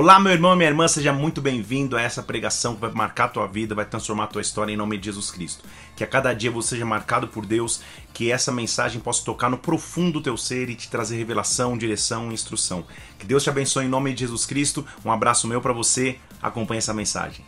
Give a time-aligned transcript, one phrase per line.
[0.00, 3.24] Olá, meu irmão e minha irmã, seja muito bem-vindo a essa pregação que vai marcar
[3.24, 5.64] a tua vida, vai transformar a tua história em nome de Jesus Cristo.
[5.96, 7.80] Que a cada dia você seja marcado por Deus,
[8.14, 12.30] que essa mensagem possa tocar no profundo do teu ser e te trazer revelação, direção
[12.30, 12.86] e instrução.
[13.18, 14.86] Que Deus te abençoe em nome de Jesus Cristo.
[15.04, 16.20] Um abraço meu para você.
[16.40, 17.44] Acompanhe essa mensagem.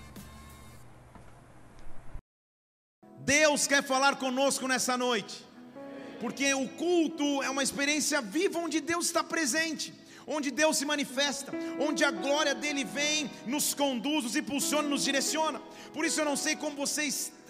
[3.21, 5.47] Deus quer falar conosco nessa noite,
[6.19, 10.00] porque o culto é uma experiência viva onde Deus está presente
[10.33, 15.61] onde Deus se manifesta, onde a glória dele vem, nos conduz, nos impulsiona, nos direciona.
[15.93, 17.03] Por isso eu não sei como você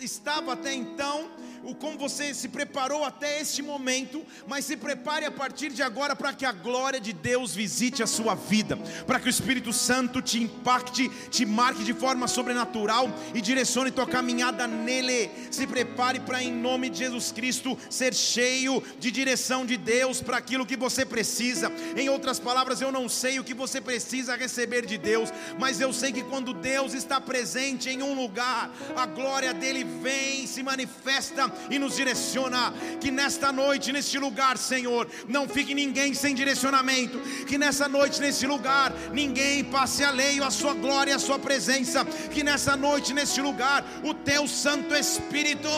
[0.03, 1.31] estava até então,
[1.63, 6.17] o como você se preparou até este momento, mas se prepare a partir de agora
[6.17, 8.77] para que a glória de Deus visite a sua vida,
[9.07, 14.07] para que o Espírito Santo te impacte, te marque de forma sobrenatural e direcione tua
[14.07, 15.31] caminhada nele.
[15.51, 20.39] Se prepare para, em nome de Jesus Cristo, ser cheio de direção de Deus para
[20.39, 21.71] aquilo que você precisa.
[21.97, 25.93] Em outras palavras, eu não sei o que você precisa receber de Deus, mas eu
[25.93, 31.53] sei que quando Deus está presente em um lugar, a glória dele vem, se manifesta
[31.71, 32.73] e nos direciona.
[33.01, 37.19] Que nesta noite, neste lugar, Senhor, não fique ninguém sem direcionamento.
[37.47, 42.05] Que nessa noite, nesse lugar, ninguém passe alheio à Sua glória, à Sua presença.
[42.05, 45.69] Que nessa noite, neste lugar, o Teu Santo Espírito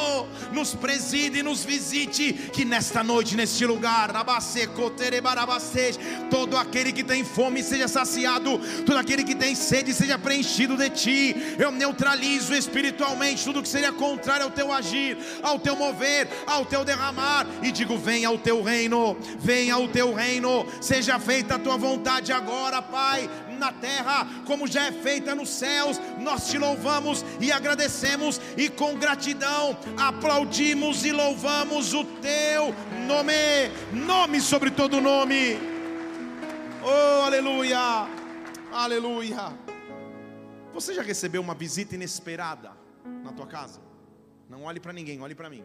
[0.53, 2.33] nos preside e nos visite.
[2.53, 4.13] Que nesta noite, neste lugar,
[6.31, 10.91] todo aquele que tem fome seja saciado, todo aquele que tem sede seja preenchido de
[10.91, 11.37] Ti.
[11.59, 16.85] Eu neutralizo espiritualmente tudo que seria contrário ao Teu agir, ao teu mover, ao teu
[16.85, 21.77] derramar, e digo: venha ao teu reino, venha ao teu reino, seja feita a tua
[21.77, 26.01] vontade agora, Pai, na terra, como já é feita nos céus.
[26.19, 32.75] Nós te louvamos e agradecemos, e com gratidão aplaudimos e louvamos o teu
[33.07, 35.59] nome, nome sobre todo nome.
[36.83, 38.09] Oh, aleluia,
[38.73, 39.53] aleluia.
[40.75, 42.73] Você já recebeu uma visita inesperada
[43.23, 43.92] na tua casa?
[44.53, 45.65] Não olhe para ninguém, olhe para mim.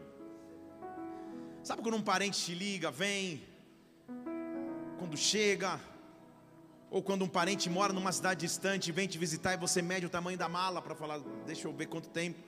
[1.61, 3.43] Sabe quando um parente te liga, vem,
[4.97, 5.77] quando chega,
[6.89, 10.05] ou quando um parente mora numa cidade distante e vem te visitar e você mede
[10.05, 12.39] o tamanho da mala para falar, deixa eu ver quanto tempo.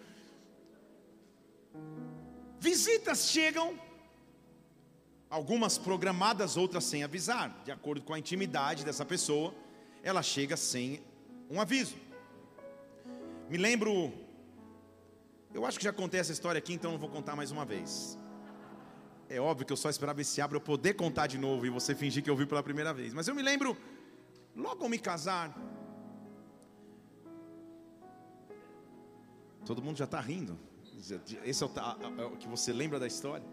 [2.58, 3.78] Visitas chegam,
[5.30, 9.54] algumas programadas, outras sem avisar, de acordo com a intimidade dessa pessoa,
[10.02, 11.02] ela chega sem
[11.50, 11.98] um aviso.
[13.50, 14.29] Me lembro
[15.54, 18.18] eu acho que já contei essa história aqui, então não vou contar mais uma vez.
[19.28, 21.94] É óbvio que eu só esperava esse abra eu poder contar de novo e você
[21.94, 23.14] fingir que eu vi pela primeira vez.
[23.14, 23.78] Mas eu me lembro,
[24.56, 25.56] logo ao me casar,
[29.66, 30.58] todo mundo já está rindo.
[31.44, 31.72] Esse é o,
[32.22, 33.46] é o que você lembra da história.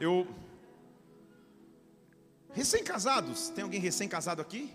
[0.00, 0.26] Eu
[2.52, 4.72] recém-casados, tem alguém recém-casado aqui?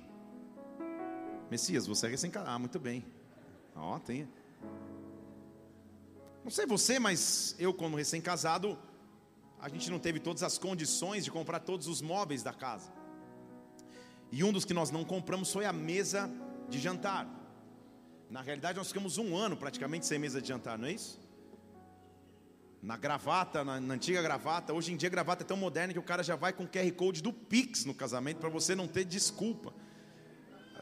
[1.50, 2.51] Messias, você é recém-casado.
[2.51, 3.06] Ah, muito bem.
[3.75, 4.28] Ó, tem.
[6.44, 8.78] Não sei você, mas eu, como recém-casado,
[9.62, 12.92] a gente não teve todas as condições de comprar todos os móveis da casa.
[14.30, 16.30] E um dos que nós não compramos foi a mesa
[16.68, 17.26] de jantar.
[18.30, 21.18] Na realidade, nós ficamos um ano praticamente sem mesa de jantar, não é isso?
[22.81, 26.00] Na gravata, na, na antiga gravata, hoje em dia a gravata é tão moderna que
[26.00, 28.88] o cara já vai com o QR Code do Pix no casamento para você não
[28.88, 29.74] ter desculpa.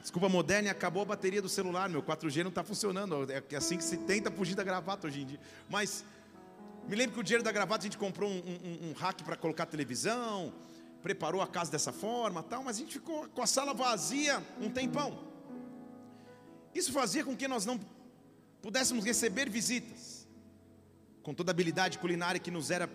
[0.01, 3.28] Desculpa moderna e acabou a bateria do celular, meu 4G não está funcionando.
[3.31, 5.39] É assim que se tenta fugir da gravata hoje em dia.
[5.69, 6.03] Mas
[6.88, 9.35] me lembro que o dinheiro da gravata a gente comprou um, um, um rack para
[9.35, 10.53] colocar televisão,
[11.03, 12.63] preparou a casa dessa forma, tal.
[12.63, 15.19] Mas a gente ficou com a sala vazia um tempão.
[16.73, 17.79] Isso fazia com que nós não
[18.62, 20.28] pudéssemos receber visitas.
[21.22, 22.89] Com toda a habilidade culinária que nos era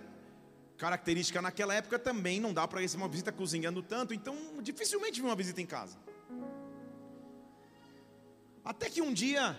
[0.77, 4.13] característica naquela época, também não dá para receber uma visita cozinhando tanto.
[4.13, 5.97] Então, dificilmente vi uma visita em casa.
[8.73, 9.57] Até que um dia,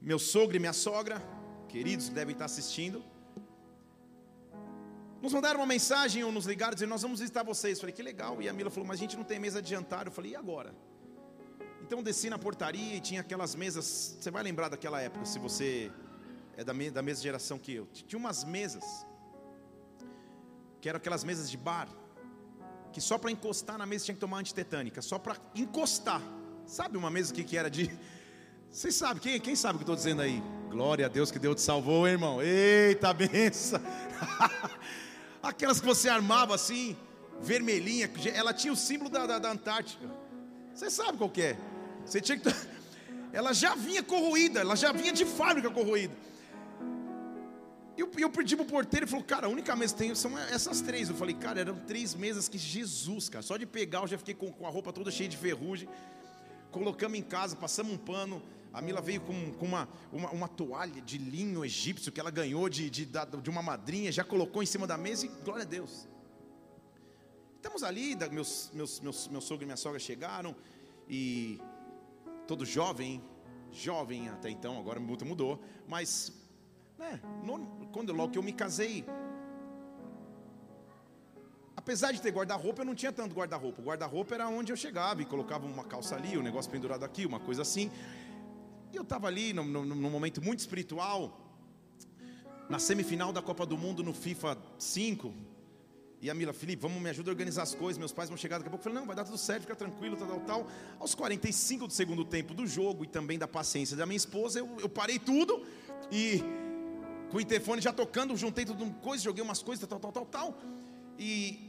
[0.00, 1.20] meu sogro e minha sogra,
[1.68, 3.02] queridos que devem estar assistindo,
[5.20, 7.76] nos mandaram uma mensagem ou nos ligaram dizendo: Nós vamos visitar vocês.
[7.76, 8.40] Eu falei: Que legal.
[8.40, 10.06] E a Mila falou: Mas a gente não tem mesa de jantar.
[10.06, 10.72] Eu falei: E agora?
[11.82, 14.16] Então desci na portaria e tinha aquelas mesas.
[14.20, 15.90] Você vai lembrar daquela época, se você
[16.56, 17.88] é da, me, da mesma geração que eu.
[17.92, 19.04] Tinha umas mesas,
[20.80, 21.88] que eram aquelas mesas de bar,
[22.92, 26.22] que só para encostar na mesa tinha que tomar antitetânica, só para encostar.
[26.66, 27.90] Sabe uma mesa que, que era de.
[28.70, 30.42] Vocês sabem, quem, quem sabe o que estou dizendo aí?
[30.68, 32.42] Glória a Deus que Deus te salvou, irmão.
[32.42, 33.80] Eita benção.
[35.40, 36.96] Aquelas que você armava assim,
[37.40, 40.10] vermelhinha, ela tinha o símbolo da, da, da Antártica.
[40.74, 41.56] Você sabe qual é?
[42.04, 42.48] Você tinha que.
[43.32, 46.14] Ela já vinha corroída, ela já vinha de fábrica corroída.
[47.94, 50.14] E eu, eu pedi para o porteiro e falou, cara, a única mesa que tem
[50.14, 51.10] são essas três.
[51.10, 53.42] Eu falei, cara, eram três mesas que Jesus, cara.
[53.42, 55.86] Só de pegar eu já fiquei com, com a roupa toda cheia de ferrugem
[56.76, 58.42] colocamos em casa, passamos um pano.
[58.72, 62.68] A Mila veio com, com uma, uma, uma, toalha de linho egípcio que ela ganhou
[62.68, 63.08] de, de,
[63.42, 66.06] de uma madrinha, já colocou em cima da mesa e glória a Deus.
[67.56, 70.54] Estamos ali, meus, meus, meus, meu sogro e minha sogra chegaram
[71.08, 71.58] e
[72.46, 73.24] todo jovem,
[73.72, 75.58] jovem até então, agora mudou,
[75.88, 76.30] mas
[76.98, 79.04] né, no, quando logo que eu me casei,
[81.76, 83.82] apesar de ter guarda-roupa, eu não tinha tanto guarda-roupa.
[83.82, 87.26] O guarda-roupa era onde eu chegava e colocava uma calça ali, um negócio pendurado aqui,
[87.26, 87.90] uma coisa assim.
[88.92, 91.38] E eu estava ali num, num momento muito espiritual,
[92.68, 95.32] na semifinal da Copa do Mundo no FIFA 5.
[96.20, 97.98] E a Mila, Felipe, vamos me ajudar a organizar as coisas.
[97.98, 98.80] Meus pais vão chegar daqui a pouco.
[98.80, 100.66] Eu falei, não, vai dar tudo certo, fica tranquilo, tal, tal, tal.
[100.98, 104.76] Aos 45 do segundo tempo do jogo e também da paciência da minha esposa, eu,
[104.80, 105.62] eu parei tudo
[106.10, 106.42] e
[107.30, 110.58] com o interfone já tocando, juntei tudo coisa, joguei umas coisas, tal, tal, tal, tal.
[111.18, 111.66] E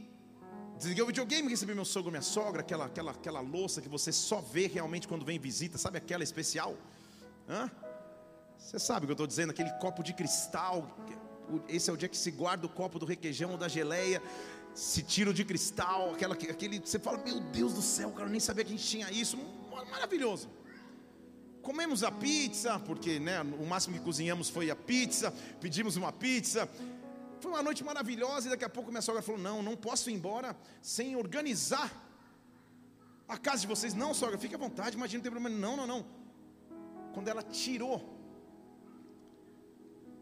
[0.78, 4.40] Desliguei o videogame, recebi meu sogro, minha sogra, aquela, aquela, aquela louça que você só
[4.40, 6.76] vê realmente quando vem visita, sabe aquela especial?
[7.48, 7.68] Hã?
[8.56, 9.50] Você sabe o que eu estou dizendo?
[9.50, 10.96] Aquele copo de cristal.
[11.68, 14.22] Esse é o dia que se guarda o copo do requeijão ou da geleia.
[14.72, 16.78] Se tira o de cristal, aquela, aquele.
[16.78, 19.36] Você fala, meu Deus do céu, cara, eu nem sabia que a gente tinha isso.
[19.90, 20.48] Maravilhoso.
[21.60, 25.32] Comemos a pizza, porque né, o máximo que cozinhamos foi a pizza.
[25.60, 26.68] Pedimos uma pizza.
[27.40, 30.14] Foi uma noite maravilhosa e daqui a pouco minha sogra falou: Não, não posso ir
[30.14, 31.90] embora sem organizar
[33.28, 33.94] a casa de vocês.
[33.94, 35.56] Não, sogra, fique à vontade, imagina, não tem problema.
[35.56, 36.06] Não, não, não.
[37.12, 38.16] Quando ela tirou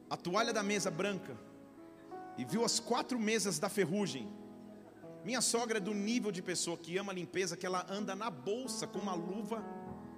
[0.09, 1.37] a toalha da mesa branca
[2.37, 4.29] e viu as quatro mesas da ferrugem,
[5.25, 8.87] minha sogra é do nível de pessoa que ama limpeza, que ela anda na bolsa
[8.87, 9.65] com uma luva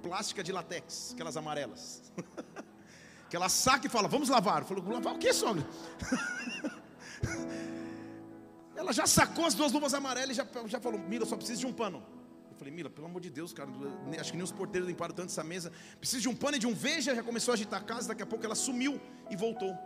[0.03, 2.13] plástica de latex, aquelas amarelas.
[3.29, 4.65] que ela saca e fala: Vamos lavar.
[4.65, 5.67] Falou: Lavar o que, sogra?
[8.77, 11.67] Ela já sacou as duas luvas amarelas e já, já falou: Mila, só preciso de
[11.67, 12.03] um pano.
[12.51, 13.69] Eu falei: Mila, pelo amor de Deus, cara,
[14.21, 15.73] acho que nem os porteiros limparam tanto essa mesa.
[15.99, 17.15] Preciso de um pano e de um veja.
[17.15, 18.09] Já começou a agitar a casa.
[18.09, 19.01] Daqui a pouco ela sumiu
[19.31, 19.77] e voltou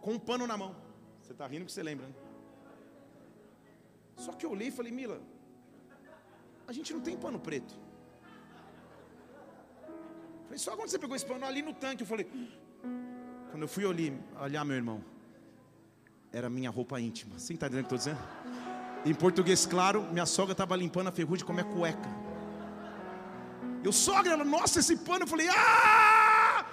[0.00, 0.74] com um pano na mão.
[1.22, 2.14] Você está rindo que você lembra, né?
[4.16, 5.20] Só que eu olhei e falei: Mila,
[6.66, 7.74] a gente não tem pano preto.
[10.44, 12.26] falei, só quando você pegou esse pano ali no tanque, eu falei.
[13.50, 15.02] Quando eu fui olhar, olhar meu irmão,
[16.38, 17.38] era minha roupa íntima.
[17.38, 18.28] Você está entendendo o que estou dizendo?
[19.04, 22.08] Em português claro, minha sogra estava limpando a ferrugem com a minha cueca.
[23.82, 25.24] Eu, sogra, ela, nossa, esse pano.
[25.24, 26.64] Eu falei, ah!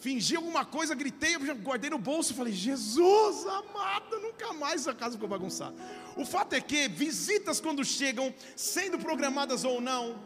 [0.00, 2.34] Fingi alguma coisa, gritei, guardei no bolso.
[2.34, 5.74] Falei, Jesus amado, nunca mais a casa ficou bagunçada.
[6.16, 10.18] O fato é que visitas, quando chegam, sendo programadas ou não,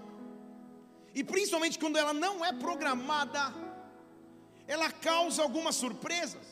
[1.15, 3.53] e principalmente quando ela não é programada,
[4.75, 6.47] ela causa algumas surpresas.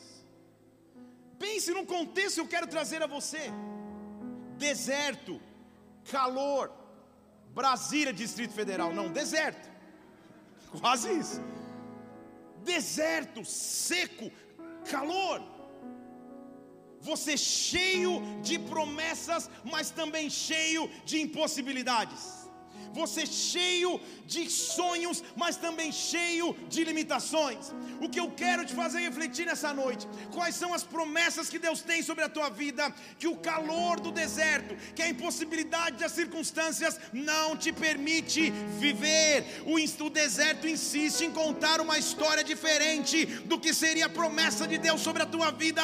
[1.43, 3.43] Pense no contexto que eu quero trazer a você:
[4.57, 5.39] deserto,
[6.11, 6.69] calor,
[7.59, 9.69] Brasília, Distrito Federal, não, deserto,
[10.81, 11.41] quase isso.
[12.73, 14.29] Deserto, seco,
[14.91, 15.41] calor.
[16.99, 22.38] Você cheio de promessas, mas também cheio de impossibilidades
[22.93, 27.73] você cheio de sonhos, mas também cheio de limitações.
[27.99, 31.81] O que eu quero te fazer refletir nessa noite, quais são as promessas que Deus
[31.81, 36.99] tem sobre a tua vida, que o calor do deserto, que a impossibilidade das circunstâncias
[37.11, 39.63] não te permite viver.
[39.65, 45.01] O, deserto insiste em contar uma história diferente do que seria a promessa de Deus
[45.01, 45.81] sobre a tua vida.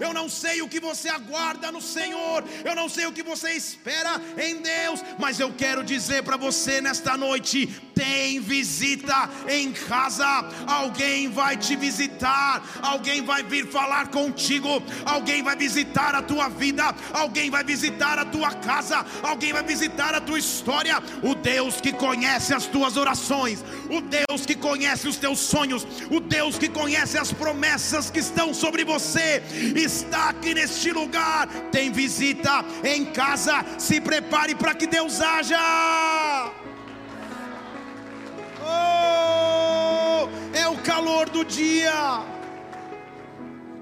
[0.00, 3.52] Eu não sei o que você aguarda no Senhor, eu não sei o que você
[3.52, 9.72] espera em Deus, mas eu quero dizer para você você nesta noite tem visita em
[9.72, 10.26] casa.
[10.66, 16.94] Alguém vai te visitar, alguém vai vir falar contigo, alguém vai visitar a tua vida,
[17.12, 21.02] alguém vai visitar a tua casa, alguém vai visitar a tua história.
[21.22, 26.18] O Deus que conhece as tuas orações, o Deus que conhece os teus sonhos, o
[26.18, 29.42] Deus que conhece as promessas que estão sobre você,
[29.76, 31.46] está aqui neste lugar.
[31.70, 33.64] Tem visita em casa.
[33.78, 36.23] Se prepare para que Deus haja.
[38.62, 41.92] Oh, é o calor do dia.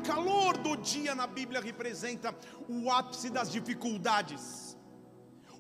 [0.05, 2.35] Calor do dia na Bíblia representa
[2.69, 4.77] o ápice das dificuldades,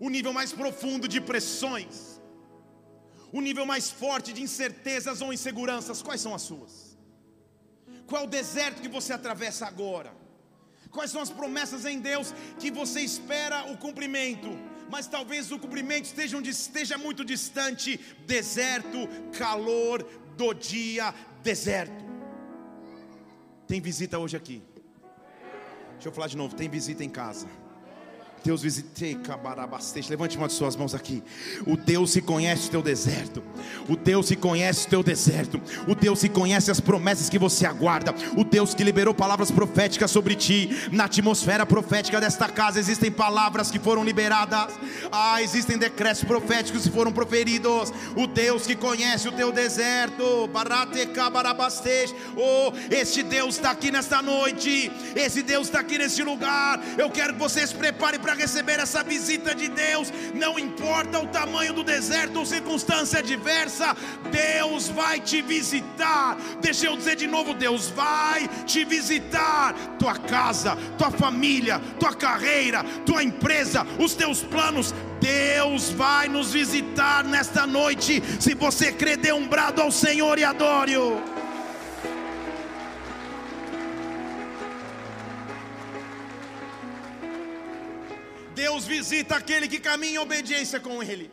[0.00, 2.20] o nível mais profundo de pressões,
[3.32, 6.02] o nível mais forte de incertezas ou inseguranças.
[6.02, 6.98] Quais são as suas?
[8.06, 10.12] Qual é o deserto que você atravessa agora?
[10.90, 14.50] Quais são as promessas em Deus que você espera o cumprimento?
[14.90, 20.02] Mas talvez o cumprimento esteja, esteja muito distante deserto, calor
[20.36, 22.04] do dia, deserto.
[23.66, 24.62] Tem visita hoje aqui.
[25.92, 27.46] Deixa eu falar de novo: tem visita em casa,
[28.44, 30.10] Deus visitei Cabarabasteixe.
[30.10, 31.22] Levante uma de suas mãos aqui.
[31.66, 33.42] O Deus que conhece o teu deserto.
[33.88, 35.60] O Deus que conhece o teu deserto.
[35.86, 38.14] O Deus que conhece as promessas que você aguarda.
[38.36, 40.88] O Deus que liberou palavras proféticas sobre ti.
[40.90, 44.74] Na atmosfera profética desta casa existem palavras que foram liberadas.
[45.10, 47.92] Ah, existem decretos proféticos que foram proferidos.
[48.16, 50.48] O Deus que conhece o teu deserto.
[50.48, 52.14] Barate Cabarabasteixe.
[52.36, 54.90] Oh, este Deus está aqui nesta noite.
[55.14, 56.80] Esse Deus está aqui neste lugar.
[56.98, 60.10] Eu quero que você se prepare para receber essa visita de Deus.
[60.34, 63.94] Não importa o tamanho do deserto ou circunstância adversa,
[64.30, 66.36] Deus vai te visitar.
[66.60, 69.74] Deixa eu dizer de novo: Deus vai te visitar.
[69.98, 74.94] Tua casa, tua família, tua carreira, tua empresa, os teus planos.
[75.20, 78.22] Deus vai nos visitar nesta noite.
[78.40, 81.31] Se você crê, dê um brado ao Senhor e adore-o.
[88.54, 91.30] Deus visita aquele que caminha em obediência com Ele.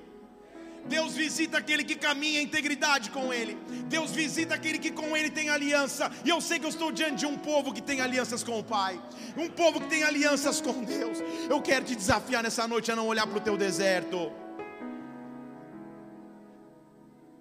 [0.87, 3.55] Deus visita aquele que caminha em integridade com Ele.
[3.85, 6.11] Deus visita aquele que com Ele tem aliança.
[6.25, 8.63] E eu sei que eu estou diante de um povo que tem alianças com o
[8.63, 8.99] Pai,
[9.37, 11.19] um povo que tem alianças com Deus.
[11.49, 14.31] Eu quero te desafiar nessa noite a não olhar para o teu deserto.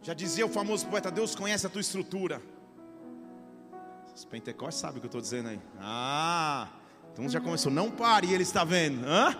[0.02, 2.42] Já dizia o famoso poeta: Deus conhece a tua estrutura.
[4.14, 5.60] Os pentecostes sabem o que eu estou dizendo aí.
[5.78, 6.68] Ah,
[7.12, 7.70] então já começou.
[7.70, 9.06] Não pare, ele está vendo.
[9.06, 9.36] Hã?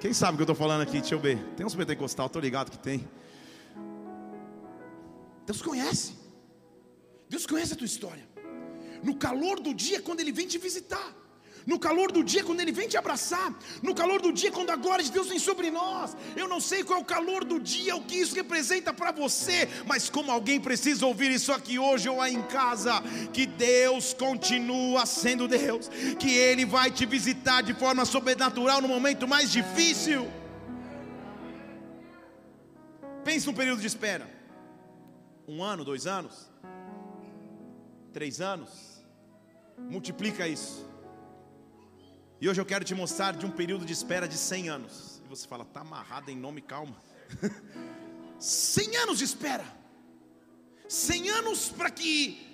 [0.00, 1.00] Quem sabe o que eu estou falando aqui?
[1.00, 1.38] Deixa eu ver.
[1.56, 3.08] Tem uns pentecostal, estou ligado que tem.
[5.44, 6.14] Deus conhece.
[7.28, 8.28] Deus conhece a tua história.
[9.02, 11.17] No calor do dia, quando Ele vem te visitar.
[11.68, 13.52] No calor do dia, quando Ele vem te abraçar.
[13.82, 16.16] No calor do dia, quando a glória de Deus vem sobre nós.
[16.34, 19.68] Eu não sei qual é o calor do dia, o que isso representa para você.
[19.84, 23.02] Mas como alguém precisa ouvir isso aqui hoje ou aí em casa.
[23.34, 25.90] Que Deus continua sendo Deus.
[26.18, 30.26] Que Ele vai te visitar de forma sobrenatural no momento mais difícil.
[33.22, 34.26] Pense no período de espera.
[35.46, 36.50] Um ano, dois anos,
[38.10, 38.70] três anos.
[39.76, 40.87] Multiplica isso.
[42.40, 45.22] E hoje eu quero te mostrar de um período de espera de 100 anos.
[45.24, 46.96] E você fala, tá amarrado em nome, calma.
[48.38, 49.64] 100 anos de espera.
[50.88, 52.46] 100 anos para que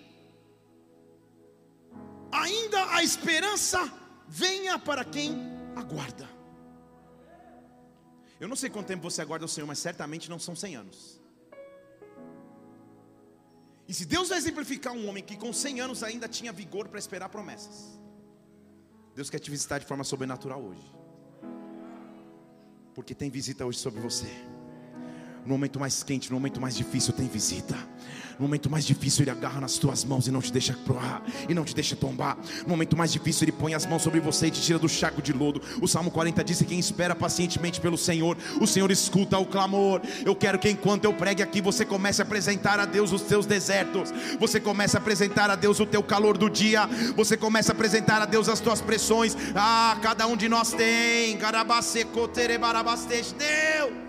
[2.32, 3.78] ainda a esperança
[4.26, 5.36] venha para quem
[5.76, 6.28] aguarda.
[8.40, 11.20] Eu não sei quanto tempo você aguarda o Senhor, mas certamente não são 100 anos.
[13.86, 16.98] E se Deus vai exemplificar um homem que com 100 anos ainda tinha vigor para
[16.98, 18.00] esperar promessas,
[19.14, 20.92] Deus quer te visitar de forma sobrenatural hoje.
[22.94, 24.26] Porque tem visita hoje sobre você.
[25.44, 27.76] No momento mais quente, no momento mais difícil, tem visita.
[28.38, 31.54] No momento mais difícil, Ele agarra nas tuas mãos e não te deixa proar, e
[31.54, 32.36] não te deixa tombar.
[32.62, 35.22] No momento mais difícil, Ele põe as mãos sobre você e te tira do chaco
[35.22, 35.60] de lodo.
[35.80, 40.00] O Salmo 40 diz que quem espera pacientemente pelo Senhor, o Senhor escuta o clamor.
[40.24, 43.46] Eu quero que enquanto eu pregue aqui, você comece a apresentar a Deus os teus
[43.46, 47.74] desertos, você comece a apresentar a Deus o teu calor do dia, você comece a
[47.74, 49.36] apresentar a Deus as tuas pressões.
[49.54, 51.36] Ah, cada um de nós tem.
[53.32, 54.03] Deus.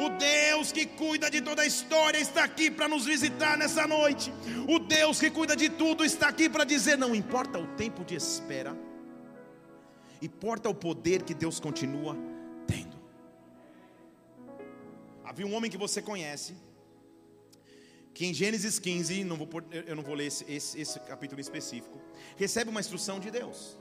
[0.00, 4.32] O Deus que cuida de toda a história está aqui para nos visitar nessa noite.
[4.66, 8.14] O Deus que cuida de tudo está aqui para dizer: não importa o tempo de
[8.14, 8.74] espera,
[10.22, 12.16] importa o poder que Deus continua
[12.66, 12.96] tendo.
[15.22, 16.56] Havia um homem que você conhece,
[18.14, 22.00] que em Gênesis 15, não vou, eu não vou ler esse, esse, esse capítulo específico,
[22.38, 23.76] recebe uma instrução de Deus.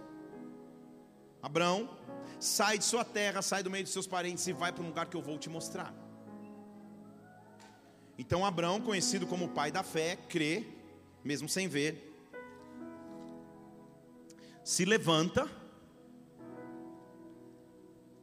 [1.42, 1.98] Abraão,
[2.42, 5.06] sai de sua terra, sai do meio de seus parentes e vai para um lugar
[5.06, 6.09] que eu vou te mostrar.
[8.20, 10.68] Então Abraão, conhecido como o pai da fé, crê,
[11.24, 12.14] mesmo sem ver,
[14.62, 15.50] se levanta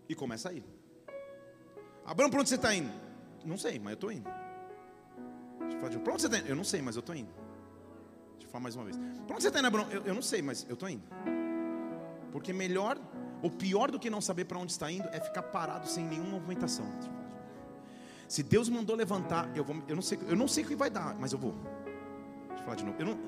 [0.06, 0.62] e começa a ir.
[2.04, 2.92] Abraão, para onde você está indo?
[3.42, 4.28] Não sei, mas eu estou indo.
[6.04, 6.46] Para onde você está indo?
[6.46, 7.32] Eu não sei, mas eu estou indo.
[8.34, 8.98] Deixa eu falar mais uma vez.
[9.26, 9.90] Para onde você está indo, Abraão?
[9.90, 11.04] Eu, eu não sei, mas eu estou indo.
[12.30, 12.98] Porque melhor,
[13.42, 16.32] ou pior do que não saber para onde está indo, é ficar parado sem nenhuma
[16.32, 16.84] movimentação.
[18.28, 20.90] Se Deus mandou levantar, eu, vou, eu, não sei, eu não sei o que vai
[20.90, 21.54] dar, mas eu vou.
[22.48, 22.96] Deixa eu falar de novo.
[22.98, 23.18] Eu não,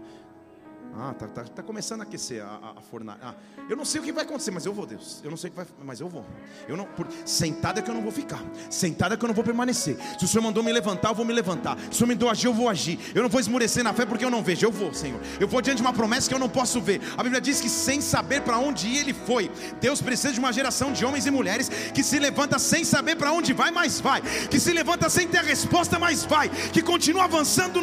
[0.97, 3.19] ah, tá, tá, tá começando a aquecer a, a, a fornalha.
[3.23, 3.35] Ah,
[3.69, 5.21] eu não sei o que vai acontecer, mas eu vou, Deus.
[5.23, 6.25] Eu não sei o que vai, mas eu vou.
[6.67, 8.43] Eu não, por, sentado é que eu não vou ficar.
[8.71, 9.97] Sentado é que eu não vou permanecer.
[10.19, 11.79] Se o Senhor mandou me levantar, eu vou me levantar.
[11.79, 12.99] Se o Senhor me mandou agir, eu vou agir.
[13.15, 14.65] Eu não vou esmurecer na fé porque eu não vejo.
[14.65, 15.21] Eu vou, Senhor.
[15.39, 17.01] Eu vou diante de uma promessa que eu não posso ver.
[17.17, 19.51] A Bíblia diz que sem saber para onde ir, ele foi.
[19.81, 23.33] Deus precisa de uma geração de homens e mulheres que se levanta sem saber para
[23.33, 24.23] onde vai, mas vai.
[24.51, 26.49] Que se levanta sem ter a resposta, mas vai.
[26.49, 27.81] Que continua avançando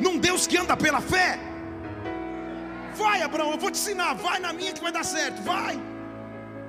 [0.00, 1.38] num Deus que anda pela fé.
[2.94, 4.14] Vai, Abraão, eu vou te ensinar.
[4.14, 5.40] Vai na minha que vai dar certo.
[5.42, 5.76] Vai.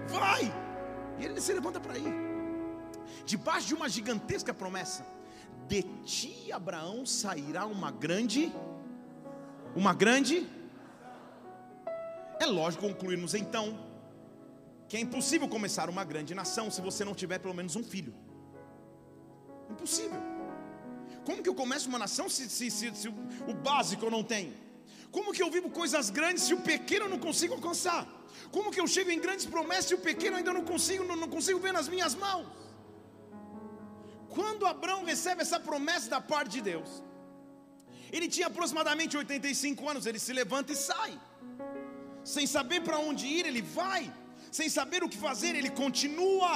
[0.08, 0.54] vai.
[1.20, 2.14] E ele se levanta para ir.
[3.26, 5.06] Debaixo de uma gigantesca promessa,
[5.68, 8.54] de ti, Abraão, sairá uma grande,
[9.76, 10.48] uma grande.
[12.40, 13.80] É lógico concluirmos então
[14.90, 18.14] que é impossível começar uma grande nação se você não tiver pelo menos um filho.
[19.70, 20.33] Impossível.
[21.28, 24.54] Como que eu começo uma nação se, se, se, se o básico eu não tenho?
[25.12, 28.02] Como que eu vivo coisas grandes se o pequeno eu não consigo alcançar?
[28.52, 31.30] Como que eu chego em grandes promessas se o pequeno ainda não consigo, não, não
[31.36, 32.48] consigo ver nas minhas mãos?
[34.36, 36.90] Quando Abraão recebe essa promessa da parte de Deus,
[38.12, 41.14] ele tinha aproximadamente 85 anos, ele se levanta e sai.
[42.24, 44.12] Sem saber para onde ir, ele vai.
[44.52, 46.52] Sem saber o que fazer, ele continua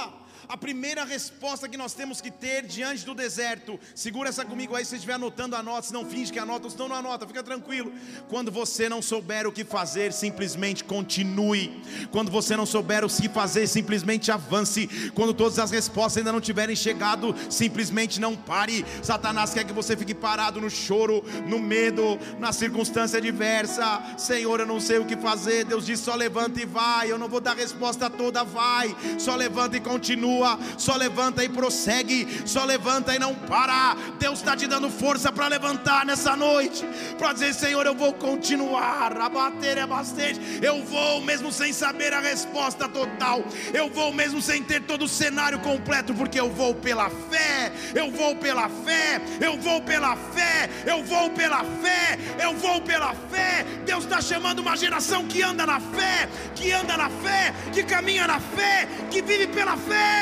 [0.46, 4.84] a primeira resposta que nós temos que ter diante do deserto, segura essa comigo aí,
[4.84, 7.42] se você estiver anotando, anota, se não finge que anota, se não, não anota, fica
[7.42, 7.92] tranquilo.
[8.28, 11.82] Quando você não souber o que fazer, simplesmente continue.
[12.10, 15.10] Quando você não souber o que fazer, simplesmente avance.
[15.14, 18.84] Quando todas as respostas ainda não tiverem chegado, simplesmente não pare.
[19.02, 24.02] Satanás quer que você fique parado no choro, no medo, na circunstância diversa.
[24.16, 25.64] Senhor, eu não sei o que fazer.
[25.64, 27.10] Deus diz: só levanta e vai.
[27.10, 28.94] Eu não vou dar resposta toda, vai.
[29.18, 33.96] Só levanta e continua continua, só levanta e prossegue, só levanta e não para.
[34.18, 36.84] Deus está te dando força para levantar nessa noite,
[37.16, 42.12] para dizer: Senhor, eu vou continuar a bater é bastante, eu vou mesmo sem saber
[42.12, 43.42] a resposta total,
[43.72, 48.10] eu vou mesmo sem ter todo o cenário completo, porque eu vou pela fé, eu
[48.10, 53.64] vou pela fé, eu vou pela fé, eu vou pela fé, eu vou pela fé.
[53.84, 58.26] Deus está chamando uma geração que anda na fé, que anda na fé, que caminha
[58.26, 60.17] na fé, que vive pela fé.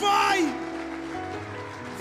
[0.00, 0.64] Vai!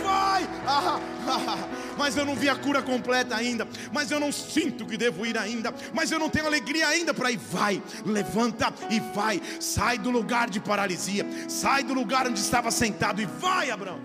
[0.03, 0.43] Vai!
[0.65, 3.67] Ah, ah, mas eu não vi a cura completa ainda.
[3.91, 5.73] Mas eu não sinto que devo ir ainda.
[5.93, 7.37] Mas eu não tenho alegria ainda para ir.
[7.37, 9.41] Vai, levanta e vai.
[9.59, 11.25] Sai do lugar de paralisia.
[11.47, 13.99] Sai do lugar onde estava sentado e vai, Abraão.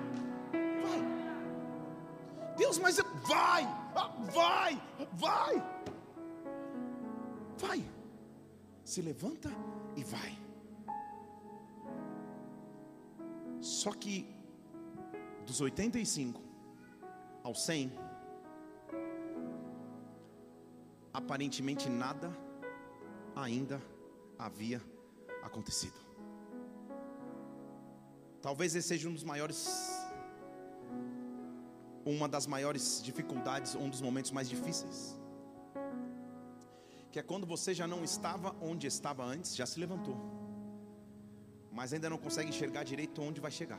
[0.53, 1.03] Vai.
[2.57, 2.97] Deus, mas
[3.27, 4.81] vai, ah, vai,
[5.13, 5.63] vai.
[7.59, 7.85] Vai.
[8.85, 9.51] Se levanta
[9.97, 10.38] e vai.
[13.61, 14.27] Só que
[15.47, 16.41] dos 85
[17.43, 17.93] ao 100,
[21.13, 22.31] aparentemente nada
[23.35, 23.83] ainda
[24.39, 24.81] havia
[25.43, 25.99] acontecido.
[28.41, 29.67] Talvez esse seja um dos maiores,
[32.05, 35.19] uma das maiores dificuldades, um dos momentos mais difíceis.
[37.11, 40.38] Que é quando você já não estava onde estava antes, já se levantou
[41.79, 43.79] mas ainda não consegue enxergar direito onde vai chegar.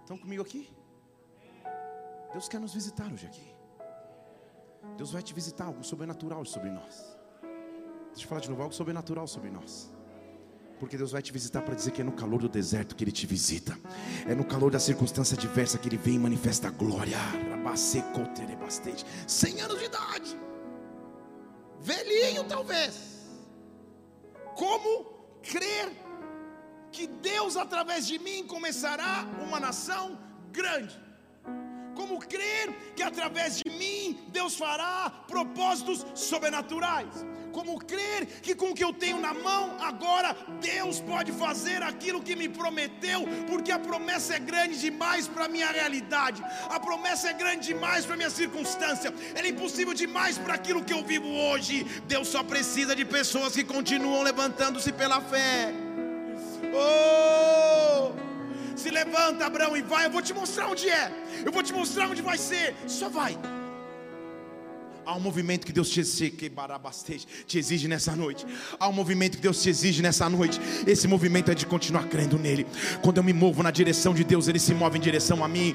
[0.00, 0.72] Estão comigo aqui?
[2.32, 3.54] Deus quer nos visitar hoje aqui.
[4.96, 7.14] Deus vai te visitar, algo sobrenatural sobre nós.
[8.06, 9.92] Deixa eu falar de novo, algo sobrenatural sobre nós.
[10.80, 13.12] Porque Deus vai te visitar para dizer que é no calor do deserto que Ele
[13.12, 13.78] te visita,
[14.26, 17.18] é no calor da circunstância adversa que Ele vem e manifesta a glória.
[19.26, 20.38] Cem anos de idade,
[21.82, 23.28] velhinho talvez,
[24.54, 25.90] como crer
[26.90, 30.18] que Deus, através de mim, começará uma nação
[30.50, 30.98] grande.
[31.94, 38.74] Como crer que através de mim Deus fará propósitos sobrenaturais como crer que com o
[38.74, 43.78] que eu tenho na mão, agora Deus pode fazer aquilo que me prometeu, porque a
[43.78, 48.16] promessa é grande demais para a minha realidade, a promessa é grande demais para a
[48.16, 51.84] minha circunstância, ela é impossível demais para aquilo que eu vivo hoje.
[52.06, 55.72] Deus só precisa de pessoas que continuam levantando-se pela fé.
[56.72, 58.12] Oh!
[58.76, 60.06] Se levanta, Abraão, e vai.
[60.06, 61.10] Eu vou te mostrar onde é.
[61.44, 62.76] Eu vou te mostrar onde vai ser.
[62.86, 63.36] Só vai.
[65.08, 68.44] Há um movimento que Deus te, te exige nessa noite.
[68.78, 70.60] Há um movimento que Deus te exige nessa noite.
[70.86, 72.66] Esse movimento é de continuar crendo nele.
[73.00, 75.74] Quando eu me movo na direção de Deus, ele se move em direção a mim.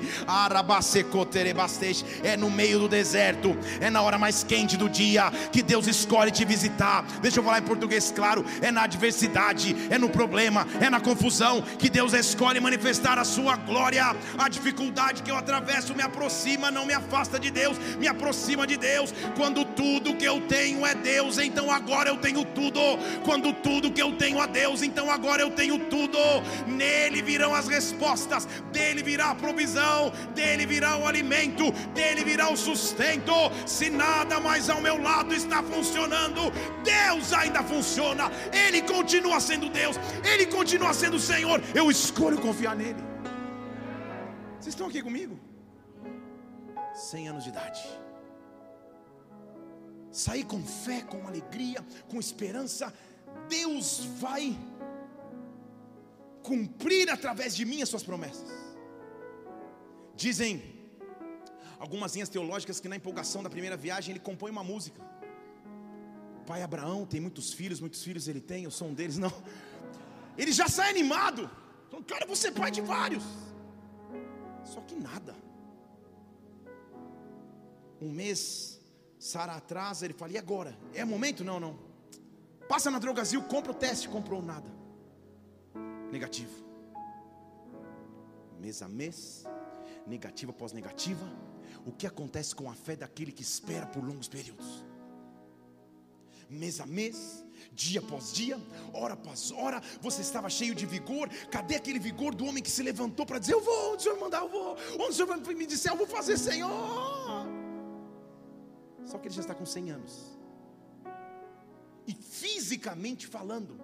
[2.23, 6.29] É no meio do deserto, é na hora mais quente do dia que Deus escolhe
[6.29, 7.03] te visitar.
[7.19, 11.63] Deixa eu falar em português claro: é na adversidade, é no problema, é na confusão
[11.79, 14.15] que Deus escolhe manifestar a sua glória.
[14.37, 18.77] A dificuldade que eu atravesso me aproxima, não me afasta de Deus, me aproxima de
[18.77, 22.79] Deus quando tudo que eu tenho é Deus, então agora eu tenho tudo.
[23.25, 26.17] Quando tudo que eu tenho é Deus, então agora eu tenho tudo.
[26.67, 32.57] Nele virão as respostas, dele virá a provisão, dele virá o alimento, dele virá o
[32.57, 33.33] sustento.
[33.65, 36.51] Se nada mais ao meu lado está funcionando,
[36.83, 38.31] Deus ainda funciona.
[38.51, 41.61] Ele continua sendo Deus, ele continua sendo Senhor.
[41.73, 43.03] Eu escolho confiar nele.
[44.59, 45.39] Vocês estão aqui comigo?
[46.93, 48.02] 100 anos de idade
[50.13, 52.93] sair com fé, com alegria, com esperança.
[53.49, 54.57] Deus vai
[56.43, 58.49] cumprir através de mim as suas promessas.
[60.15, 60.61] Dizem
[61.79, 65.01] algumas linhas teológicas que na empolgação da primeira viagem ele compõe uma música.
[66.45, 69.33] Pai Abraão tem muitos filhos, muitos filhos ele tem, eu sou um deles, não.
[70.37, 71.49] Ele já sai animado.
[72.07, 73.23] Cara, você pai de vários.
[74.65, 75.35] Só que nada.
[78.01, 78.72] Um mês,
[79.23, 80.77] Sara atrasa, ele fala: e agora?
[80.93, 81.45] É momento?
[81.45, 81.79] Não, não.
[82.67, 84.69] Passa na Drogazil, compra o teste, comprou nada.
[86.11, 86.51] Negativo.
[88.59, 89.45] Mês a mês,
[90.05, 91.25] negativa após negativa.
[91.85, 94.83] O que acontece com a fé daquele que espera por longos períodos?
[96.49, 98.59] Mês a mês, dia após dia,
[98.93, 101.29] hora após hora, você estava cheio de vigor.
[101.49, 104.19] Cadê aquele vigor do homem que se levantou para dizer: Eu vou, onde o Senhor
[104.19, 104.77] mandar, eu vou.
[104.95, 107.52] Onde o Senhor vai me disser, eu vou fazer, Senhor.
[109.05, 110.37] Só que ele já está com 100 anos,
[112.07, 113.79] e fisicamente falando,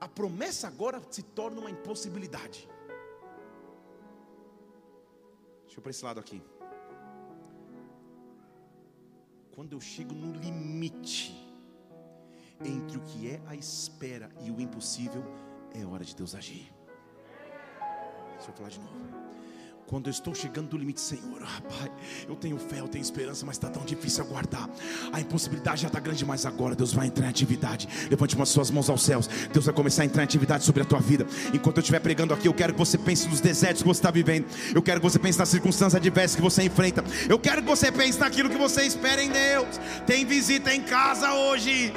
[0.00, 2.68] a promessa agora se torna uma impossibilidade.
[5.62, 6.42] Deixa eu para esse lado aqui
[9.54, 11.34] quando eu chego no limite
[12.64, 15.22] entre o que é a espera e o impossível,
[15.74, 16.72] é hora de Deus agir.
[18.36, 18.96] Deixa eu falar de novo.
[19.92, 21.92] Quando eu estou chegando do limite, Senhor, ah, Pai,
[22.26, 24.66] eu tenho fé, eu tenho esperança, mas está tão difícil aguardar.
[25.12, 27.86] A impossibilidade já está grande, mas agora Deus vai entrar em atividade.
[28.08, 29.28] Levante umas suas mãos aos céus.
[29.52, 31.26] Deus vai começar a entrar em atividade sobre a tua vida.
[31.52, 34.10] Enquanto eu estiver pregando aqui, eu quero que você pense nos desertos que você está
[34.10, 34.46] vivendo.
[34.74, 37.04] Eu quero que você pense nas circunstâncias adversas que você enfrenta.
[37.28, 39.78] Eu quero que você pense naquilo que você espera em Deus.
[40.06, 41.92] Tem visita em casa hoje.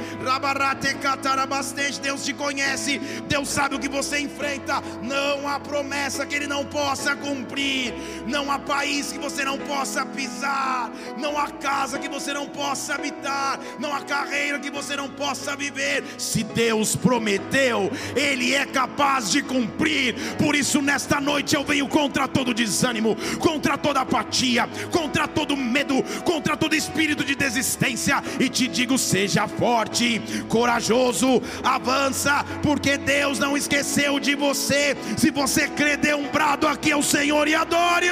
[2.02, 3.00] Deus te conhece.
[3.30, 4.82] Deus sabe o que você enfrenta.
[5.02, 7.85] Não há promessa que Ele não possa cumprir
[8.26, 12.96] não há país que você não possa pisar, não há casa que você não possa
[12.96, 16.04] habitar, não há carreira que você não possa viver.
[16.18, 20.16] Se Deus prometeu, Ele é capaz de cumprir.
[20.38, 25.75] Por isso, nesta noite eu venho contra todo desânimo, contra toda apatia, contra todo medo,
[26.24, 33.56] contra todo espírito de desistência e te digo: seja forte, corajoso, avança, porque Deus não
[33.58, 34.96] esqueceu de você.
[35.18, 38.08] Se você crer, dê um brado aqui ao Senhor e adore.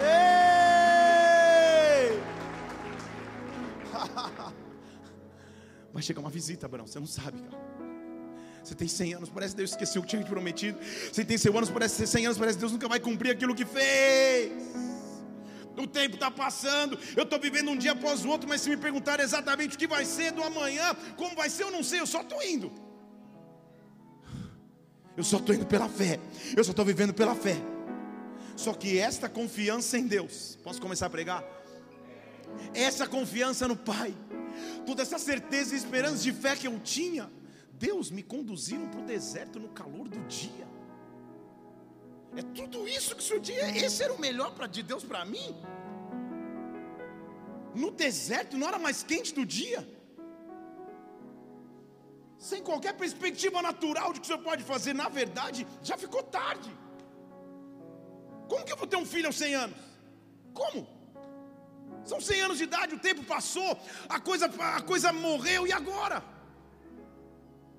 [0.00, 0.56] Ei!
[5.92, 7.65] Vai chegar uma visita, Abraão, você não sabe, cara.
[8.66, 10.76] Você tem 100 anos, parece que Deus esqueceu o que tinha te prometido.
[11.12, 13.54] Você tem 100 anos, parece que 100 anos, parece que Deus nunca vai cumprir aquilo
[13.54, 14.50] que fez.
[15.76, 18.76] O tempo está passando, eu estou vivendo um dia após o outro, mas se me
[18.76, 22.06] perguntar exatamente o que vai ser do amanhã, como vai ser, eu não sei, eu
[22.06, 22.72] só estou indo.
[25.16, 26.18] Eu só estou indo pela fé.
[26.56, 27.56] Eu só estou vivendo pela fé.
[28.56, 31.44] Só que esta confiança em Deus, posso começar a pregar?
[32.74, 34.12] Essa confiança no Pai,
[34.84, 37.30] toda essa certeza e esperança de fé que eu tinha,
[37.78, 40.66] Deus me conduziram para o deserto no calor do dia.
[42.36, 43.76] É tudo isso que o Senhor tinha.
[43.76, 45.54] Esse era o melhor para de Deus para mim.
[47.74, 49.86] No deserto, na hora mais quente do dia
[52.38, 56.70] sem qualquer perspectiva natural de que o senhor pode fazer, na verdade, já ficou tarde.
[58.48, 59.76] Como que eu vou ter um filho aos 100 anos?
[60.54, 60.86] Como?
[62.04, 63.76] São 100 anos de idade, o tempo passou,
[64.08, 66.22] a coisa, a coisa morreu e agora?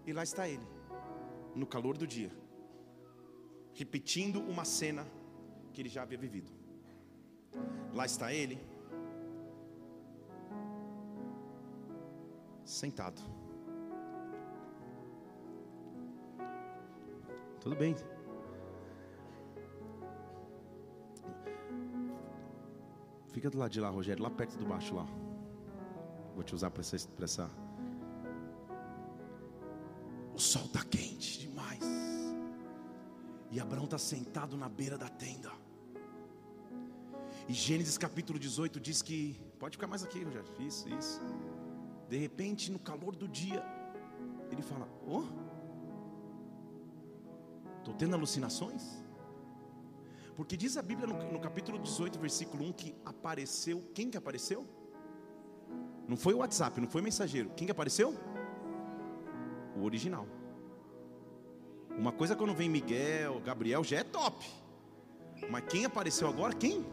[0.08, 0.65] E lá está ele,
[1.54, 2.32] no calor do dia,
[3.74, 5.06] repetindo uma cena
[5.72, 6.52] que ele já havia vivido.
[7.93, 8.58] Lá está ele,
[12.65, 13.22] sentado
[17.67, 17.93] Tudo bem.
[23.34, 25.06] Fica do lado de lá, Rogério, lá perto do baixo lá.
[26.34, 27.66] Vou te usar para essa, essa.
[30.38, 31.84] O sol está quente demais.
[33.50, 35.52] E Abraão está sentado na beira da tenda.
[37.50, 39.36] E Gênesis capítulo 18 diz que.
[39.58, 40.47] Pode ficar mais aqui, Rogério.
[40.60, 41.19] Isso, isso.
[42.08, 43.63] De repente, no calor do dia,
[44.52, 45.23] ele fala: Oh,
[47.80, 49.04] Estou tendo alucinações?
[50.36, 53.84] Porque diz a Bíblia no, no, capítulo 18, versículo 1, que apareceu.
[53.95, 54.67] Quem que apareceu?
[56.08, 57.50] Não foi o WhatsApp, não foi o mensageiro.
[57.56, 58.13] Quem que apareceu?
[59.78, 60.28] O original.
[61.98, 64.46] Uma coisa quando vem Miguel, Gabriel, já é top.
[65.50, 66.54] Mas quem apareceu agora?
[66.54, 66.86] Quem?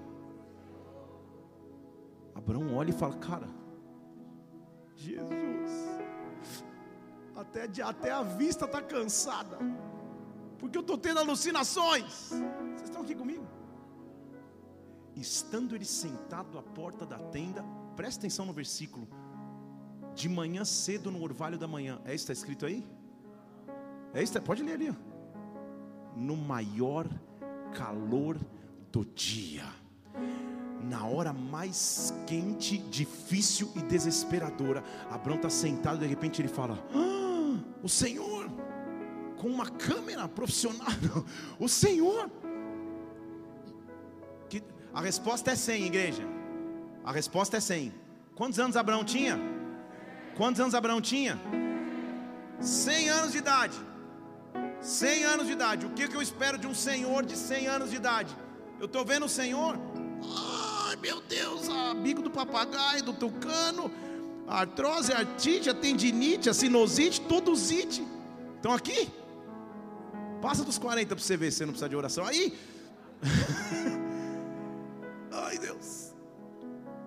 [2.34, 3.48] Abraão olha e fala: Cara,
[4.94, 5.70] Jesus,
[7.34, 9.58] até, até a vista está cansada
[10.64, 12.30] porque eu estou tendo alucinações.
[12.30, 13.46] Vocês estão aqui comigo?
[15.14, 17.62] Estando ele sentado à porta da tenda,
[17.94, 19.06] presta atenção no versículo,
[20.14, 22.00] de manhã cedo no orvalho da manhã.
[22.04, 22.86] É isso que está escrito aí?
[24.12, 24.40] É isso?
[24.40, 24.94] Pode ler ali.
[26.16, 27.08] No maior
[27.72, 28.38] calor
[28.92, 29.64] do dia,
[30.82, 37.58] na hora mais quente, difícil e desesperadora, Abraão está sentado, de repente ele fala: ah,
[37.82, 38.48] O Senhor,
[39.36, 40.86] com uma câmera profissional,
[41.58, 42.30] o Senhor.
[44.92, 46.22] A resposta é 100, igreja.
[47.04, 47.92] A resposta é 100.
[48.36, 49.53] Quantos anos Abraão tinha?
[50.36, 51.40] Quantos anos Abraão tinha?
[52.60, 53.76] 100 anos de idade.
[54.80, 55.86] 100 anos de idade.
[55.86, 58.36] O que, que eu espero de um senhor de 100 anos de idade?
[58.78, 59.78] Eu estou vendo o senhor.
[60.86, 63.90] Ai meu Deus, a bico do papagaio, do tucano,
[64.46, 68.06] artrose, artite, tendinite, sinusite, todusite.
[68.56, 69.10] Estão aqui?
[70.40, 72.26] Passa dos 40 para você ver se você não precisa de oração.
[72.26, 72.56] Aí.
[75.32, 76.12] Ai Deus.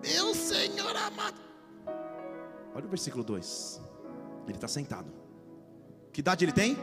[0.01, 1.47] Meu Senhor amado.
[2.77, 3.81] Olha o versículo 2.
[4.45, 5.11] Ele está sentado.
[6.13, 6.77] Que idade ele tem?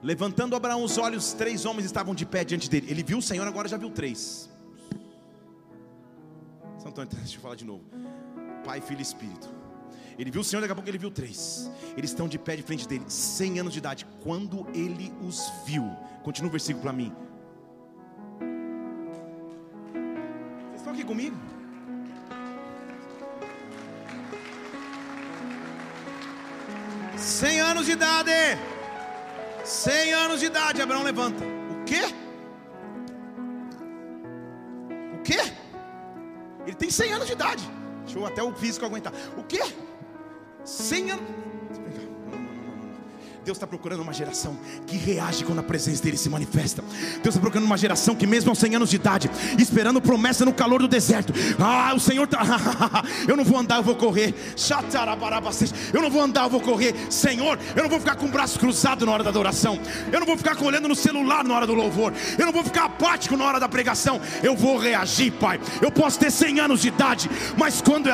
[0.00, 2.86] Levantando Abraão os olhos, três homens estavam de pé diante dele.
[2.88, 4.48] Ele viu o Senhor, agora já viu três.
[6.78, 7.82] São deixa eu falar de novo.
[8.64, 9.48] Pai, Filho e Espírito.
[10.16, 11.68] Ele viu o Senhor, daqui a pouco ele viu três.
[11.96, 14.06] Eles estão de pé de frente dele, 100 anos de idade.
[14.22, 15.82] Quando ele os viu,
[16.22, 17.12] continua o versículo para mim.
[20.68, 21.57] Vocês estão aqui comigo?
[27.18, 28.32] Cem anos de idade.
[29.64, 31.44] 100 anos de idade, Abraão levanta.
[31.44, 32.02] O quê?
[35.14, 35.38] O quê?
[36.66, 37.68] Ele tem 100 anos de idade.
[38.04, 39.12] Deixa eu até o físico aguentar.
[39.36, 39.60] O quê?
[40.64, 41.28] 100 anos.
[43.48, 46.84] Deus está procurando uma geração que reage quando a presença dele se manifesta.
[47.22, 50.52] Deus está procurando uma geração que, mesmo aos 100 anos de idade, esperando promessa no
[50.52, 52.42] calor do deserto, ah, o Senhor está.
[53.26, 54.34] eu não vou andar, eu vou correr.
[55.94, 56.94] Eu não vou andar, eu vou correr.
[57.08, 59.80] Senhor, eu não vou ficar com o braço cruzado na hora da adoração.
[60.12, 62.12] Eu não vou ficar olhando no celular na hora do louvor.
[62.38, 64.20] Eu não vou ficar apático na hora da pregação.
[64.42, 65.58] Eu vou reagir, Pai.
[65.80, 68.12] Eu posso ter 100 anos de idade, mas quando é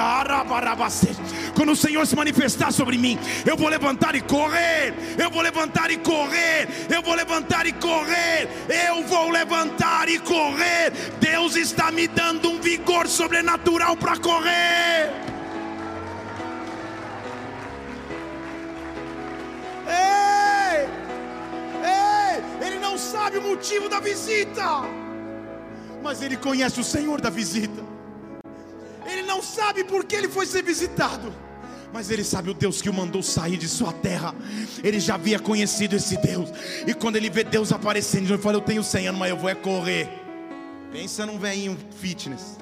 [1.57, 5.91] quando o Senhor se manifestar sobre mim, eu vou levantar e correr eu vou levantar
[5.91, 8.49] e correr, eu vou levantar e correr,
[8.89, 10.93] eu vou levantar e correr.
[11.21, 15.13] Deus está me dando um vigor sobrenatural para correr.
[19.87, 20.89] Ei,
[21.85, 24.83] ei, ele não sabe o motivo da visita,
[26.03, 27.83] mas ele conhece o Senhor da visita.
[29.07, 31.33] Ele não sabe por que ele foi ser visitado
[31.95, 34.35] mas ele sabe o Deus que o mandou sair de sua terra.
[34.83, 36.51] Ele já havia conhecido esse Deus.
[36.89, 39.49] E quando ele vê Deus aparecendo, ele fala: Eu tenho 100 anos, mas eu vou
[39.49, 40.09] é correr.
[40.91, 42.59] Pensa num velhinho fitness.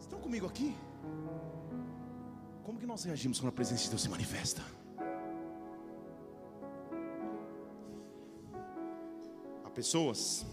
[0.00, 0.74] Estão comigo aqui?
[2.62, 4.62] Como que nós reagimos quando a presença de Deus se manifesta?
[9.66, 10.46] Há pessoas,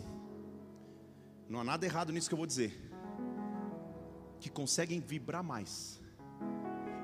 [1.48, 2.78] não há nada errado nisso que eu vou dizer,
[4.42, 5.99] que conseguem vibrar mais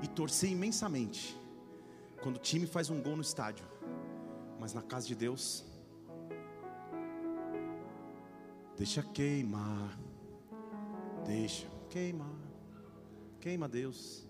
[0.06, 1.36] e torcer imensamente
[2.22, 3.66] quando o time faz um gol no estádio,
[4.60, 5.66] mas na casa de Deus,
[8.78, 9.98] deixa queimar,
[11.26, 12.40] deixa queimar,
[13.40, 14.28] queima Deus.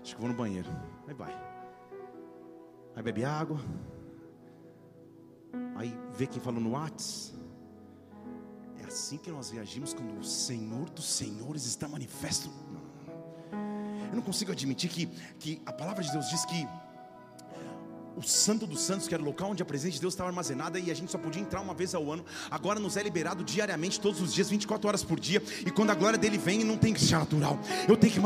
[0.00, 0.70] Acho que vou no banheiro,
[1.08, 1.34] aí vai,
[2.94, 3.58] aí bebe água,
[5.74, 7.36] aí vê quem falou no WhatsApp.
[8.80, 12.48] É assim que nós reagimos quando o Senhor dos Senhores está manifesto
[14.08, 15.06] eu não consigo admitir que,
[15.38, 16.66] que a palavra de Deus diz que
[18.16, 20.78] o Santo dos Santos, que era o local onde a presença de Deus estava armazenada
[20.78, 24.00] e a gente só podia entrar uma vez ao ano, agora nos é liberado diariamente,
[24.00, 25.42] todos os dias, 24 horas por dia.
[25.66, 27.58] E quando a glória dele vem, não tem que ser natural.
[27.86, 28.20] Eu tenho que,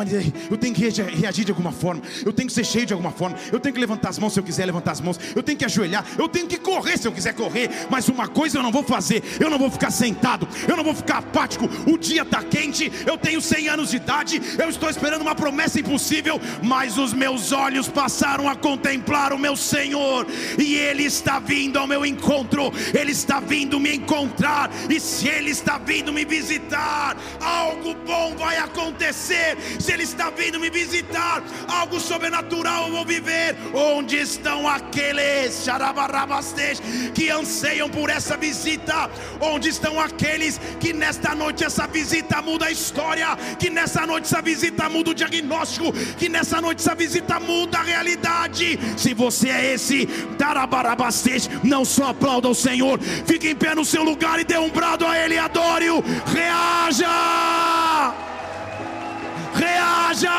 [0.50, 3.37] eu tenho que reagir de alguma forma, eu tenho que ser cheio de alguma forma,
[3.53, 5.64] eu tenho que levantar as mãos se eu quiser levantar as mãos, eu tenho que
[5.64, 7.68] ajoelhar, eu tenho que correr se eu quiser correr.
[7.90, 10.94] Mas uma coisa eu não vou fazer, eu não vou ficar sentado, eu não vou
[10.94, 11.68] ficar apático.
[11.90, 15.81] O dia está quente, eu tenho 100 anos de idade, eu estou esperando uma promessa
[15.81, 20.26] impossível, mas os meus olhos passaram a contemplar o meu Senhor Senhor,
[20.58, 25.50] e Ele está vindo ao meu encontro, Ele está vindo me encontrar, e se Ele
[25.50, 29.56] está vindo me visitar, algo bom vai acontecer.
[29.78, 33.56] Se Ele está vindo me visitar, algo sobrenatural eu vou viver.
[33.72, 35.66] Onde estão aqueles
[37.14, 39.10] que anseiam por essa visita?
[39.40, 43.36] Onde estão aqueles que nesta noite essa visita muda a história?
[43.58, 45.92] Que nessa noite essa visita muda o diagnóstico?
[46.18, 48.78] Que nessa noite essa visita muda a realidade?
[48.96, 50.09] Se você é esse.
[51.62, 55.06] Não só aplauda o Senhor, fique em pé no seu lugar e dê um brado
[55.06, 56.02] a Ele, adore-o.
[56.26, 57.06] Reaja!
[59.54, 60.30] Reaja!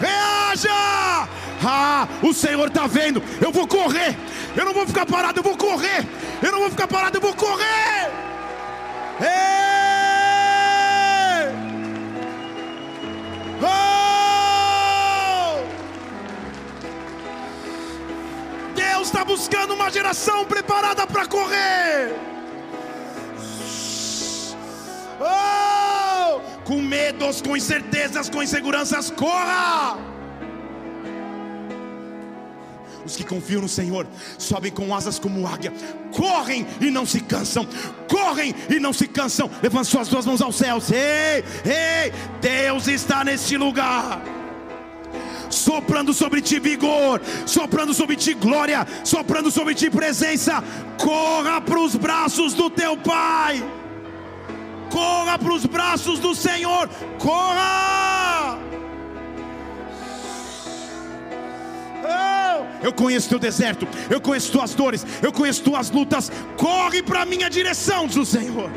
[0.00, 1.28] Reaja!
[1.64, 3.22] Ah, o Senhor está vendo.
[3.40, 4.16] Eu vou correr.
[4.56, 6.06] Eu não vou ficar parado, eu vou correr.
[6.42, 8.10] Eu não vou ficar parado, eu vou correr.
[9.20, 9.26] Ei!
[13.62, 14.25] Oh!
[18.96, 22.16] Deus está buscando uma geração preparada para correr.
[25.20, 26.40] Oh!
[26.64, 29.98] Com medos, com incertezas, com inseguranças, corra!
[33.04, 34.06] Os que confiam no Senhor
[34.38, 35.74] sobem com asas como águia,
[36.10, 37.68] correm e não se cansam,
[38.08, 39.50] correm e não se cansam.
[39.62, 40.90] Levante suas duas mãos aos céus.
[40.90, 44.22] Ei, ei, Deus está neste lugar.
[45.50, 50.62] Soprando sobre ti vigor, soprando sobre ti glória, soprando sobre ti presença.
[50.98, 53.62] Corra para os braços do teu Pai,
[54.90, 58.58] corra para os braços do Senhor, corra.
[62.82, 66.30] Eu conheço teu deserto, eu conheço tuas dores, eu conheço tuas lutas.
[66.56, 68.70] Corre para a minha direção, diz o Senhor.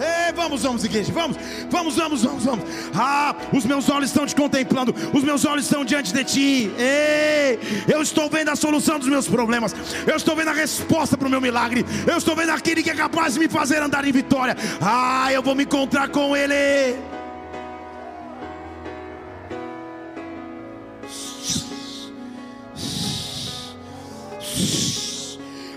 [0.00, 1.36] Ei, vamos, vamos, igreja, vamos,
[1.68, 2.64] vamos, vamos, vamos, vamos.
[2.94, 6.72] Ah, os meus olhos estão te contemplando, os meus olhos estão diante de ti.
[6.78, 9.74] Ei, eu estou vendo a solução dos meus problemas,
[10.06, 12.94] eu estou vendo a resposta para o meu milagre, eu estou vendo aquele que é
[12.94, 14.56] capaz de me fazer andar em vitória.
[14.80, 16.96] Ah, eu vou me encontrar com Ele.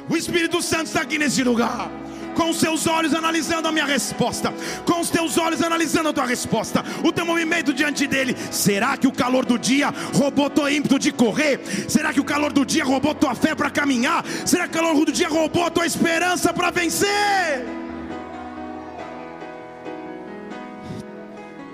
[0.10, 1.90] O Espírito Santo está aqui nesse lugar.
[2.36, 4.54] Com os seus olhos analisando a minha resposta,
[4.86, 8.36] com os teus olhos analisando a tua resposta, o teu movimento diante dele.
[8.52, 11.60] Será que o calor do dia roubou teu ímpeto de correr?
[11.88, 14.26] Será que o calor do dia roubou tua fé para caminhar?
[14.46, 17.66] Será que o calor do dia roubou tua esperança para vencer?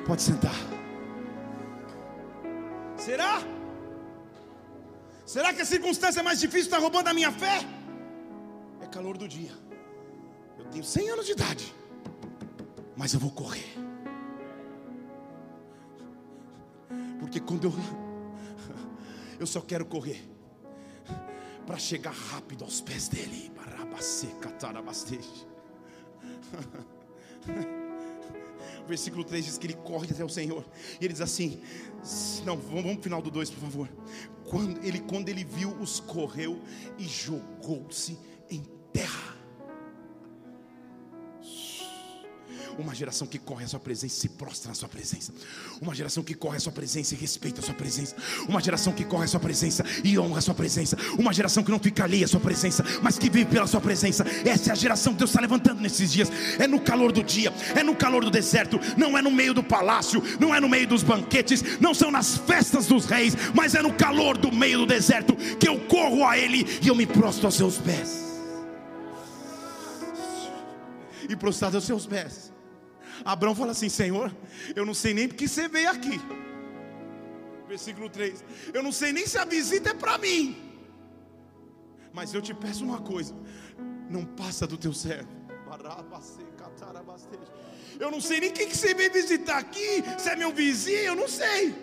[0.06, 0.56] Pode sentar.
[2.98, 3.41] Será?
[5.26, 7.63] Será que a circunstância mais difícil está roubando a minha fé?
[8.82, 9.52] É calor do dia.
[10.71, 11.73] Tenho 100 anos de idade,
[12.95, 13.75] mas eu vou correr.
[17.19, 17.73] Porque quando eu
[19.39, 20.21] eu só quero correr
[21.65, 23.51] para chegar rápido aos pés dele.
[28.84, 30.65] O versículo 3 diz que ele corre até o Senhor.
[30.99, 31.62] E ele diz assim:
[32.43, 33.89] Não, vamos, vamos pro final do 2, por favor.
[34.45, 36.60] Quando ele, quando ele viu, os correu
[36.97, 38.17] e jogou-se
[38.49, 39.38] em terra.
[42.80, 45.34] Uma geração que corre a sua presença e se prostra na sua presença.
[45.82, 48.15] Uma geração que corre a sua presença e respeita a sua presença.
[48.48, 50.98] Uma geração que corre a sua presença e honra a sua presença.
[51.18, 54.26] Uma geração que não fica alheia à sua presença, mas que vive pela sua presença.
[54.46, 56.32] Essa é a geração que Deus está levantando nesses dias.
[56.58, 59.62] É no calor do dia, é no calor do deserto, não é no meio do
[59.62, 63.82] palácio, não é no meio dos banquetes, não são nas festas dos reis, mas é
[63.82, 67.46] no calor do meio do deserto que eu corro a Ele e eu me prostro
[67.46, 68.24] aos seus pés.
[71.28, 72.59] E prostrado aos seus pés.
[73.32, 74.36] Abraão fala assim: Senhor,
[74.76, 76.20] eu não sei nem porque você veio aqui.
[77.68, 80.58] Versículo 3: Eu não sei nem se a visita é para mim,
[82.13, 83.36] mas eu te peço uma coisa:
[84.10, 85.30] não passa do teu servo.
[88.00, 91.15] Eu não sei nem quem que você veio visitar aqui, se é meu vizinho, eu
[91.15, 91.76] não sei.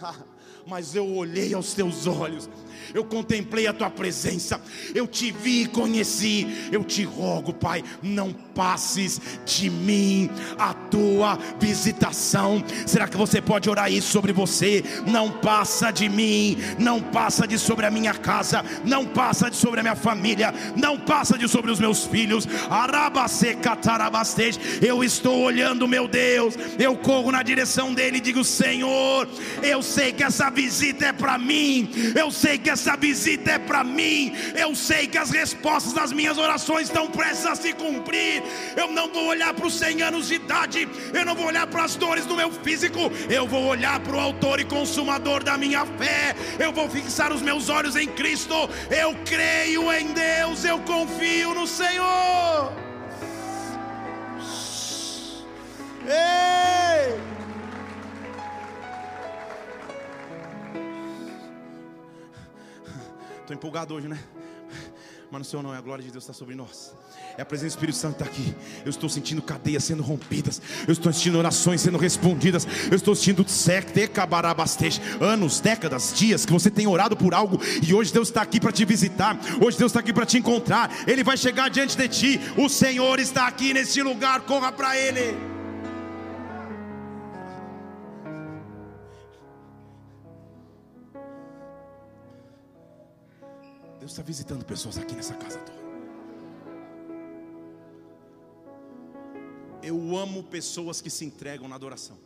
[0.66, 2.48] Mas eu olhei aos teus olhos
[2.94, 4.60] eu contemplei a tua presença,
[4.94, 6.46] eu te vi e conheci.
[6.70, 12.62] Eu te rogo, Pai, não passes de mim a tua visitação.
[12.86, 14.82] Será que você pode orar isso sobre você?
[15.06, 19.80] Não passa de mim, não passa de sobre a minha casa, não passa de sobre
[19.80, 22.46] a minha família, não passa de sobre os meus filhos.
[24.80, 29.28] Eu estou olhando, meu Deus, eu corro na direção dele e digo: Senhor,
[29.62, 33.58] eu sei que essa visita é para mim, eu sei que essa essa visita é
[33.60, 34.34] para mim.
[34.56, 38.42] Eu sei que as respostas das minhas orações estão prestes a se cumprir.
[38.76, 41.84] Eu não vou olhar para os 100 anos de idade, eu não vou olhar para
[41.84, 45.86] as dores do meu físico, eu vou olhar para o Autor e Consumador da minha
[45.86, 46.34] fé.
[46.58, 48.68] Eu vou fixar os meus olhos em Cristo.
[48.90, 52.72] Eu creio em Deus, eu confio no Senhor.
[56.04, 57.31] Ei!
[63.52, 64.18] Estou empolgado hoje, né?
[65.30, 66.94] Mas no Senhor não, é a glória de Deus está sobre nós.
[67.36, 68.54] É a presença do Espírito Santo está aqui.
[68.82, 70.60] Eu estou sentindo cadeias sendo rompidas.
[70.86, 72.66] Eu estou sentindo orações sendo respondidas.
[72.90, 73.44] Eu estou sentindo
[75.20, 78.72] anos, décadas, dias que você tem orado por algo e hoje Deus está aqui para
[78.72, 79.38] te visitar.
[79.62, 80.90] Hoje Deus está aqui para te encontrar.
[81.06, 82.40] Ele vai chegar diante de ti.
[82.56, 84.40] O Senhor está aqui neste lugar.
[84.42, 85.51] Corra para Ele.
[94.02, 95.78] Deus está visitando pessoas aqui nessa casa toda.
[99.80, 102.18] Eu amo pessoas que se entregam na adoração.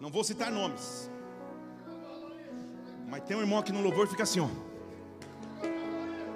[0.00, 1.08] Não vou citar nomes.
[3.08, 4.48] Mas tem um irmão aqui no louvor que fica assim, ó.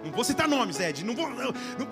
[0.05, 1.05] Não vou citar nomes, Ed.
[1.05, 1.28] Não vou.
[1.30, 1.89] Não, não.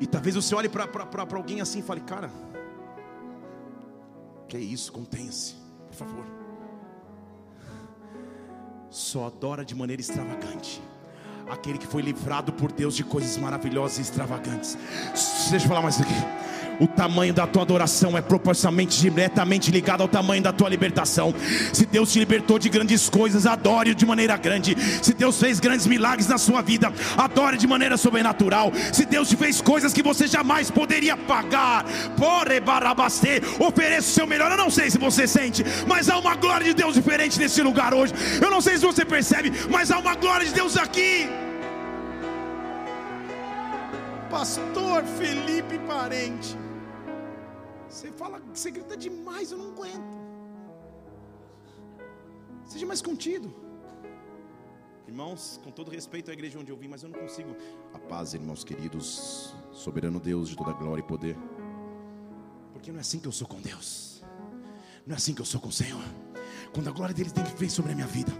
[0.00, 0.86] E talvez você olhe para
[1.34, 2.30] alguém assim e fale, cara,
[4.48, 4.90] que é isso?
[4.90, 5.54] Contenha-se,
[5.86, 6.26] por favor.
[8.90, 10.82] Só adora de maneira extravagante
[11.50, 14.76] aquele que foi livrado por Deus de coisas maravilhosas e extravagantes.
[15.50, 16.12] Deixa eu falar mais aqui.
[16.80, 21.34] O tamanho da tua adoração é proporcionalmente diretamente ligado ao tamanho da tua libertação.
[21.72, 24.76] Se Deus te libertou de grandes coisas, adore de maneira grande.
[25.02, 28.72] Se Deus fez grandes milagres na sua vida, adore de maneira sobrenatural.
[28.92, 31.84] Se Deus te fez coisas que você jamais poderia pagar,
[32.16, 34.50] porre barabastê, ofereça o seu melhor.
[34.50, 37.92] Eu não sei se você sente, mas há uma glória de Deus diferente nesse lugar
[37.92, 38.12] hoje.
[38.40, 41.28] Eu não sei se você percebe, mas há uma glória de Deus aqui.
[44.30, 46.67] Pastor Felipe Parente.
[47.98, 50.16] Você fala, você grita demais, eu não aguento.
[52.64, 53.52] Seja mais contido.
[55.08, 57.56] Irmãos, com todo respeito à igreja onde eu vim, mas eu não consigo.
[57.92, 61.36] A paz, irmãos queridos, soberano Deus de toda glória e poder.
[62.72, 64.22] Porque não é assim que eu sou com Deus.
[65.04, 66.04] Não é assim que eu sou com o Senhor.
[66.72, 68.32] Quando a glória dele tem que vir sobre a minha vida.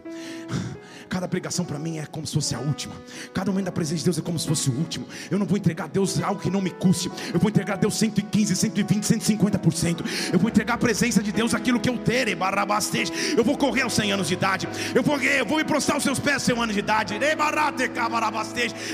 [1.09, 2.95] Cada pregação para mim é como se fosse a última.
[3.33, 5.07] Cada momento da presença de Deus é como se fosse o último.
[5.31, 7.11] Eu não vou entregar a Deus algo que não me custe.
[7.33, 10.05] Eu vou entregar a Deus 115, 120, 150%.
[10.33, 13.11] Eu vou entregar a presença de Deus aquilo que eu ter, barabastej.
[13.37, 14.68] Eu vou correr aos 100 anos de idade.
[14.95, 17.18] Eu vou, eu vou me prostrar aos seus pés aos 100 anos de idade.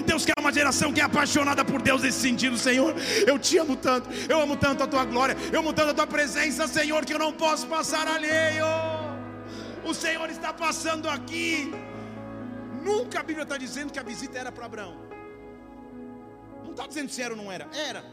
[0.07, 2.95] Deus quer uma geração que é apaixonada por Deus nesse sentido, Senhor.
[3.27, 4.09] Eu te amo tanto.
[4.29, 5.37] Eu amo tanto a tua glória.
[5.53, 8.94] Eu amo tanto a tua presença, Senhor, que eu não posso passar alheio.
[9.89, 11.71] O Senhor está passando aqui.
[12.83, 14.97] Nunca a Bíblia está dizendo que a visita era para Abraão.
[16.63, 17.69] Não está dizendo se era ou não era.
[17.75, 18.05] Era.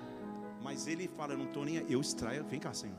[0.62, 1.78] Mas ele fala: não estou nem.
[1.90, 2.44] Eu extraio.
[2.46, 2.98] Vem cá, Senhor.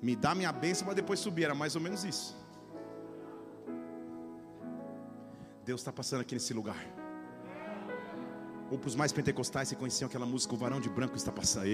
[0.00, 1.44] Me dá minha bênção para depois subir.
[1.44, 2.36] Era mais ou menos isso.
[5.64, 6.93] Deus está passando aqui nesse lugar.
[8.70, 11.66] Ou para os mais pentecostais, você conheciam aquela música O Varão de Branco está passando.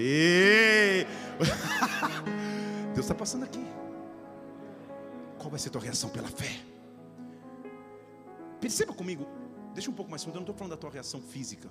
[2.93, 3.65] Deus está passando aqui.
[5.37, 6.59] Qual vai ser a tua reação pela fé?
[8.59, 9.25] Perceba comigo,
[9.73, 11.69] deixa um pouco mais fundo, eu não estou falando da tua reação física.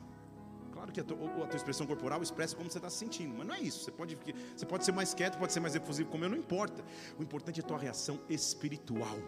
[0.80, 3.46] Claro que a tua, a tua expressão corporal expressa como você está se sentindo, mas
[3.46, 3.84] não é isso.
[3.84, 4.16] Você pode,
[4.56, 6.82] você pode ser mais quieto, pode ser mais efusivo como eu, não importa.
[7.18, 9.18] O importante é a tua reação espiritual.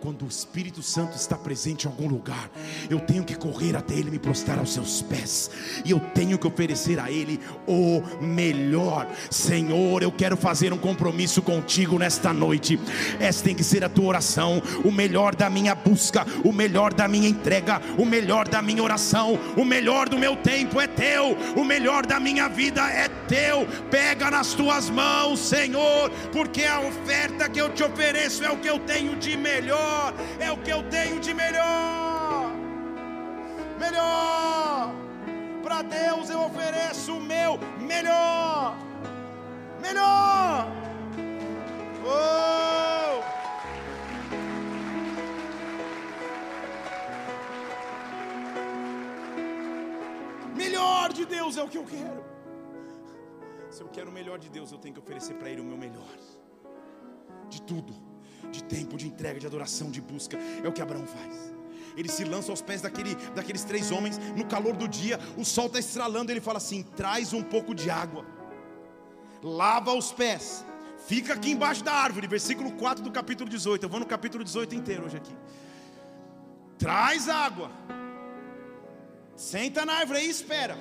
[0.00, 2.50] Quando o Espírito Santo está presente em algum lugar,
[2.90, 5.48] eu tenho que correr até Ele me prostrar aos seus pés,
[5.84, 7.38] e eu tenho que oferecer a Ele
[7.68, 9.06] o melhor.
[9.30, 12.80] Senhor, eu quero fazer um compromisso contigo nesta noite.
[13.20, 17.06] Essa tem que ser a tua oração, o melhor da minha busca, o melhor da
[17.06, 21.64] minha entrega, o melhor da minha oração, o melhor do meu tempo é teu, o
[21.64, 23.66] melhor da minha vida é teu.
[23.90, 28.68] Pega nas tuas mãos, Senhor, porque a oferta que eu te ofereço é o que
[28.68, 32.50] eu tenho de melhor, é o que eu tenho de melhor.
[33.78, 34.94] Melhor.
[35.62, 38.76] Para Deus eu ofereço o meu melhor.
[39.80, 40.68] Melhor.
[42.04, 43.39] Oh!
[50.62, 52.22] Melhor de Deus é o que eu quero.
[53.74, 55.78] Se eu quero o melhor de Deus, eu tenho que oferecer para Ele o meu
[55.86, 56.14] melhor.
[57.48, 57.94] De tudo,
[58.50, 60.36] de tempo, de entrega, de adoração, de busca.
[60.64, 61.36] É o que Abraão faz.
[61.96, 65.66] Ele se lança aos pés daquele, daqueles três homens, no calor do dia, o sol
[65.66, 66.30] está estralando.
[66.32, 68.24] Ele fala assim: traz um pouco de água,
[69.42, 70.64] lava os pés,
[71.06, 72.26] fica aqui embaixo da árvore.
[72.26, 73.84] Versículo 4 do capítulo 18.
[73.84, 75.34] Eu vou no capítulo 18 inteiro hoje aqui.
[76.78, 77.70] Traz água
[79.40, 80.76] Senta na árvore aí e espera.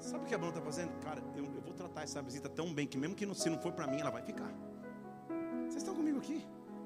[0.00, 0.90] Sabe o que a Bruno está fazendo?
[1.00, 3.58] Cara, eu, eu, vou tratar essa visita tão bem que mesmo que não, se não
[3.58, 4.50] for para mim, ela vai ficar.
[5.64, 6.42] Vocês estão comigo aqui?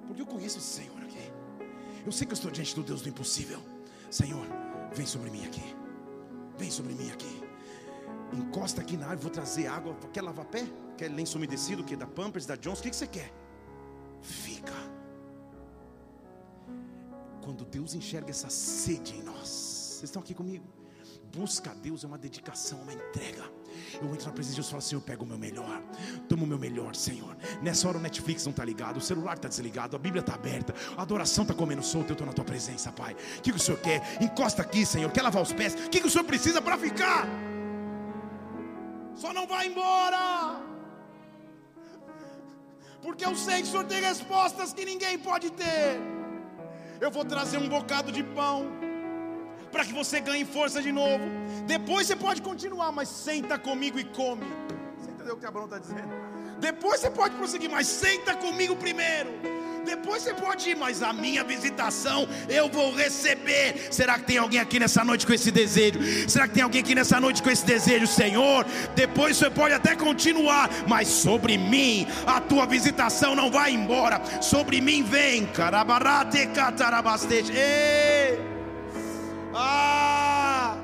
[0.09, 1.33] Porque eu conheço esse Senhor aqui.
[2.05, 3.61] Eu sei que eu estou diante do Deus do impossível.
[4.11, 4.45] Senhor,
[4.93, 5.63] vem sobre mim aqui.
[6.57, 7.45] Vem sobre mim aqui.
[8.33, 9.95] Encosta aqui na árvore, vou trazer água.
[10.13, 10.67] Quer lavar pé?
[10.97, 11.85] Quer lenço umedecido?
[11.85, 12.81] Quer da Pampers, da Jones?
[12.81, 13.33] O que, que você quer?
[14.21, 14.75] Fica.
[17.45, 20.78] Quando Deus enxerga essa sede em nós, vocês estão aqui comigo?
[21.35, 23.45] Busca a Deus é uma dedicação, uma entrega.
[24.01, 25.83] Eu entro na presença de Deus e falo, Senhor, pega o meu melhor.
[26.29, 27.37] Toma o meu melhor, Senhor.
[27.63, 30.75] Nessa hora o Netflix não está ligado, o celular está desligado, a Bíblia está aberta,
[30.97, 33.15] a adoração está comendo solto, eu estou na tua presença, Pai.
[33.39, 34.03] O que, que o Senhor quer?
[34.23, 35.11] Encosta aqui, Senhor.
[35.13, 35.75] Quer lavar os pés?
[35.75, 37.27] O que, que o Senhor precisa para ficar?
[39.15, 40.63] Só não vai embora.
[43.03, 46.01] Porque eu sei que o Senhor tem respostas que ninguém pode ter.
[47.01, 48.78] Eu vou trazer um bocado de pão
[49.71, 51.25] para que você ganhe força de novo.
[51.67, 54.47] Depois você pode continuar, mas senta comigo e come.
[54.99, 56.09] Você entendeu o que Abraão está dizendo?
[56.59, 59.31] Depois você pode prosseguir, mas senta comigo primeiro.
[59.89, 63.89] Depois você pode ir, mas a minha visitação eu vou receber.
[63.91, 65.99] Será que tem alguém aqui nessa noite com esse desejo?
[66.29, 68.67] Será que tem alguém aqui nessa noite com esse desejo, Senhor?
[68.95, 74.21] Depois você pode até continuar, mas sobre mim a tua visitação não vai embora.
[74.43, 77.53] Sobre mim vem, carabarate catarabastete.
[79.59, 80.77] Ah!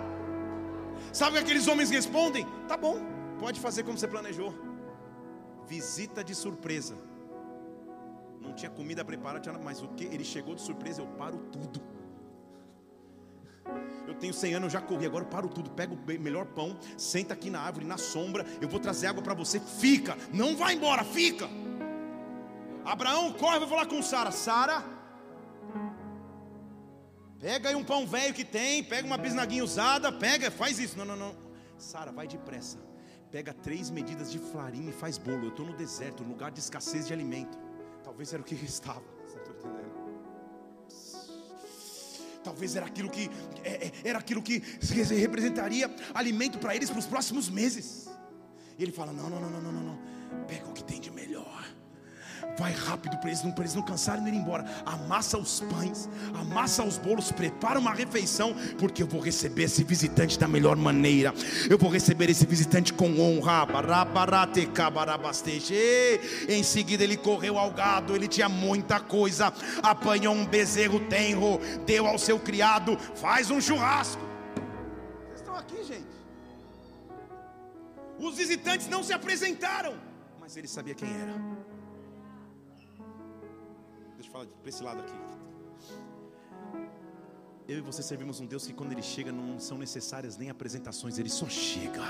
[1.12, 2.47] Sabe o que aqueles homens respondem?
[2.66, 3.01] Tá bom,
[3.39, 4.53] pode fazer como você planejou.
[5.66, 6.97] Visita de surpresa
[8.45, 10.05] não tinha comida preparada, mas o que?
[10.05, 11.81] Ele chegou de surpresa, eu paro tudo.
[14.07, 15.70] Eu tenho 100 anos, eu já corri, agora eu paro tudo.
[15.70, 18.45] Pego o melhor pão, senta aqui na árvore, na sombra.
[18.61, 19.59] Eu vou trazer água para você.
[19.59, 21.49] Fica, não vai embora, fica.
[22.85, 24.31] Abraão corre, vai falar com Sara.
[24.31, 24.85] Sara,
[27.45, 30.97] pega aí um pão velho que tem, pega uma bisnaguinha usada, pega, faz isso.
[30.97, 31.37] Não, não, não.
[31.77, 32.79] Sara, vai depressa.
[33.31, 35.45] Pega três medidas de farinha e faz bolo.
[35.45, 37.59] Eu estou no deserto, no lugar de escassez de alimento.
[38.03, 39.05] Talvez era o que restava.
[39.29, 39.93] Entendendo?
[42.43, 43.31] Talvez era aquilo que
[43.63, 44.63] é, é, era aquilo que
[45.15, 48.09] representaria alimento para eles para os próximos meses.
[48.79, 49.99] E ele fala: não, não, não, não, não, não.
[50.47, 51.54] Pega o que tem de melhor.
[52.57, 54.65] Vai rápido para eles, não, eles não cansarem de ir embora.
[54.87, 60.39] Amassa os pães, amassa os bolos, prepara uma refeição, porque eu vou receber esse visitante
[60.39, 61.35] da melhor maneira.
[61.69, 63.67] Eu vou receber esse visitante com honra.
[66.49, 69.53] Em seguida ele correu ao gado, ele tinha muita coisa.
[69.83, 74.23] Apanhou um bezerro tenro, deu ao seu criado, faz um churrasco.
[75.27, 76.15] Vocês estão aqui, gente.
[78.17, 79.95] Os visitantes não se apresentaram,
[80.41, 81.35] mas ele sabia quem era
[84.35, 85.14] fala para esse lado aqui.
[87.66, 91.18] Eu e você servimos um Deus que quando Ele chega não são necessárias nem apresentações,
[91.18, 92.03] Ele só chega.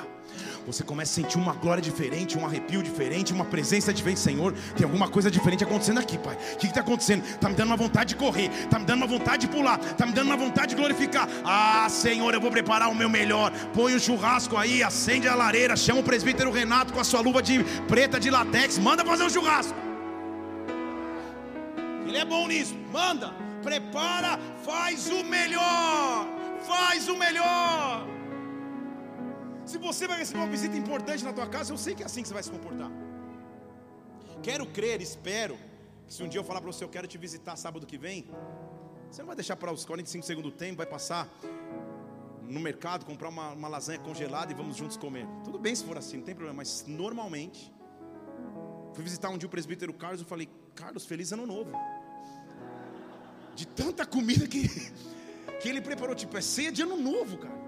[0.66, 4.20] Você começa a sentir uma glória diferente, um arrepio diferente, uma presença diferente.
[4.20, 6.36] Senhor, tem alguma coisa diferente acontecendo aqui, Pai.
[6.54, 7.24] O que está acontecendo?
[7.24, 10.06] Está me dando uma vontade de correr, está me dando uma vontade de pular, está
[10.06, 11.28] me dando uma vontade de glorificar.
[11.44, 13.52] Ah, Senhor, eu vou preparar o meu melhor.
[13.74, 17.20] Põe o um churrasco aí, acende a lareira, chama o presbítero Renato com a sua
[17.20, 19.93] luva de preta de latex, manda fazer um churrasco.
[22.14, 22.76] Ele é bom nisso.
[22.92, 26.28] Manda, prepara, faz o melhor.
[26.64, 28.06] Faz o melhor.
[29.66, 32.22] Se você vai receber uma visita importante na tua casa, eu sei que é assim
[32.22, 32.88] que você vai se comportar.
[34.44, 35.58] Quero crer, espero
[36.06, 38.30] que se um dia eu falar para você, eu quero te visitar sábado que vem,
[39.10, 41.28] você não vai deixar para os 45 segundos do tempo, vai passar
[42.42, 45.26] no mercado, comprar uma, uma lasanha congelada e vamos juntos comer.
[45.42, 47.74] Tudo bem se for assim, não tem problema, mas normalmente,
[48.92, 51.72] fui visitar um dia o presbítero Carlos, eu falei, Carlos, feliz ano novo
[53.54, 54.68] de tanta comida que,
[55.60, 56.14] que ele preparou.
[56.14, 57.58] Tipo, é ceia de ano novo, cara.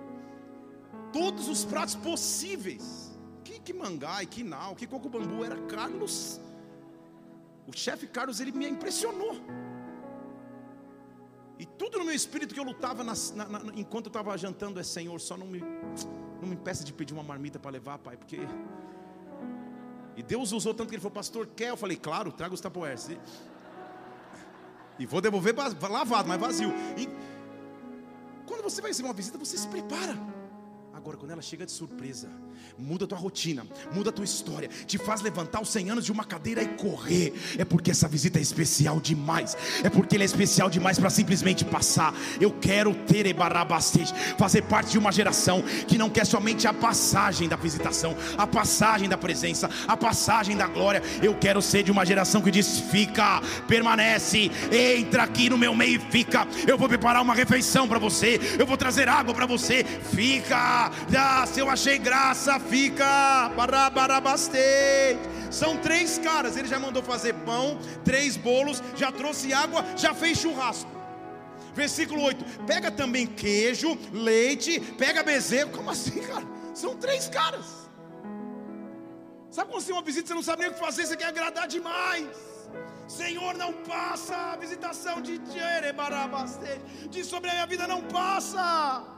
[1.12, 3.16] Todos os pratos possíveis.
[3.45, 3.72] Que, que
[4.30, 5.45] que nau, que coco bambu.
[5.45, 6.41] Era Carlos.
[7.66, 9.41] O chefe Carlos, ele me impressionou.
[11.59, 14.78] E tudo no meu espírito que eu lutava nas, na, na, enquanto eu estava jantando
[14.78, 18.16] é Senhor, só não me, não me impeça de pedir uma marmita para levar, Pai,
[18.16, 18.39] porque.
[20.16, 21.70] E Deus usou tanto que ele falou, pastor, quer?
[21.70, 23.09] Eu falei, claro, traga os tapoeiros.
[24.99, 25.55] E vou devolver
[25.90, 26.72] lavado, mas vazio.
[26.97, 27.09] E
[28.47, 30.16] quando você vai receber uma visita, você se prepara.
[31.07, 32.28] Agora, quando ela chega de surpresa,
[32.76, 36.11] muda a tua rotina, muda a tua história, te faz levantar os 100 anos de
[36.11, 37.32] uma cadeira e correr.
[37.57, 39.57] É porque essa visita é especial demais.
[39.84, 42.12] É porque ele é especial demais para simplesmente passar.
[42.40, 47.48] Eu quero ter Ebarabastej, fazer parte de uma geração que não quer somente a passagem
[47.48, 51.00] da visitação, a passagem da presença, a passagem da glória.
[51.22, 56.00] Eu quero ser de uma geração que diz: fica, permanece, entra aqui no meu meio
[56.00, 56.48] e fica.
[56.66, 61.47] Eu vou preparar uma refeição para você, eu vou trazer água para você, fica ah,
[61.47, 63.51] se eu achei graça, fica.
[63.57, 65.18] Barabarabastei.
[65.51, 66.57] São três caras.
[66.57, 70.90] Ele já mandou fazer pão, três bolos, já trouxe água, já fez churrasco.
[71.74, 75.70] Versículo 8: Pega também queijo, leite, pega bezerro.
[75.70, 76.47] Como assim, cara?
[76.74, 77.86] São três caras.
[79.51, 81.28] Sabe quando você tem uma visita, você não sabe nem o que fazer, você quer
[81.28, 82.28] agradar demais.
[83.09, 85.40] Senhor, não passa a visitação de.
[87.09, 89.16] Diz sobre a minha vida, não passa.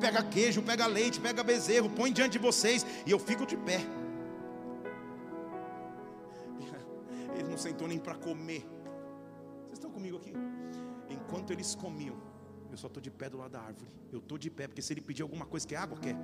[0.00, 3.80] Pega queijo, pega leite, pega bezerro, põe diante de vocês e eu fico de pé.
[7.34, 8.66] Ele não sentou nem para comer.
[9.62, 10.32] Vocês estão comigo aqui?
[11.10, 12.16] Enquanto eles comiam,
[12.70, 13.90] eu só estou de pé do lado da árvore.
[14.12, 16.16] Eu estou de pé, porque se ele pedir alguma coisa, quer água, quer?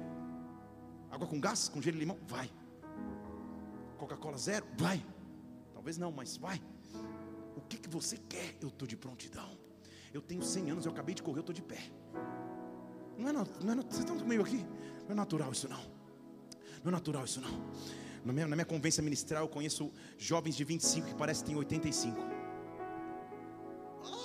[1.10, 2.18] Água com gás, com gelo e limão?
[2.26, 2.50] Vai.
[3.98, 4.66] Coca-Cola zero?
[4.76, 5.04] Vai.
[5.72, 6.60] Talvez não, mas vai.
[7.56, 8.56] O que, que você quer?
[8.60, 9.56] Eu estou de prontidão.
[10.12, 11.80] Eu tenho 100 anos, eu acabei de correr, eu estou de pé.
[13.18, 14.64] Não é, não é, vocês estão comigo aqui?
[15.04, 15.80] Não é natural isso não.
[16.82, 17.50] Não é natural isso não.
[18.24, 21.58] Na minha, na minha convivência ministral, eu conheço jovens de 25 que parecem que têm
[21.58, 22.18] 85.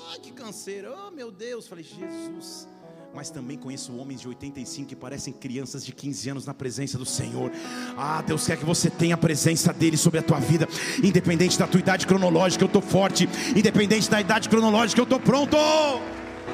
[0.09, 0.93] Ai, que canseiro.
[0.97, 1.67] Oh, meu Deus.
[1.67, 2.67] Falei, Jesus
[3.13, 7.05] mas também conheço homens de 85 que parecem crianças de 15 anos na presença do
[7.05, 7.51] Senhor.
[7.97, 10.67] Ah, Deus quer que você tenha a presença dele sobre a tua vida,
[11.03, 15.57] independente da tua idade cronológica, eu estou forte, independente da idade cronológica, eu estou pronto.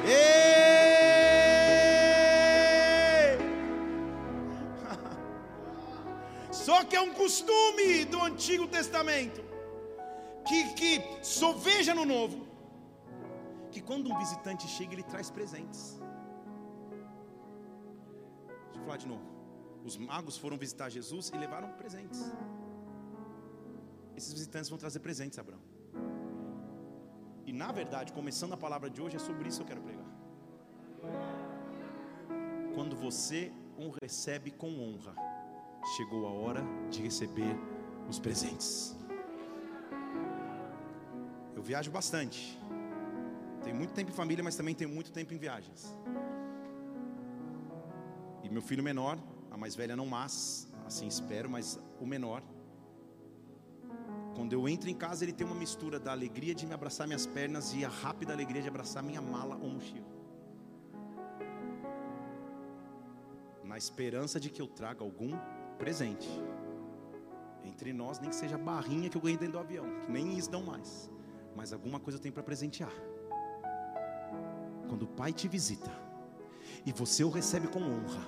[0.04, 0.75] Ei!
[6.76, 9.42] Só que é um costume do Antigo Testamento
[10.46, 10.92] que, que
[11.24, 12.46] soveja no Novo,
[13.70, 15.98] que quando um visitante chega, ele traz presentes
[18.86, 19.26] falar de novo.
[19.84, 22.20] Os magos foram visitar Jesus e levaram presentes.
[24.16, 25.60] Esses visitantes vão trazer presentes, Abraão.
[27.44, 30.06] E na verdade, começando a palavra de hoje, é sobre isso que eu quero pregar.
[32.74, 35.14] Quando você o recebe com honra,
[35.94, 37.56] chegou a hora de receber
[38.08, 38.96] os presentes.
[41.54, 42.58] Eu viajo bastante.
[43.62, 45.96] Tenho muito tempo em família, mas também tenho muito tempo em viagens.
[48.42, 49.18] E meu filho menor,
[49.50, 52.42] a mais velha não mais, assim espero, mas o menor.
[54.36, 57.26] Quando eu entro em casa, ele tem uma mistura da alegria de me abraçar minhas
[57.26, 60.06] pernas e a rápida alegria de abraçar minha mala ou mochila.
[63.64, 65.32] Na esperança de que eu traga algum
[65.76, 66.28] presente.
[67.64, 70.50] Entre nós, nem que seja barrinha que eu ganhei dentro do avião, que nem isso
[70.50, 71.10] dão mais.
[71.54, 72.92] Mas alguma coisa eu tenho para presentear.
[74.88, 75.90] Quando o pai te visita,
[76.84, 78.26] e você o recebe com honra,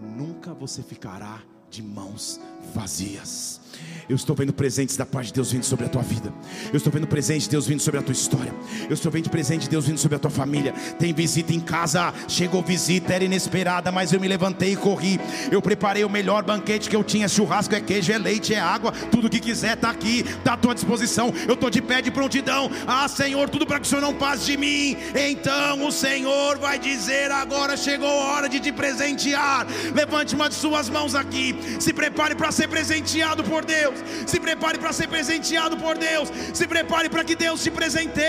[0.00, 1.42] nunca você ficará
[1.72, 2.38] de mãos
[2.74, 3.62] vazias.
[4.08, 6.32] Eu estou vendo presentes da paz de Deus vindo sobre a tua vida.
[6.72, 8.52] Eu estou vendo presente de Deus vindo sobre a tua história.
[8.88, 10.72] Eu estou vendo presente de Deus vindo sobre a tua família.
[10.98, 15.20] Tem visita em casa, chegou visita, era inesperada, mas eu me levantei e corri.
[15.50, 18.92] Eu preparei o melhor banquete que eu tinha: churrasco, é queijo, é leite, é água,
[19.10, 21.32] tudo que quiser está aqui, está à tua disposição.
[21.46, 22.70] Eu estou de pé de prontidão.
[22.86, 24.96] Ah, Senhor, tudo para que o Senhor não passe de mim.
[25.14, 29.66] Então o Senhor vai dizer: agora chegou a hora de te presentear.
[29.94, 31.56] Levante uma de suas mãos aqui.
[31.78, 33.98] Se prepare para ser presenteado por Deus.
[34.26, 36.30] Se prepare para ser presenteado por Deus.
[36.52, 38.28] Se prepare para que Deus te presenteie.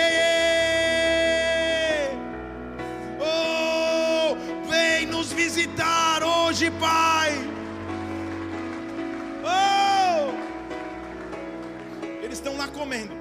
[3.20, 4.36] Oh,
[4.70, 7.32] vem nos visitar hoje, Pai.
[9.42, 10.32] Oh,
[12.22, 13.14] eles estão lá comendo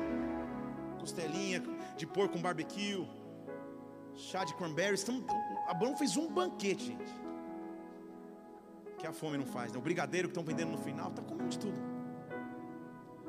[1.00, 1.62] costelinha
[1.98, 3.06] de porco com barbecue,
[4.16, 4.96] chá de cranberry.
[4.96, 5.24] Estão,
[5.68, 7.24] Abraão fez um banquete, gente
[9.04, 9.78] que a fome não faz, né?
[9.78, 11.78] O brigadeiro que estão vendendo no final, está comendo de tudo.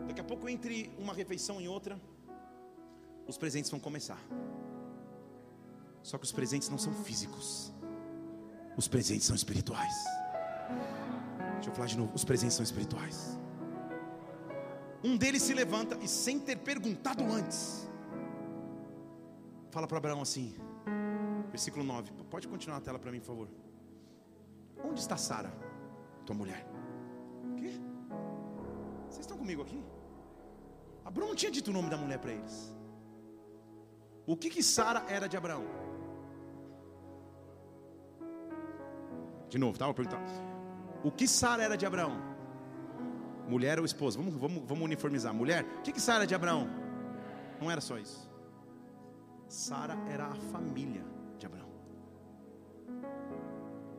[0.07, 2.01] Daqui a pouco, entre uma refeição e outra,
[3.27, 4.21] os presentes vão começar.
[6.01, 7.73] Só que os presentes não são físicos,
[8.77, 9.97] os presentes são espirituais.
[11.55, 13.37] Deixa eu falar de novo: os presentes são espirituais.
[15.03, 17.91] Um deles se levanta e, sem ter perguntado antes,
[19.73, 20.55] fala para Abraão assim,
[21.51, 22.13] versículo 9.
[22.31, 23.64] Pode continuar a tela para mim, por favor.
[24.89, 25.53] Onde está Sara,
[26.27, 26.67] tua mulher?
[27.53, 27.73] O quê?
[29.09, 29.83] Vocês estão comigo aqui?
[31.05, 32.75] Abraão não tinha dito o nome da mulher para eles.
[34.27, 35.65] O que que Sara era de Abraão?
[39.49, 39.85] De novo, tá?
[39.85, 40.21] Vou perguntar.
[41.03, 42.17] O que Sara era de Abraão?
[43.49, 44.19] Mulher ou esposa?
[44.19, 45.35] Vamos, vamos, vamos uniformizar.
[45.35, 45.65] Mulher?
[45.79, 46.69] O que que Sara era de Abraão?
[47.61, 48.31] Não era só isso.
[49.47, 51.14] Sara era a família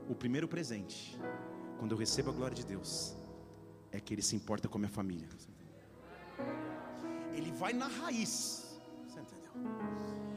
[0.09, 1.19] o primeiro presente,
[1.79, 3.15] quando eu recebo a glória de Deus,
[3.91, 5.27] é que Ele se importa com a minha família.
[7.33, 8.79] Ele vai na raiz.
[9.07, 9.51] Você entendeu?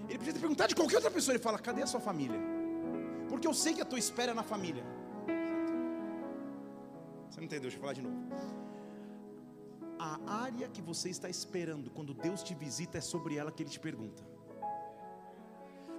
[0.08, 1.34] Ele podia ter perguntado de qualquer outra pessoa.
[1.34, 2.40] Ele fala: cadê a sua família?
[3.28, 4.84] Porque eu sei que a tua espera é na família.
[7.28, 7.62] Você não entendeu?
[7.62, 8.16] Deixa eu falar de novo.
[9.98, 13.70] A área que você está esperando quando Deus te visita é sobre ela que Ele
[13.70, 14.22] te pergunta.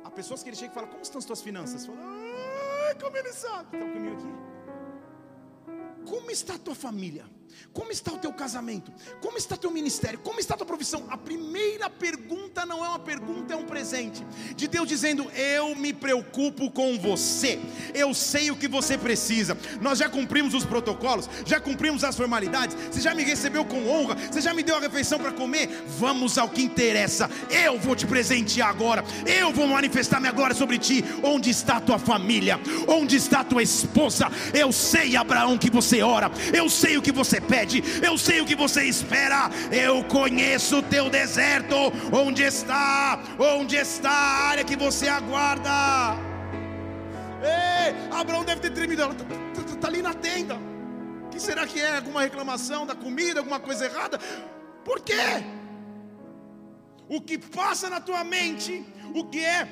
[0.04, 1.86] Há pessoas que Ele chega e fala: Como estão as tuas finanças?
[1.86, 2.00] Fala,
[2.96, 3.78] como ele sabe?
[3.78, 6.10] Estão comigo aqui?
[6.10, 7.26] Como está a tua família?
[7.74, 8.92] Como está o teu casamento?
[9.22, 10.20] Como está teu ministério?
[10.20, 11.06] Como está a tua profissão?
[11.10, 14.26] A primeira pergunta não é uma pergunta, é um presente.
[14.56, 17.60] De Deus dizendo: Eu me preocupo com você.
[17.94, 19.58] Eu sei o que você precisa.
[19.82, 22.76] Nós já cumprimos os protocolos, já cumprimos as formalidades.
[22.92, 25.68] Você já me recebeu com honra, você já me deu a refeição para comer.
[26.00, 27.30] Vamos ao que interessa.
[27.50, 29.04] Eu vou te presentear agora.
[29.26, 31.04] Eu vou manifestar minha glória sobre ti.
[31.24, 32.60] Onde está tua família?
[32.88, 34.28] Onde está tua esposa?
[34.54, 36.32] Eu sei, Abraão, que você ora.
[36.54, 40.84] Eu sei o que você pede, eu sei o que você espera, eu conheço o
[40.84, 41.76] teu deserto,
[42.12, 45.70] onde está, onde está a área que você aguarda.
[47.42, 50.56] Ei, Abraão deve ter tremido, ela está tá, tá, tá ali na tenda.
[51.26, 51.98] O que será que é?
[51.98, 54.20] Alguma reclamação da comida, alguma coisa errada?
[54.84, 55.44] Por quê?
[57.08, 58.86] O que passa na tua mente,
[59.16, 59.68] o que é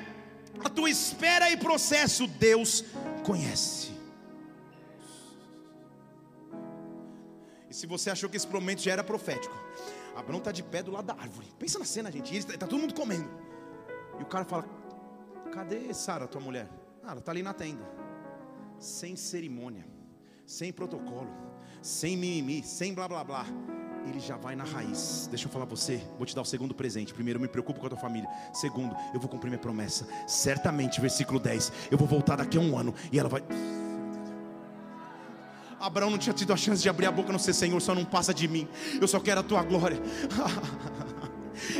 [0.64, 2.84] a tua espera e processo, Deus
[3.22, 3.97] conhece.
[7.70, 9.54] E se você achou que esse momento já era profético,
[10.16, 11.46] Abraão está de pé do lado da árvore.
[11.58, 12.36] Pensa na cena, gente.
[12.36, 13.28] Está tá todo mundo comendo.
[14.18, 14.64] E o cara fala:
[15.52, 16.68] Cadê Sara, tua mulher?
[17.04, 17.84] Ah, ela está ali na tenda.
[18.78, 19.84] Sem cerimônia,
[20.46, 21.28] sem protocolo,
[21.82, 23.46] sem mimimi, sem blá blá blá.
[24.06, 25.28] Ele já vai na raiz.
[25.30, 27.12] Deixa eu falar você, vou te dar o segundo presente.
[27.12, 28.28] Primeiro, eu me preocupo com a tua família.
[28.52, 30.06] Segundo, eu vou cumprir minha promessa.
[30.26, 33.42] Certamente, versículo 10, eu vou voltar daqui a um ano e ela vai.
[35.80, 38.04] Abraão não tinha tido a chance de abrir a boca no ser Senhor, só não
[38.04, 38.66] passa de mim.
[39.00, 40.00] Eu só quero a tua glória.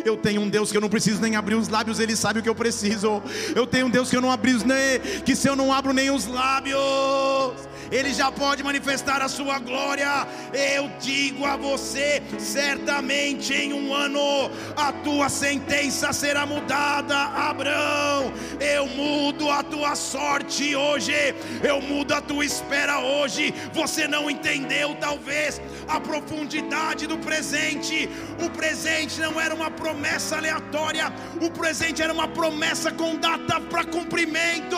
[0.05, 2.43] Eu tenho um Deus que eu não preciso nem abrir os lábios, Ele sabe o
[2.43, 3.23] que eu preciso.
[3.55, 5.93] Eu tenho um Deus que eu não abri os nem, que se eu não abro
[5.93, 10.27] nem os lábios, ele já pode manifestar a sua glória.
[10.53, 18.33] Eu digo a você: certamente em um ano a tua sentença será mudada, Abraão.
[18.61, 21.13] Eu mudo a tua sorte hoje,
[21.63, 23.55] eu mudo a tua espera hoje.
[23.73, 28.09] Você não entendeu, talvez, a profundidade do presente.
[28.45, 33.85] O presente não era uma promessa aleatória, o presente era uma promessa com data para
[33.85, 34.77] cumprimento.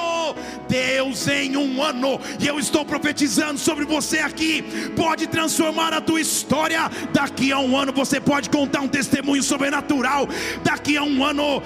[0.68, 4.62] Deus em um ano, e eu estou profetizando sobre você aqui,
[4.94, 6.90] pode transformar a tua história.
[7.12, 10.28] Daqui a um ano você pode contar um testemunho sobrenatural.
[10.62, 11.62] Daqui a um ano,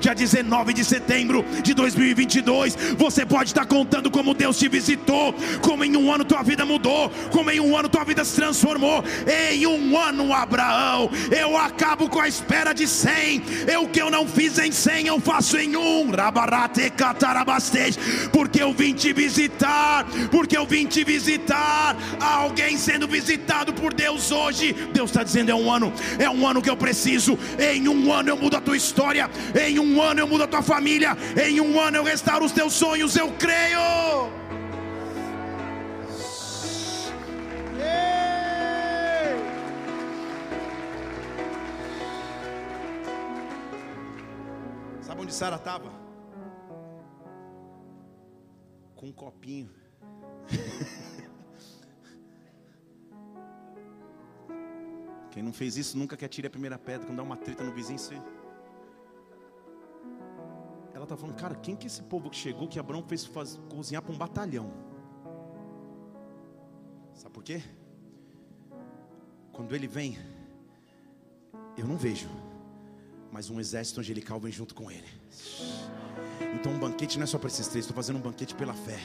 [0.00, 5.84] dia 19 de setembro de 2022, você pode estar contando como Deus te visitou, como
[5.84, 9.02] em um ano tua vida mudou, como em um ano tua vida se transformou.
[9.50, 13.42] Em um ano, Abraão, eu acabo com a espera de 100.
[13.66, 16.10] Eu que eu não fiz em 100, eu faço em um.
[18.32, 19.79] Porque eu vim te visitar,
[20.30, 21.96] porque eu vim te visitar.
[22.20, 24.72] Alguém sendo visitado por Deus hoje.
[24.92, 27.38] Deus está dizendo: é um ano, é um ano que eu preciso.
[27.58, 29.30] Em um ano eu mudo a tua história.
[29.54, 31.16] Em um ano eu mudo a tua família.
[31.36, 33.16] Em um ano eu restauro os teus sonhos.
[33.16, 34.30] Eu creio.
[45.02, 45.99] Sabe onde Sara estava?
[49.00, 49.70] Com um copinho.
[55.30, 57.06] Quem não fez isso nunca quer tirar a primeira pedra.
[57.06, 58.20] Quando dá uma treta no vizinho, você.
[60.92, 64.02] Ela está falando, cara, quem que esse povo que chegou que Abraão fez faz, cozinhar
[64.02, 64.70] para um batalhão?
[67.14, 67.62] Sabe por quê?
[69.50, 70.18] Quando ele vem,
[71.74, 72.28] eu não vejo,
[73.32, 75.08] mas um exército angelical vem junto com ele.
[76.54, 78.98] Então um banquete não é só para esses três, estou fazendo um banquete pela fé.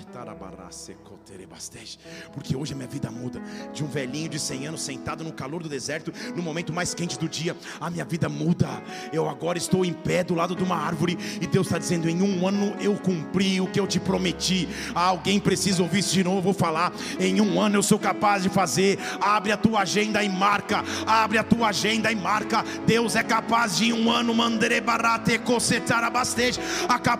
[2.33, 3.41] Porque hoje a minha vida muda.
[3.73, 7.17] De um velhinho de 100 anos sentado no calor do deserto, no momento mais quente
[7.17, 8.67] do dia, a minha vida muda.
[9.11, 12.21] Eu agora estou em pé do lado de uma árvore e Deus está dizendo: em
[12.21, 14.67] um ano eu cumpri o que eu te prometi.
[14.93, 16.37] alguém precisa ouvir isso de novo.
[16.37, 16.91] Eu vou falar.
[17.19, 18.99] Em um ano eu sou capaz de fazer.
[19.19, 20.83] Abre a tua agenda e marca.
[21.05, 22.63] Abre a tua agenda e marca.
[22.85, 24.33] Deus é capaz de em um ano
[25.39, 26.03] cocetar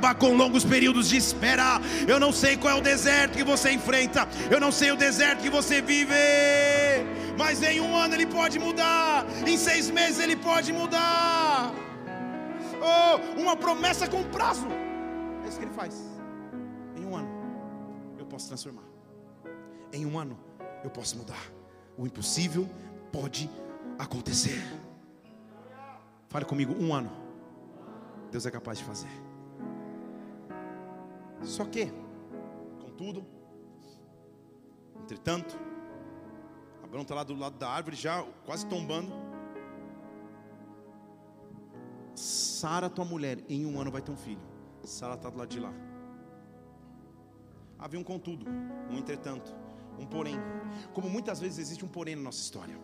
[0.06, 1.80] acabar com longos períodos de espera.
[2.08, 5.42] Eu não sei qual é o deserto que você enfrenta, eu não sei o deserto
[5.42, 6.14] que você vive,
[7.38, 11.74] mas em um ano ele pode mudar, em seis meses ele pode mudar.
[12.82, 14.68] Oh, uma promessa com prazo,
[15.44, 15.96] é isso que ele faz.
[16.96, 17.30] Em um ano
[18.20, 18.84] eu posso transformar,
[19.92, 20.38] em um ano
[20.84, 21.44] eu posso mudar.
[21.98, 22.70] O impossível
[23.12, 23.50] pode
[23.98, 24.62] acontecer.
[26.28, 27.12] Fale comigo, um ano.
[28.30, 29.08] Deus é capaz de fazer.
[31.46, 31.92] Só que,
[32.82, 33.26] contudo,
[35.02, 35.56] entretanto,
[36.84, 39.14] Abraão está lá do lado da árvore, já quase tombando.
[42.16, 44.42] Sara, tua mulher, em um ano vai ter um filho.
[44.84, 45.74] Sara está do lado de lá.
[47.78, 48.46] Havia um contudo,
[48.90, 49.54] um entretanto.
[50.00, 50.38] Um porém.
[50.94, 52.78] Como muitas vezes existe um porém na nossa história.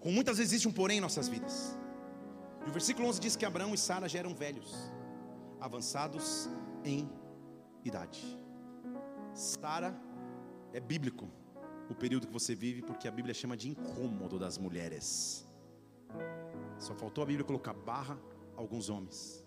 [0.00, 1.78] Como muitas vezes existe um porém em nossas vidas.
[2.66, 4.90] E o versículo 11 diz que Abraão e Sara já eram velhos,
[5.60, 6.48] avançados
[6.82, 7.08] em
[7.84, 8.22] idade.
[9.34, 9.94] Sara
[10.72, 11.28] é bíblico
[11.88, 15.46] o período que você vive, porque a Bíblia chama de incômodo das mulheres.
[16.78, 18.18] Só faltou a Bíblia colocar barra
[18.56, 19.44] alguns homens,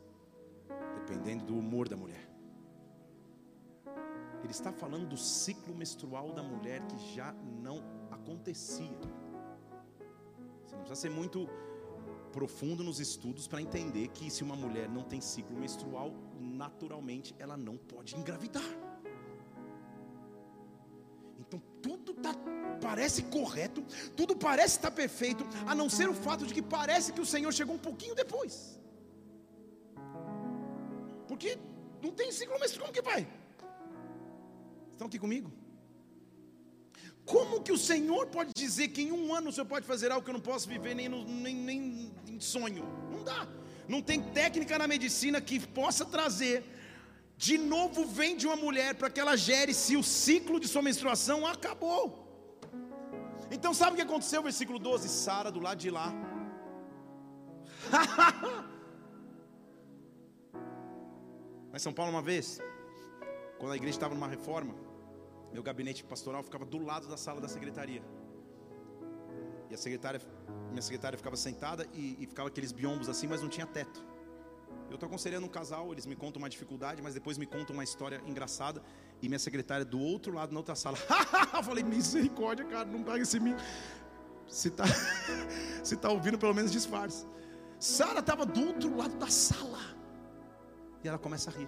[0.96, 2.28] dependendo do humor da mulher.
[4.44, 9.00] Ele está falando do ciclo menstrual da mulher que já não acontecia.
[10.64, 11.50] Você não precisa ser muito
[12.32, 16.14] profundo nos estudos para entender que se uma mulher não tem ciclo menstrual,
[16.66, 18.70] naturalmente ela não pode engravidar.
[21.40, 22.34] Então tudo tá,
[22.82, 23.82] parece correto,
[24.16, 27.54] tudo parece estar perfeito, a não ser o fato de que parece que o Senhor
[27.54, 28.80] chegou um pouquinho depois.
[31.28, 31.58] Porque
[32.02, 33.28] não tem ciclo menstrual, como que vai?
[34.92, 35.52] Estão aqui comigo?
[37.34, 40.24] Como que o Senhor pode dizer que em um ano o Senhor pode fazer algo
[40.24, 42.86] que eu não posso viver nem, no, nem, nem em sonho?
[43.12, 43.46] Não dá.
[43.88, 46.64] Não tem técnica na medicina que possa trazer.
[47.38, 50.82] De novo vem de uma mulher para que ela gere se o ciclo de sua
[50.82, 52.28] menstruação acabou.
[53.50, 54.42] Então sabe o que aconteceu?
[54.44, 56.14] Versículo 12: Sara do lado de lá.
[61.72, 62.60] Mas São Paulo uma vez,
[63.60, 64.76] quando a igreja estava numa reforma,
[65.54, 68.04] meu gabinete pastoral ficava do lado da sala da secretaria.
[69.70, 70.22] E a secretária,
[70.70, 74.04] minha secretária ficava sentada e, e ficava aqueles biombos assim, mas não tinha teto.
[74.90, 77.84] Eu estou aconselhando um casal, eles me contam uma dificuldade, mas depois me contam uma
[77.84, 78.82] história engraçada.
[79.22, 80.98] E minha secretária do outro lado, na outra sala.
[81.54, 83.56] eu falei, misericórdia, cara, não paga esse mim.
[84.48, 84.86] Se está
[85.84, 87.26] se tá ouvindo, pelo menos disfarce.
[87.80, 89.80] Sara estava do outro lado da sala.
[91.04, 91.68] E ela começa a rir.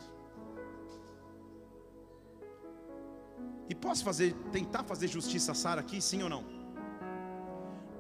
[3.68, 6.59] E posso fazer, tentar fazer justiça a Sara aqui, sim ou não?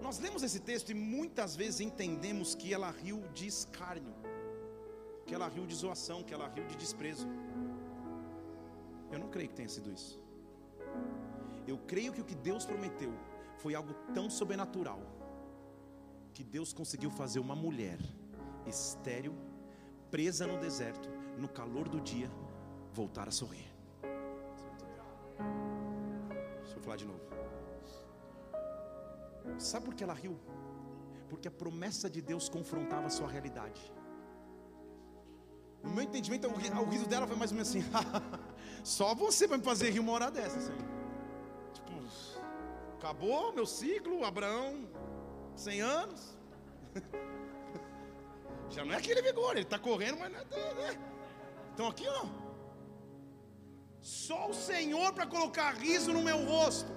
[0.09, 4.15] Nós lemos esse texto e muitas vezes entendemos que ela riu de escárnio,
[5.27, 7.27] que ela riu de zoação, que ela riu de desprezo.
[9.11, 10.19] Eu não creio que tenha sido isso.
[11.67, 13.13] Eu creio que o que Deus prometeu
[13.59, 14.99] foi algo tão sobrenatural
[16.33, 17.99] que Deus conseguiu fazer uma mulher
[18.65, 19.35] estéril,
[20.09, 21.07] presa no deserto,
[21.37, 22.31] no calor do dia,
[22.91, 23.71] voltar a sorrir.
[26.63, 27.21] Deixa eu falar de novo.
[29.57, 30.39] Sabe por que ela riu?
[31.29, 33.93] Porque a promessa de Deus confrontava a sua realidade.
[35.83, 37.83] No meu entendimento, o riso dela foi mais ou menos assim:
[38.83, 40.59] só você vai me fazer rir uma hora dessa.
[41.73, 41.93] Tipo,
[42.97, 44.87] acabou meu ciclo, Abraão,
[45.55, 46.37] 100 anos.
[48.69, 50.73] Já não é aquele vigor, ele está correndo, mas não é.
[50.73, 50.99] Né?
[51.71, 52.49] Estão aqui não?
[54.01, 56.91] Só o Senhor para colocar riso no meu rosto.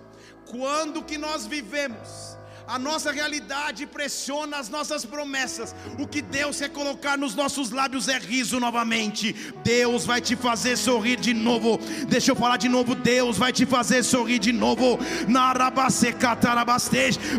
[0.51, 2.37] Quando que nós vivemos
[2.67, 5.75] a nossa realidade pressiona as nossas promessas.
[5.99, 9.35] O que Deus quer colocar nos nossos lábios é riso novamente.
[9.65, 11.79] Deus vai te fazer sorrir de novo.
[12.09, 12.95] Deixa eu falar de novo.
[12.95, 14.99] Deus vai te fazer sorrir de novo.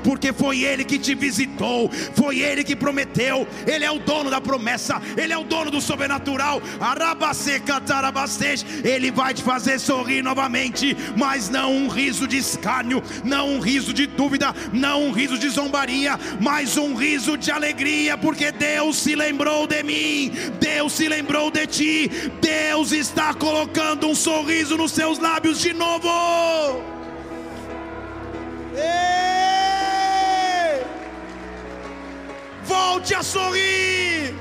[0.03, 3.47] Porque foi Ele que te visitou, foi Ele que prometeu.
[3.65, 6.61] Ele é o dono da promessa, Ele é o dono do sobrenatural.
[8.84, 13.93] Ele vai te fazer sorrir novamente, mas não um riso de escárnio, não um riso
[13.93, 19.16] de dúvida, não um riso de zombaria, mas um riso de alegria, porque Deus se
[19.16, 22.11] lembrou de mim, Deus se lembrou de ti,
[22.41, 26.84] Deus está colocando um sorriso nos seus lábios de novo.
[28.76, 29.14] Ei!
[32.66, 34.36] Volte a sorrir,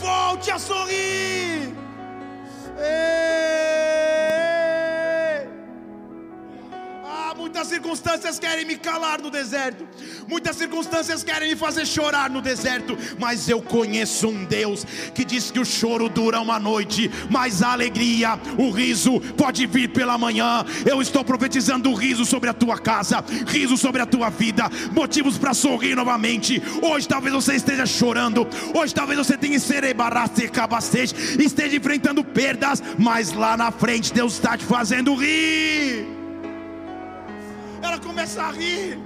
[0.00, 1.74] volte a sorrir.
[2.78, 4.33] Ei!
[7.54, 9.86] Muitas circunstâncias querem me calar no deserto,
[10.26, 14.84] muitas circunstâncias querem me fazer chorar no deserto, mas eu conheço um Deus
[15.14, 19.90] que diz que o choro dura uma noite, mas a alegria, o riso pode vir
[19.90, 20.64] pela manhã.
[20.84, 25.54] Eu estou profetizando riso sobre a tua casa, riso sobre a tua vida, motivos para
[25.54, 26.60] sorrir novamente.
[26.82, 29.94] Hoje talvez você esteja chorando, hoje talvez você tenha esteja
[31.76, 36.23] enfrentando perdas, mas lá na frente Deus está te fazendo rir
[37.86, 38.98] ela começa a rir.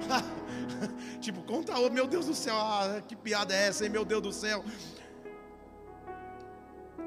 [1.20, 4.22] tipo, conta outro, meu Deus do céu, ah, que piada é essa, hein, meu Deus
[4.22, 4.64] do céu.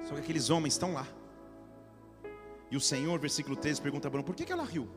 [0.04, 1.08] Só que aqueles homens estão lá.
[2.70, 4.90] E o Senhor, versículo 13, pergunta a Abraão: por que, que ela riu?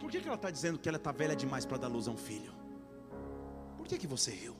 [0.00, 2.10] Por que, que ela está dizendo que ela está velha demais para dar luz a
[2.10, 2.52] um filho?
[3.76, 4.54] Por que, que você riu?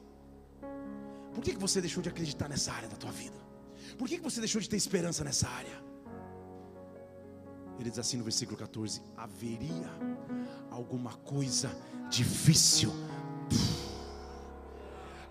[1.35, 3.37] Por que, que você deixou de acreditar nessa área da tua vida?
[3.99, 5.94] Por que, que você deixou de ter esperança nessa área?
[7.79, 9.91] Ele diz assim no versículo 14: haveria
[10.71, 11.71] alguma coisa
[12.11, 12.93] difícil.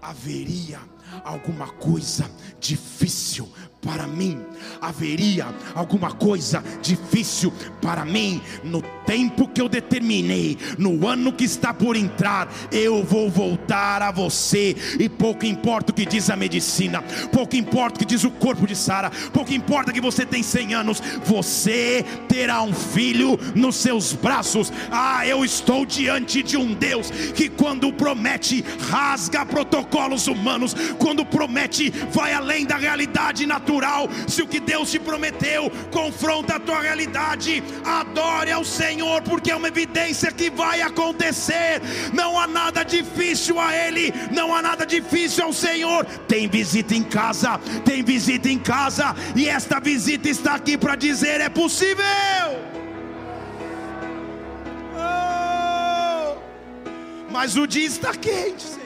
[0.02, 0.80] Haveria
[1.24, 3.50] alguma coisa difícil
[3.84, 4.42] para mim,
[4.82, 8.42] haveria alguma coisa difícil para mim?
[8.64, 14.10] No tempo que eu determinei, no ano que está por entrar, eu vou voltar a
[14.10, 17.02] você, e pouco importa o que diz a medicina,
[17.32, 20.74] pouco importa o que diz o corpo de Sara, pouco importa que você tem 100
[20.74, 24.72] anos, você terá um filho nos seus braços.
[24.90, 30.74] Ah, eu estou diante de um Deus que, quando promete, rasga protocolos humanos,
[31.04, 34.08] quando promete, vai além da realidade natural.
[34.26, 39.56] Se o que Deus te prometeu confronta a tua realidade, adore ao Senhor, porque é
[39.56, 41.82] uma evidência que vai acontecer.
[42.14, 46.06] Não há nada difícil a Ele, não há nada difícil ao Senhor.
[46.26, 51.42] Tem visita em casa, tem visita em casa, e esta visita está aqui para dizer:
[51.42, 52.06] é possível.
[54.96, 56.38] Oh,
[57.30, 58.83] mas o dia está quente, Senhor.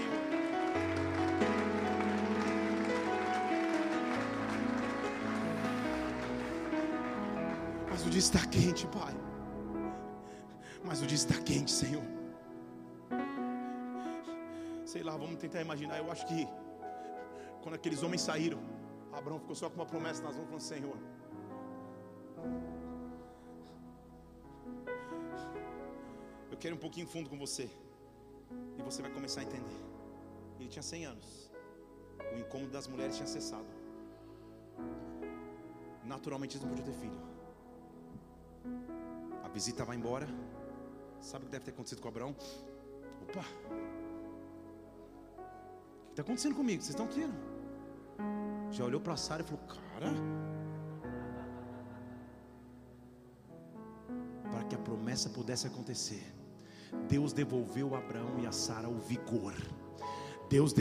[8.07, 9.13] O dia está quente, Pai.
[10.83, 12.03] Mas o dia está quente, Senhor.
[14.85, 15.97] Sei lá, vamos tentar imaginar.
[15.97, 16.47] Eu acho que
[17.61, 18.59] quando aqueles homens saíram,
[19.11, 20.97] Abraão ficou só com uma promessa nas mãos, falando: Senhor,
[26.49, 27.69] eu quero ir um pouquinho fundo com você.
[28.77, 29.79] E você vai começar a entender.
[30.57, 31.51] Ele tinha 100 anos.
[32.33, 33.67] O incômodo das mulheres tinha cessado.
[36.05, 37.26] Naturalmente eles não podiam ter filho.
[39.43, 40.27] A visita vai embora.
[41.19, 42.35] Sabe o que deve ter acontecido com Abraão?
[43.23, 43.39] Opa!
[43.39, 43.43] O
[46.07, 46.81] que está acontecendo comigo?
[46.81, 47.27] Vocês estão aqui?
[48.71, 50.13] Já olhou para Sara e falou: Cara,
[54.51, 56.33] para que a promessa pudesse acontecer,
[57.07, 59.53] Deus devolveu a Abraão e a Sara o vigor.
[60.49, 60.73] Deus,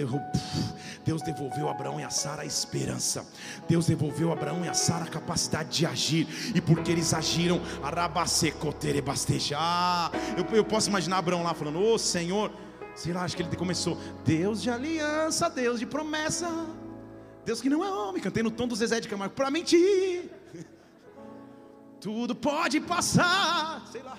[1.05, 3.27] Deus devolveu a Abraão e a Sara a esperança.
[3.69, 6.27] Deus devolveu a Abraão e a Sara a capacidade de agir.
[6.55, 7.61] E porque eles agiram,
[9.57, 12.53] ah, eu, eu posso imaginar Abraão lá falando: Ô oh, Senhor,
[12.95, 13.99] sei lá, acho que ele começou.
[14.25, 16.49] Deus de aliança, Deus de promessa.
[17.45, 20.31] Deus que não é homem, cantei no tom do Zezé de Camargo para mentir.
[22.01, 24.19] Tudo pode passar, sei lá.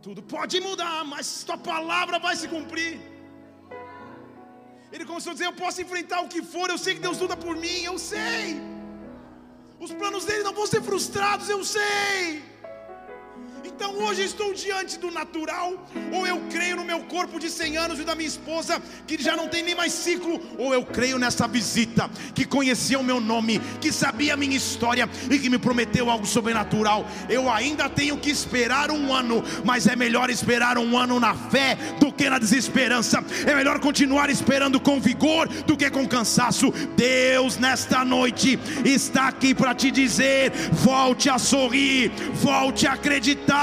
[0.00, 3.13] Tudo pode mudar, mas tua palavra vai se cumprir.
[4.94, 7.36] Ele começou a dizer: Eu posso enfrentar o que for, eu sei que Deus luta
[7.36, 8.60] por mim, eu sei.
[9.84, 12.53] Os planos dele não vão ser frustrados, eu sei.
[13.66, 15.72] Então hoje estou diante do natural,
[16.12, 19.34] ou eu creio no meu corpo de 100 anos e da minha esposa, que já
[19.34, 23.58] não tem nem mais ciclo, ou eu creio nessa visita, que conhecia o meu nome,
[23.80, 27.06] que sabia a minha história e que me prometeu algo sobrenatural.
[27.26, 31.76] Eu ainda tenho que esperar um ano, mas é melhor esperar um ano na fé
[31.98, 33.24] do que na desesperança.
[33.46, 36.70] É melhor continuar esperando com vigor do que com cansaço.
[36.96, 43.53] Deus, nesta noite, está aqui para te dizer: volte a sorrir, volte a acreditar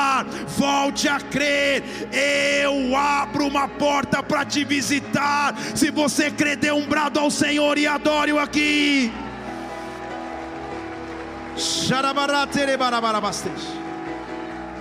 [0.47, 1.83] volte a crer.
[2.11, 5.55] Eu abro uma porta para te visitar.
[5.75, 9.11] Se você crer, dê um brado ao Senhor e adore-o aqui.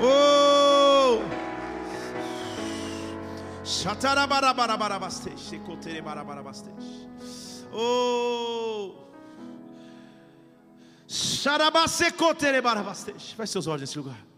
[0.00, 1.22] Oh!
[7.72, 8.94] Oh!
[13.36, 14.29] Faz seus olhos nesse lugar.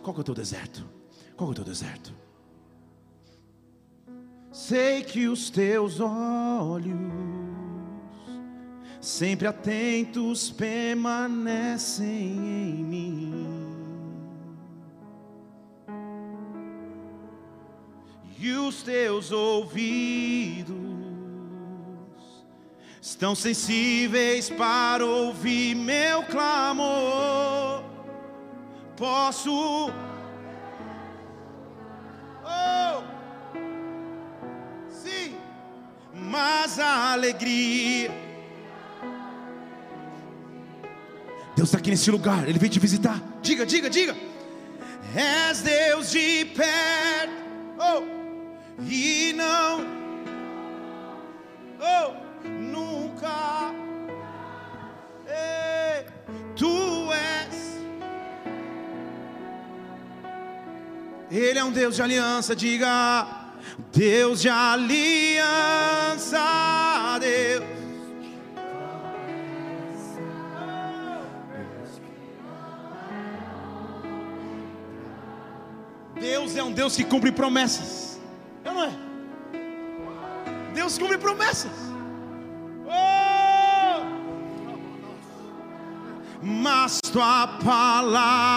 [0.00, 0.82] Qual que é o teu deserto?
[1.36, 2.14] Qual que é o teu deserto?
[4.50, 6.96] Sei que os teus olhos,
[8.98, 13.44] sempre atentos, permanecem em mim.
[18.38, 20.81] E os teus ouvidos
[23.12, 27.84] estão sensíveis para ouvir meu clamor.
[28.96, 29.90] Posso.
[32.44, 33.02] Oh,
[34.88, 35.36] sim,
[36.14, 38.10] mas a alegria.
[41.54, 43.20] Deus está aqui nesse lugar, Ele veio te visitar.
[43.42, 44.16] Diga, diga, diga.
[45.14, 47.32] És Deus de perto,
[47.78, 48.02] oh,
[48.88, 49.91] e não,
[61.32, 63.26] Ele é um Deus de aliança, diga.
[63.90, 66.38] Deus de aliança,
[67.18, 67.64] Deus.
[76.20, 78.20] Deus é um Deus que cumpre promessas.
[78.62, 78.92] É ou não é?
[80.74, 81.72] Deus cumpre promessas.
[82.86, 84.02] Oh!
[86.42, 88.52] Mas tua palavra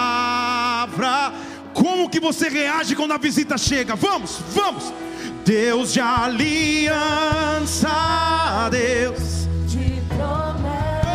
[1.85, 3.95] como que você reage quando a visita chega?
[3.95, 4.91] Vamos, vamos.
[5.45, 7.87] Deus de aliança,
[8.71, 11.05] Deus de promessas.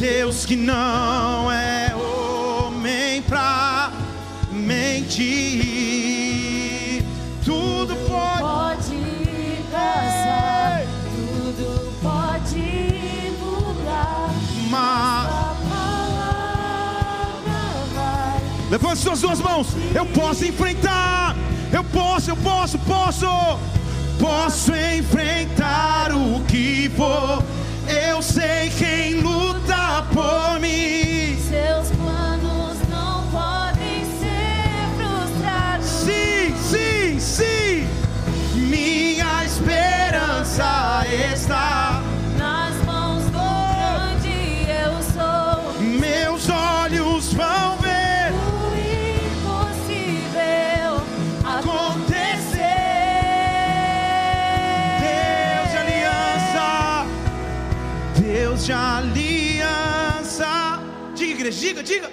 [0.00, 3.92] Deus que não é homem pra
[4.50, 5.67] mentir,
[18.70, 19.68] levante suas duas mãos.
[19.94, 21.34] Eu posso enfrentar.
[21.72, 23.26] Eu posso, eu posso, posso.
[24.18, 27.42] Posso enfrentar o que for.
[27.88, 31.38] Eu sei quem luta por mim.
[31.48, 35.86] Seus planos não podem ser frustrados.
[35.86, 37.88] Sim, sim, sim.
[38.54, 41.87] Minha esperança está.
[61.88, 62.10] Diga.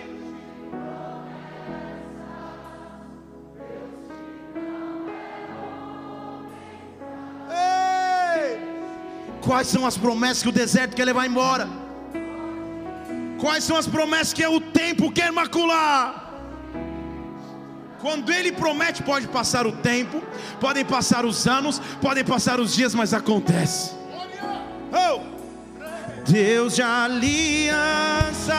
[7.50, 8.60] Ei!
[9.42, 11.68] Quais são as promessas que o deserto quer levar embora?
[13.40, 16.24] Quais são as promessas que o tempo quer macular?
[18.00, 20.22] Quando ele promete, pode passar o tempo,
[20.60, 23.94] podem passar os anos, podem passar os dias, mas acontece.
[24.94, 25.22] Oh!
[26.28, 28.54] Deus de aliança,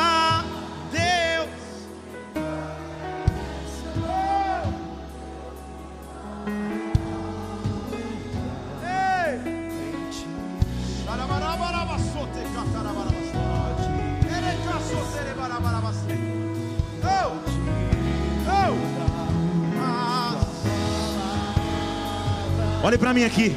[22.87, 23.51] Olhe para mim aqui.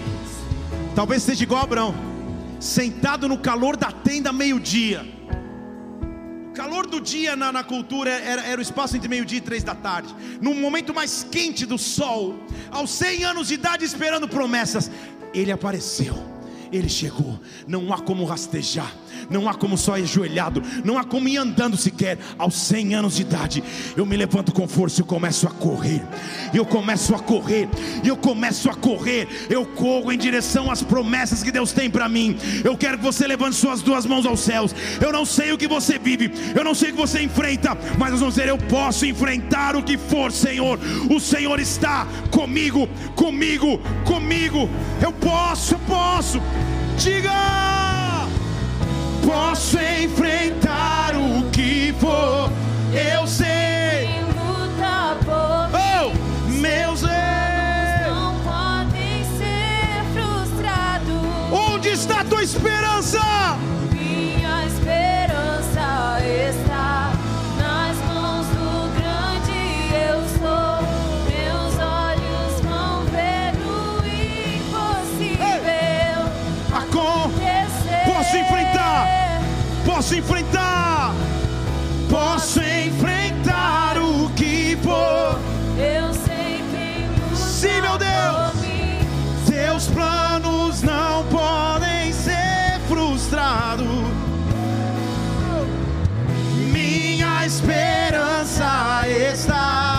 [0.96, 1.94] Talvez seja igual Abraão,
[2.60, 5.06] sentado no calor da tenda meio-dia.
[6.50, 9.64] O calor do dia na, na cultura era, era o espaço entre meio-dia e três
[9.64, 10.16] da tarde.
[10.42, 12.40] No momento mais quente do sol,
[12.72, 14.90] aos 100 anos de idade, esperando promessas,
[15.32, 16.16] ele apareceu.
[16.72, 18.94] Ele chegou, não há como rastejar,
[19.30, 22.18] não há como só ajoelhado, não há como ir andando sequer.
[22.38, 23.64] Aos 100 anos de idade,
[23.98, 26.02] eu me levanto com força e começo a correr.
[26.54, 27.68] Eu começo a correr,
[28.04, 29.28] eu começo a correr.
[29.50, 32.38] Eu corro em direção às promessas que Deus tem para mim.
[32.64, 34.74] Eu quero que você levante suas duas mãos aos céus.
[35.02, 38.12] Eu não sei o que você vive, eu não sei o que você enfrenta, mas
[38.12, 40.80] nós vamos dizer: Eu posso enfrentar o que for, Senhor.
[41.10, 44.70] O Senhor está comigo, comigo, comigo.
[45.02, 46.42] Eu posso, eu posso.
[47.00, 48.28] Diga!
[49.26, 52.52] Posso enfrentar o que for,
[52.92, 53.46] eu sei.
[54.06, 57.39] Quem luta por Oh, meus erros.
[80.00, 81.14] Posso enfrentar.
[82.10, 85.38] Posso enfrentar o que for.
[85.78, 86.64] Eu sei
[87.06, 89.46] luta Sim, meu Deus.
[89.46, 93.86] Teus planos não podem ser frustrados.
[96.72, 99.99] Minha esperança está.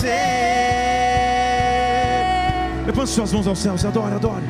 [0.00, 0.10] Acontecer.
[2.86, 4.44] Levante suas mãos aos céus, adore, adore.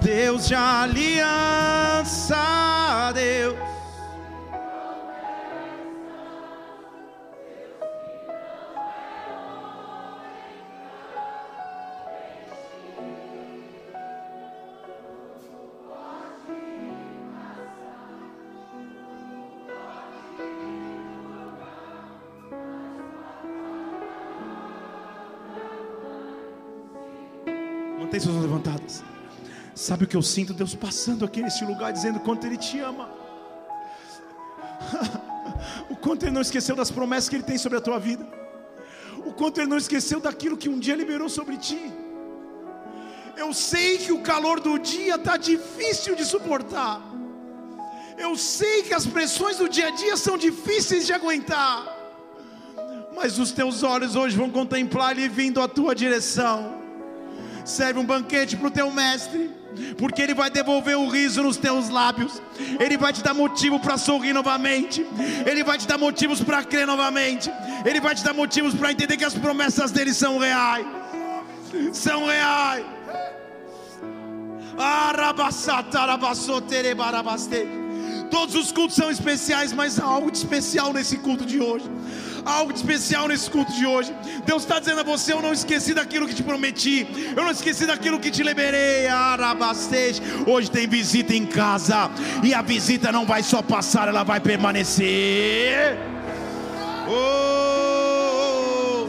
[0.00, 2.36] Deus de aliança,
[3.14, 3.71] Deus.
[28.12, 29.02] Mantém suas mãos levantadas.
[29.74, 30.52] Sabe o que eu sinto?
[30.52, 33.08] Deus passando aqui nesse lugar, dizendo quanto Ele te ama.
[35.88, 38.28] o quanto Ele não esqueceu das promessas que Ele tem sobre a tua vida.
[39.24, 41.90] O quanto Ele não esqueceu daquilo que um dia liberou sobre ti.
[43.34, 47.00] Eu sei que o calor do dia está difícil de suportar.
[48.18, 51.96] Eu sei que as pressões do dia a dia são difíceis de aguentar.
[53.16, 56.81] Mas os teus olhos hoje vão contemplar ele vindo à tua direção.
[57.64, 59.50] Serve um banquete para o teu mestre,
[59.96, 62.42] porque ele vai devolver o riso nos teus lábios.
[62.80, 65.06] Ele vai te dar motivo para sorrir novamente.
[65.46, 67.50] Ele vai te dar motivos para crer novamente.
[67.84, 70.86] Ele vai te dar motivos para entender que as promessas dele são reais.
[71.92, 72.84] São reais.
[78.30, 81.84] Todos os cultos são especiais, mas há algo de especial nesse culto de hoje.
[82.44, 84.12] Algo de especial nesse culto de hoje.
[84.44, 87.06] Deus está dizendo a você: Eu não esqueci daquilo que te prometi.
[87.36, 89.06] Eu não esqueci daquilo que te liberei.
[89.06, 90.20] Arabastej.
[90.46, 92.10] Hoje tem visita em casa.
[92.42, 95.96] E a visita não vai só passar, ela vai permanecer.
[97.08, 99.06] Oh!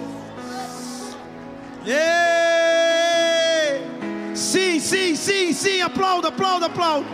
[1.85, 1.93] Ei!
[4.35, 5.81] Sim, sim, sim, sim.
[5.81, 7.07] Aplauda, aplauda, aplauda.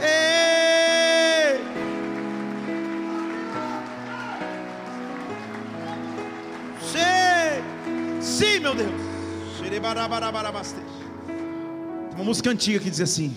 [0.00, 1.35] Ei!
[8.36, 8.90] Sim, sim, meu Deus.
[12.14, 13.34] Uma música antiga que diz assim: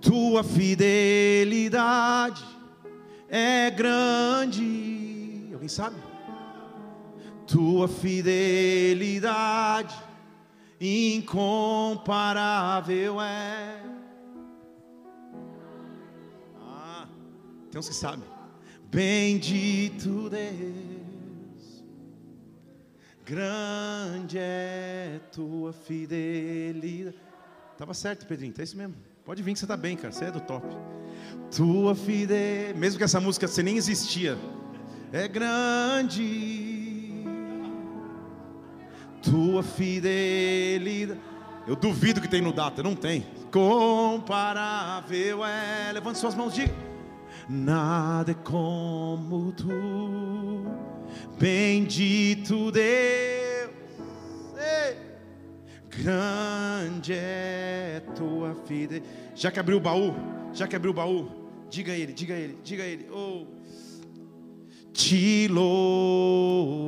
[0.00, 2.44] Tua fidelidade
[3.28, 5.50] é grande.
[5.52, 5.94] Alguém sabe?
[7.46, 9.94] Tua fidelidade
[10.80, 13.80] incomparável é.
[16.60, 17.06] Ah,
[17.70, 18.24] tem uns que sabem.
[18.90, 20.93] Bendito Deus,
[23.24, 27.16] grande é tua fidelidade.
[27.78, 28.94] Tava certo, Pedrinho, tá isso mesmo.
[29.24, 30.12] Pode vir que você tá bem, cara.
[30.12, 30.66] Você é do top.
[31.54, 34.36] Tua fidelidade, mesmo que essa música você nem existia,
[35.12, 37.24] é grande.
[39.22, 41.20] Tua fidelidade.
[41.66, 43.26] Eu duvido que tem no data, não tem.
[43.50, 45.92] Comparável é.
[45.92, 46.74] Levante suas mãos, diga.
[47.48, 49.68] Nada é como tu,
[51.38, 53.70] bendito Deus.
[54.56, 54.96] Ei.
[55.88, 59.12] Grande é tua fidelidade.
[59.34, 60.14] Já que abriu o baú,
[60.52, 61.28] já que abriu o baú,
[61.70, 63.08] diga ele, diga ele, diga ele.
[63.10, 63.46] Oh.
[64.92, 66.84] Te louvarei.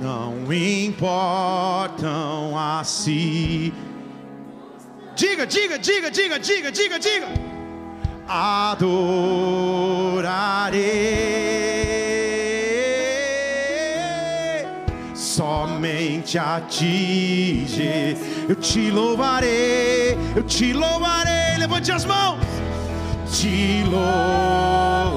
[0.00, 3.72] Não importam assim.
[5.14, 7.49] Diga, diga, diga, diga, diga, diga, diga.
[8.32, 9.10] Adorarei
[15.16, 17.66] somente a ti,
[18.48, 21.58] eu te louvarei, eu te louvarei.
[21.58, 22.38] Levante as mãos,
[23.32, 25.10] te louvarei.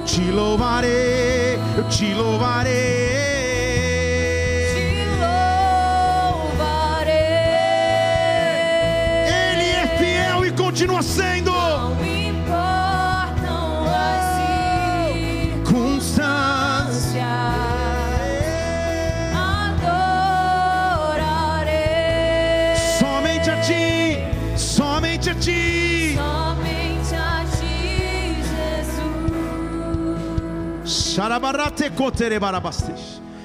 [0.00, 2.72] Eu te louvarei, eu te louvarei.
[4.72, 7.12] Te louvarei.
[9.26, 11.49] Ele é fiel e continua sendo.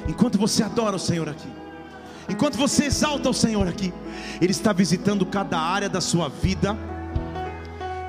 [0.08, 1.50] Enquanto você adora o Senhor aqui,
[2.30, 3.94] enquanto você exalta o Senhor aqui,
[4.40, 6.78] Ele está visitando cada área da sua vida,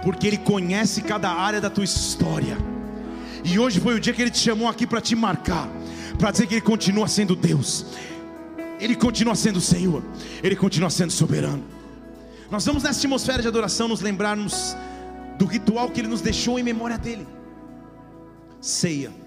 [0.05, 2.56] porque Ele conhece cada área da tua história.
[3.43, 5.68] E hoje foi o dia que Ele te chamou aqui para te marcar,
[6.16, 7.86] para dizer que Ele continua sendo Deus,
[8.78, 10.01] Ele continua sendo Senhor,
[10.44, 11.64] Ele continua sendo soberano.
[12.48, 14.76] Nós vamos nessa atmosfera de adoração nos lembrarmos
[15.36, 17.26] do ritual que Ele nos deixou em memória dele.
[18.60, 19.26] Ceia.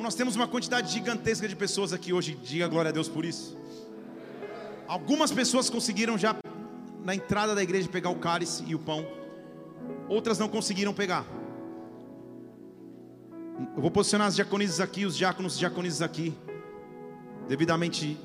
[0.00, 3.22] Como nós temos uma quantidade gigantesca de pessoas aqui hoje, diga glória a Deus por
[3.22, 3.54] isso.
[4.88, 6.34] Algumas pessoas conseguiram já
[7.04, 9.06] na entrada da igreja pegar o cálice e o pão,
[10.08, 11.26] outras não conseguiram pegar.
[13.76, 16.32] Eu vou posicionar as diaconisas aqui, os diáconos diaconisas aqui,
[17.46, 18.18] devidamente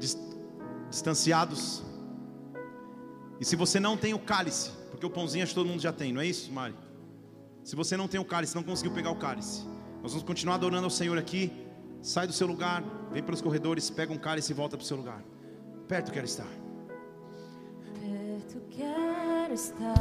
[0.00, 0.18] dis-
[0.90, 1.80] distanciados.
[3.38, 5.92] E se você não tem o cálice, porque o pãozinho acho que todo mundo já
[5.92, 6.74] tem, não é isso, Mari?
[7.62, 9.62] Se você não tem o cálice, não conseguiu pegar o cálice,
[10.04, 11.50] nós vamos continuar adorando ao Senhor aqui.
[12.02, 14.98] Sai do seu lugar, vem pelos corredores, pega um cálice e volta para o seu
[14.98, 15.24] lugar.
[15.88, 16.46] Perto quero estar.
[19.54, 19.94] estar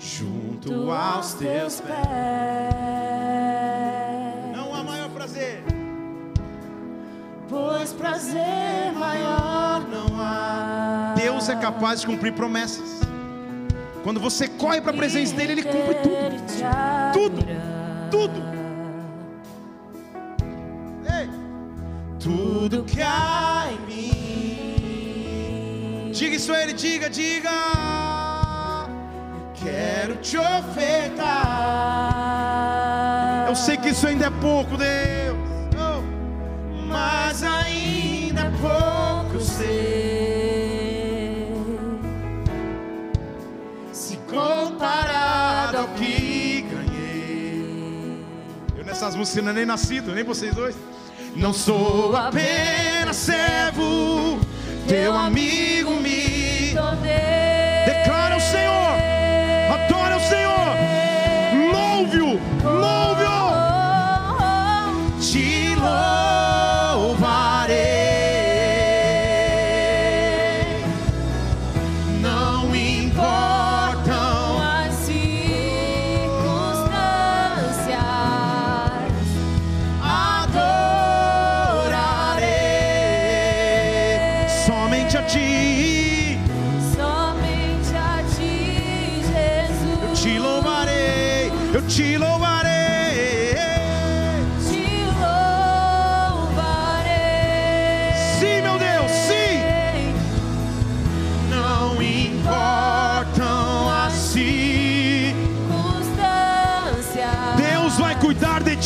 [0.00, 1.94] Junto aos teus pés.
[4.52, 5.62] Não há maior prazer.
[7.48, 11.14] Pois prazer maior não há.
[11.16, 13.05] Deus é capaz de cumprir promessas.
[14.06, 16.36] Quando você corre para a presença dele, ele cumpre tudo.
[17.12, 17.44] Tudo.
[18.08, 18.40] Tudo.
[21.12, 21.28] Ei.
[22.20, 24.12] Tudo que há em mim.
[26.12, 27.50] Diga isso a ele, diga, diga.
[29.54, 31.26] Quero te ofertar.
[33.48, 35.36] Eu sei que isso ainda é pouco, Deus.
[35.74, 36.00] Oh.
[36.86, 37.25] Mas
[48.96, 50.74] Eu nessas músicas é nem nascido, nem vocês dois.
[51.36, 54.40] Não sou apenas servo,
[54.88, 57.35] teu amigo me declara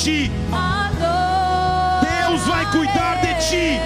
[0.03, 0.31] ti.
[2.03, 3.79] Deus vai cuidar de ti.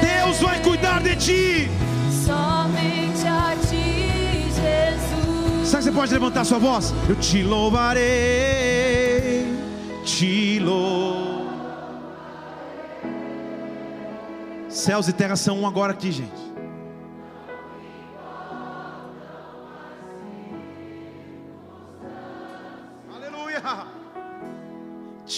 [0.00, 1.68] Deus vai cuidar de ti.
[2.24, 5.68] Somente a ti, Jesus.
[5.68, 6.94] Será que você pode levantar sua voz?
[7.08, 8.02] Eu te louvarei,
[10.04, 11.36] te louvarei.
[14.68, 16.45] Céus e terra são um agora aqui, gente.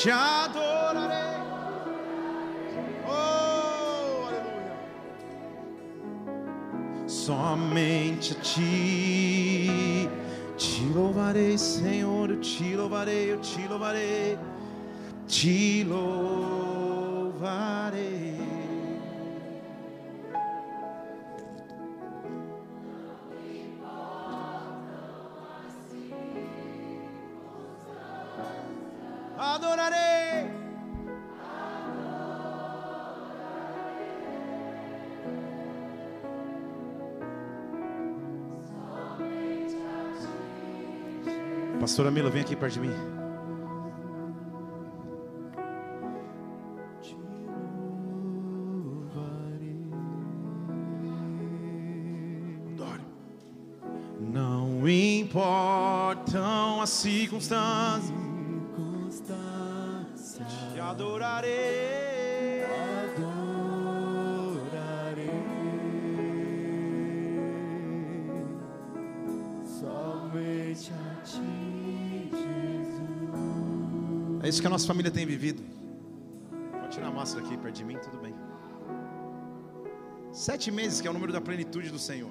[0.01, 1.43] Te adorarei.
[3.05, 4.77] Oh, aleluia.
[7.09, 10.09] Somente a ti
[10.57, 14.39] te louvarei, Senhor, eu te louvarei, eu te louvarei,
[15.27, 17.19] te louvarei.
[29.59, 30.53] Adorarei.
[41.81, 42.95] Pastora Mila, vem aqui perto de mim.
[52.75, 53.03] Adoro.
[54.21, 58.28] Não importam as circunstâncias,
[60.89, 62.65] te adorarei.
[69.65, 74.43] Somente a ti, Jesus.
[74.43, 75.63] É isso que a nossa família tem vivido.
[76.73, 78.35] Pode tirar a máscara aqui perto de mim, tudo bem.
[80.33, 82.31] Sete meses, que é o número da plenitude do Senhor.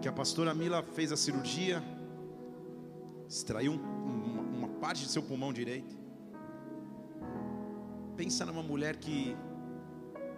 [0.00, 1.82] Que a pastora Mila fez a cirurgia,
[3.28, 3.97] extraiu um-
[4.80, 5.96] parte de seu pulmão direito.
[8.16, 9.36] Pensa numa mulher que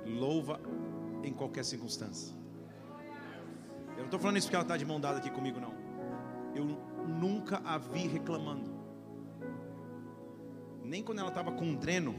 [0.05, 0.61] louva
[1.23, 2.35] em qualquer circunstância.
[3.93, 5.75] Eu não estou falando isso porque ela está de mão dada aqui comigo, não.
[6.55, 6.65] Eu
[7.07, 8.71] nunca a vi reclamando.
[10.83, 12.15] Nem quando ela estava com um dreno,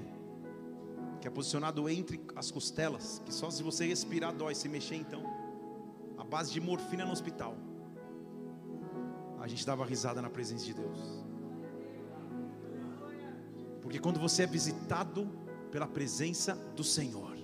[1.19, 5.23] que é posicionado entre as costelas, que só se você respirar dói, se mexer então,
[6.17, 7.55] a base de morfina no hospital.
[9.39, 11.20] A gente dava risada na presença de Deus.
[13.91, 15.27] Porque quando você é visitado
[15.69, 17.35] pela presença do Senhor,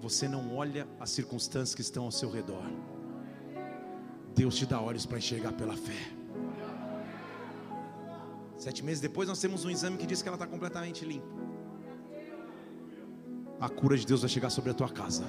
[0.00, 2.62] você não olha as circunstâncias que estão ao seu redor.
[4.32, 5.98] Deus te dá olhos para enxergar pela fé.
[8.56, 11.26] Sete meses depois, nós temos um exame que diz que ela está completamente limpa.
[13.60, 15.24] A cura de Deus vai chegar sobre a tua casa.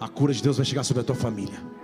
[0.00, 1.77] A cura de Deus vai chegar sobre a tua família.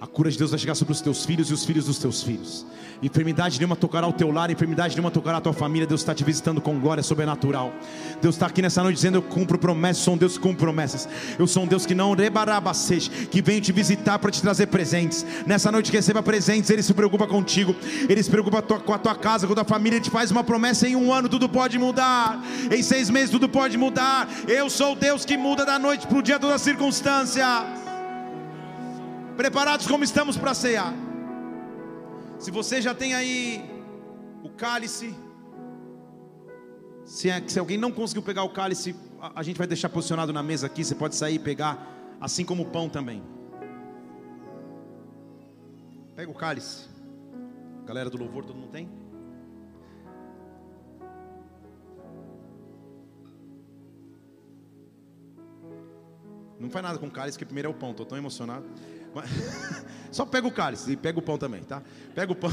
[0.00, 2.22] A cura de Deus vai chegar sobre os teus filhos e os filhos dos teus
[2.22, 2.66] filhos.
[3.02, 5.86] Enfermidade nenhuma tocará o teu lar, enfermidade nenhuma tocará a tua família.
[5.86, 7.72] Deus está te visitando com glória sobrenatural.
[8.20, 11.08] Deus está aqui nessa noite dizendo: Eu cumpro promessas, sou um Deus que cumpre promessas.
[11.38, 15.24] Eu sou um Deus que não rebarabacete, que vem te visitar para te trazer presentes.
[15.46, 17.74] Nessa noite receba presentes, Ele se preocupa contigo,
[18.08, 19.96] Ele se preocupa com a tua casa, com a tua família.
[19.96, 22.42] Ele te faz uma promessa em um ano, tudo pode mudar.
[22.70, 24.28] Em seis meses, tudo pode mudar.
[24.48, 27.83] Eu sou o Deus que muda da noite para o dia toda circunstância.
[29.36, 30.92] Preparados como estamos para cear.
[32.38, 33.64] Se você já tem aí
[34.42, 35.14] o cálice,
[37.04, 40.32] se, é- se alguém não conseguiu pegar o cálice, a, a gente vai deixar posicionado
[40.32, 40.84] na mesa aqui.
[40.84, 43.22] Você pode sair e pegar, assim como o pão também.
[46.14, 46.88] Pega o cálice.
[47.84, 48.88] Galera do louvor, todo mundo tem?
[56.58, 57.90] Não faz nada com cálice, que primeiro é o pão.
[57.90, 58.64] Estou tão emocionado.
[60.10, 61.82] Só pega o cálice e pega o pão também, tá?
[62.14, 62.50] Pega o pão.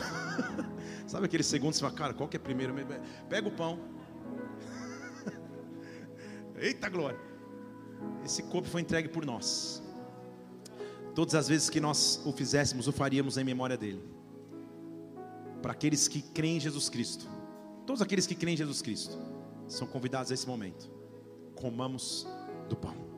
[1.08, 2.74] Sabe aquele segundo você fala, cara, qual que é primeiro?
[3.30, 3.80] Pega o pão.
[6.58, 7.20] Eita glória.
[8.26, 9.82] Esse corpo foi entregue por nós.
[11.14, 14.04] Todas as vezes que nós o fizéssemos, o faríamos em memória dele.
[15.62, 17.28] Para aqueles que creem em Jesus Cristo.
[17.86, 19.18] Todos aqueles que creem em Jesus Cristo
[19.68, 20.90] são convidados a esse momento.
[21.56, 22.28] Comamos
[22.70, 23.11] do pão.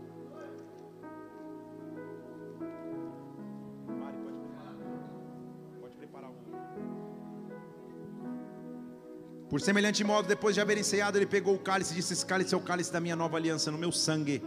[9.49, 12.53] Por semelhante modo, depois de haver enceado, ele pegou o cálice e disse: Esse cálice
[12.53, 14.41] é o cálice da minha nova aliança, no meu sangue.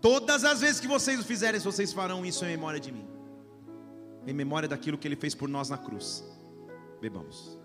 [0.00, 3.08] Todas as vezes que vocês o fizerem, vocês farão isso em memória de mim,
[4.26, 6.22] em memória daquilo que ele fez por nós na cruz.
[7.00, 7.58] Bebamos.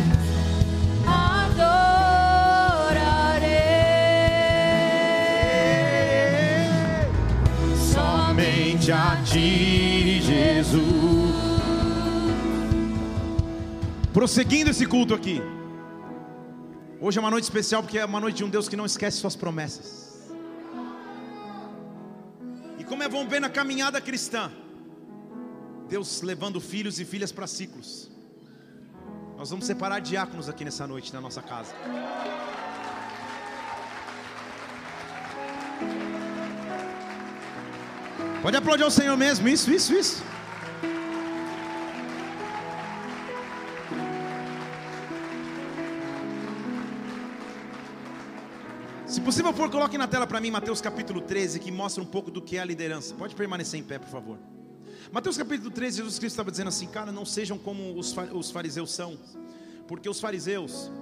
[1.06, 1.86] adorarei
[7.76, 10.86] Somente a ti, Jesus.
[14.12, 15.42] Prosseguindo esse culto aqui.
[16.98, 19.18] Hoje é uma noite especial porque é uma noite de um Deus que não esquece
[19.18, 20.30] suas promessas.
[22.78, 24.50] E como é bom ver na caminhada cristã,
[25.88, 28.10] Deus levando filhos e filhas para ciclos.
[29.36, 31.74] Nós vamos separar diáconos aqui nessa noite na nossa casa.
[38.40, 40.35] Pode aplaudir ao Senhor mesmo, isso, isso, isso.
[49.26, 52.40] Possível for, coloque na tela para mim Mateus capítulo 13, que mostra um pouco do
[52.40, 53.12] que é a liderança.
[53.14, 54.38] Pode permanecer em pé, por favor.
[55.10, 58.52] Mateus capítulo 13, Jesus Cristo estava dizendo assim: Cara, não sejam como os fa- os
[58.52, 59.18] fariseus são,
[59.88, 60.92] porque os fariseus,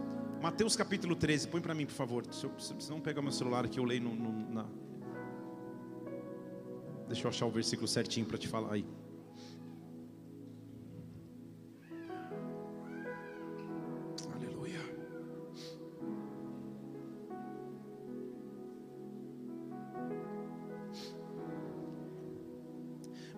[0.41, 2.25] Mateus capítulo 13, põe para mim, por favor.
[2.33, 4.65] Se, eu, se não pegar meu celular aqui, eu leio no, no- na.
[7.07, 8.87] Deixa eu achar o versículo certinho para te falar aí.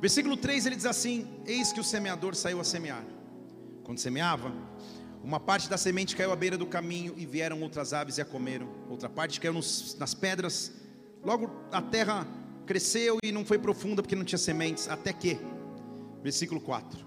[0.06, 3.04] Versículo 3 ele diz assim: Eis que o semeador saiu a semear.
[3.82, 4.52] Quando semeava,
[5.20, 8.24] uma parte da semente caiu à beira do caminho e vieram outras aves e a
[8.24, 8.68] comeram.
[8.88, 10.70] Outra parte caiu nos- nas pedras.
[11.24, 12.24] Logo a terra
[12.64, 14.88] cresceu e não foi profunda porque não tinha sementes.
[14.88, 15.40] Até que,
[16.22, 17.00] versículo 4: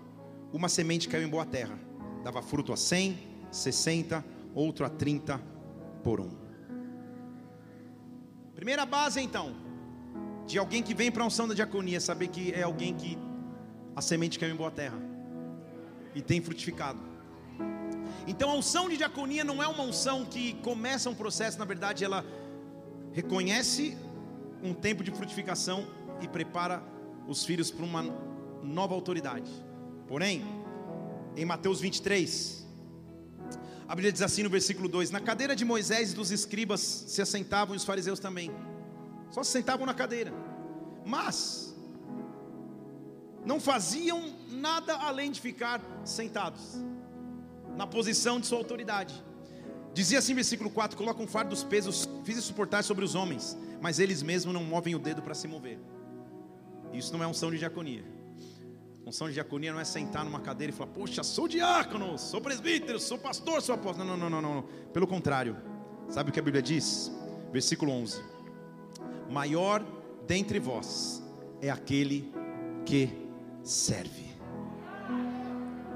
[0.51, 1.79] Uma semente caiu em boa terra,
[2.21, 3.17] dava fruto a 100,
[3.49, 5.39] 60, outro a 30
[6.03, 6.31] por um.
[8.53, 9.55] Primeira base então,
[10.49, 13.15] de alguém que vem para a unção da diaconia, saber que é alguém que
[13.95, 14.99] a semente caiu em boa terra
[16.15, 16.99] e tem frutificado.
[18.25, 22.03] Então a unção de diaconia não é uma unção que começa um processo, na verdade
[22.03, 22.25] ela
[23.13, 23.95] reconhece
[24.63, 25.87] um tempo de frutificação
[26.19, 26.81] e prepara
[27.27, 28.03] os filhos para uma
[28.63, 29.51] nova autoridade.
[30.07, 30.43] Porém,
[31.37, 32.65] em Mateus 23,
[33.87, 37.21] a Bíblia diz assim no versículo 2: Na cadeira de Moisés e dos escribas se
[37.21, 38.51] assentavam os fariseus também.
[39.29, 40.33] Só se sentavam na cadeira.
[41.05, 41.75] Mas
[43.45, 46.77] não faziam nada além de ficar sentados
[47.75, 49.23] na posição de sua autoridade.
[49.93, 53.99] Dizia assim, versículo 4: Colocam um fardo dos pesos, fiz suportar sobre os homens, mas
[53.99, 55.79] eles mesmos não movem o dedo para se mover.
[56.93, 58.03] Isso não é unção de diaconia.
[59.03, 62.99] Função de diaconia não é sentar numa cadeira e falar, poxa, sou diácono, sou presbítero,
[62.99, 64.07] sou pastor, sou apóstolo.
[64.07, 64.63] Não, não, não, não, não.
[64.93, 65.57] Pelo contrário.
[66.09, 67.11] Sabe o que a Bíblia diz?
[67.51, 68.21] Versículo 11.
[69.29, 69.85] Maior
[70.25, 71.23] dentre vós
[71.61, 72.31] é aquele
[72.85, 73.09] que
[73.63, 74.29] serve.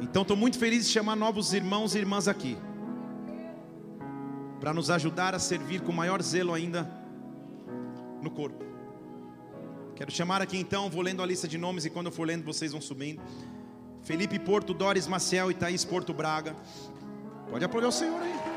[0.01, 2.57] Então estou muito feliz de chamar novos irmãos e irmãs aqui.
[4.59, 6.89] Para nos ajudar a servir com maior zelo ainda
[8.21, 8.63] no corpo.
[9.95, 12.43] Quero chamar aqui então, vou lendo a lista de nomes e quando eu for lendo
[12.43, 13.21] vocês vão subindo.
[14.03, 16.55] Felipe Porto, Doris Maciel e Thaís Porto Braga.
[17.49, 18.52] Pode aplaudir o Senhor aí.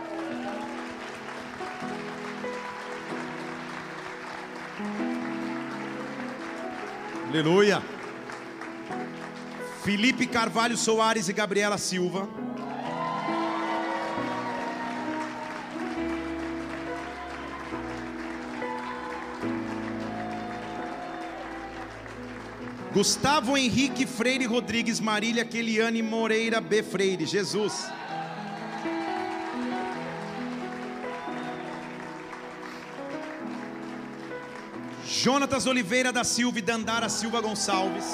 [7.28, 7.82] Aleluia.
[9.82, 12.28] Felipe Carvalho Soares e Gabriela Silva.
[22.92, 26.82] Gustavo Henrique Freire Rodrigues Marília Keliane Moreira B.
[26.82, 27.86] Freire, Jesus.
[35.26, 38.04] Jonatas Oliveira da Silva e Dandara Silva Gonçalves.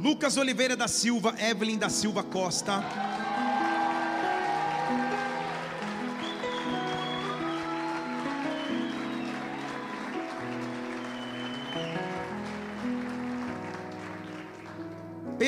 [0.00, 3.17] Lucas Oliveira da Silva, Evelyn da Silva Costa.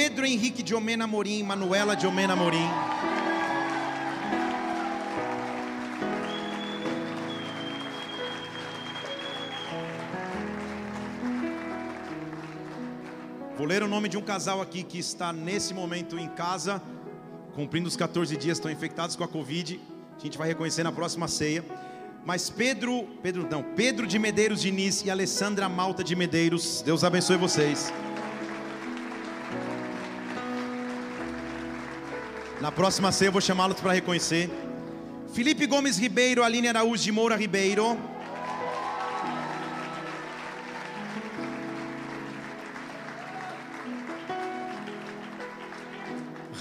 [0.02, 2.66] Pedro Henrique de Omena Morim, Manuela de Omena Morim.
[13.58, 16.80] Vou ler o nome de um casal aqui que está nesse momento em casa,
[17.54, 19.78] cumprindo os 14 dias, estão infectados com a Covid.
[20.16, 21.62] A gente vai reconhecer na próxima ceia.
[22.24, 27.36] Mas Pedro, Pedro não, Pedro de Medeiros Diniz e Alessandra Malta de Medeiros, Deus abençoe
[27.36, 27.92] vocês.
[32.60, 34.50] Na próxima ceia eu vou chamá-los para reconhecer.
[35.32, 37.98] Felipe Gomes Ribeiro, Aline Araújo de Moura Ribeiro.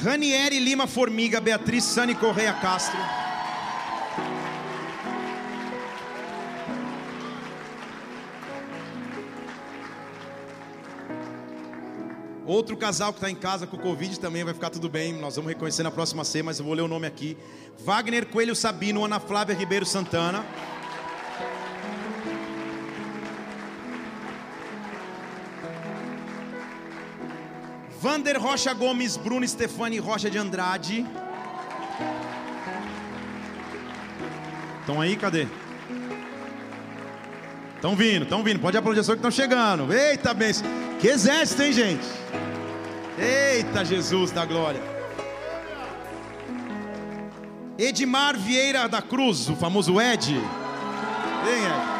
[0.01, 2.97] Ranieri Lima Formiga, Beatriz Sani Correia Castro.
[12.49, 15.13] Outro casal que está em casa com Covid também vai ficar tudo bem.
[15.13, 17.37] Nós vamos reconhecer na próxima ceia, mas eu vou ler o nome aqui.
[17.85, 20.43] Wagner Coelho Sabino, Ana Flávia Ribeiro Santana.
[28.01, 31.05] Vander Rocha Gomes, Bruno Stefani Rocha de Andrade.
[34.79, 35.45] Estão aí, cadê?
[37.75, 38.59] Estão vindo, estão vindo.
[38.59, 39.93] Pode aplaudir só que estão chegando.
[39.93, 40.65] Eita, bênção.
[40.99, 42.18] Que exército, hein, gente?
[43.21, 44.81] Eita, Jesus da glória.
[47.77, 50.33] Edmar Vieira da Cruz, o famoso Ed.
[51.43, 51.99] Vem, Ed.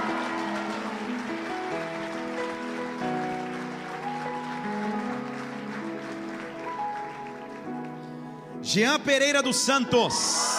[8.61, 10.58] Jean Pereira dos Santos.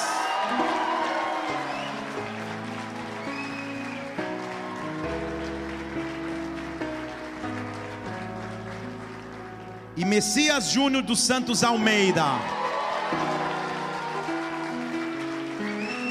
[10.10, 12.24] Messias Júnior dos Santos Almeida.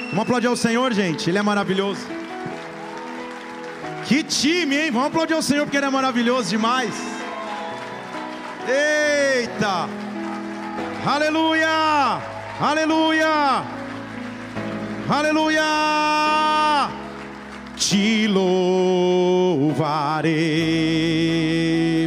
[0.10, 1.30] Vamos aplaudir ao Senhor, gente.
[1.30, 2.00] Ele é maravilhoso.
[4.08, 4.92] Que time, hein?
[4.92, 6.96] Vamos aplaudir ao Senhor porque ele é maravilhoso demais.
[8.66, 9.90] Eita!
[11.06, 12.22] Aleluia!
[12.72, 13.64] Aleluia!
[15.10, 16.90] Aleluia!
[17.76, 19.90] Te louvarei.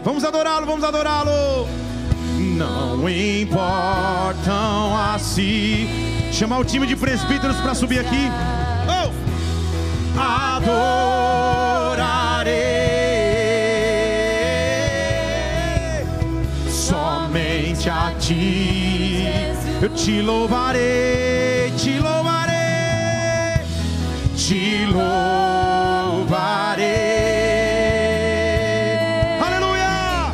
[0.03, 1.42] Vamos adorá-lo, vamos adorá-lo.
[3.53, 5.87] Não importam assim.
[6.33, 8.31] Chamar o time de presbíteros para subir aqui.
[8.89, 9.13] Oh!
[10.19, 10.87] Adorarei
[16.71, 19.27] somente a ti.
[19.83, 22.55] Eu te louvarei, te louvarei,
[24.37, 25.03] te louvarei.
[29.41, 30.33] Aleluia!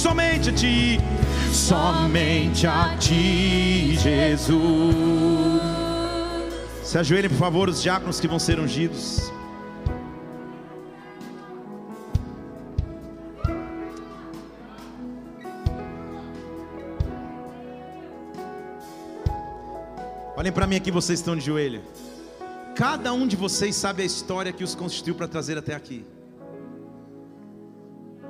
[0.00, 0.98] Somente a ti,
[1.52, 5.60] somente a ti, Jesus.
[6.82, 9.30] Se ajoelhem, por favor, os diáconos que vão ser ungidos.
[20.34, 21.82] Olhem para mim aqui, vocês estão de joelho.
[22.74, 26.06] Cada um de vocês sabe a história que os constituiu para trazer até aqui.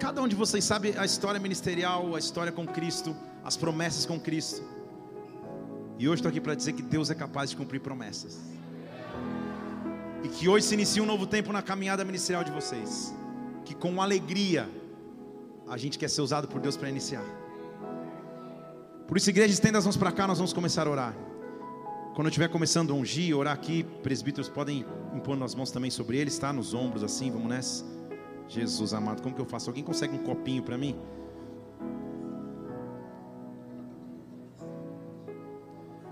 [0.01, 3.15] Cada um de vocês sabe a história ministerial, a história com Cristo,
[3.45, 4.63] as promessas com Cristo.
[5.99, 8.39] E hoje estou aqui para dizer que Deus é capaz de cumprir promessas.
[10.25, 13.15] E que hoje se inicia um novo tempo na caminhada ministerial de vocês.
[13.67, 14.67] Que com alegria
[15.69, 17.25] a gente quer ser usado por Deus para iniciar.
[19.07, 21.15] Por isso, igreja, estenda as mãos para cá, nós vamos começar a orar.
[22.15, 26.17] Quando eu estiver começando a ungir, orar aqui, presbíteros podem impor as mãos também sobre
[26.17, 26.55] eles, tá?
[26.55, 28.00] Nos ombros assim, vamos nessa.
[28.51, 29.71] Jesus amado, como que eu faço?
[29.71, 30.99] Alguém consegue um copinho para mim?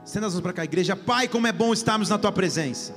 [0.04, 0.94] Estenda as mãos para cá, igreja.
[0.94, 2.94] Pai, como é bom estarmos na tua presença.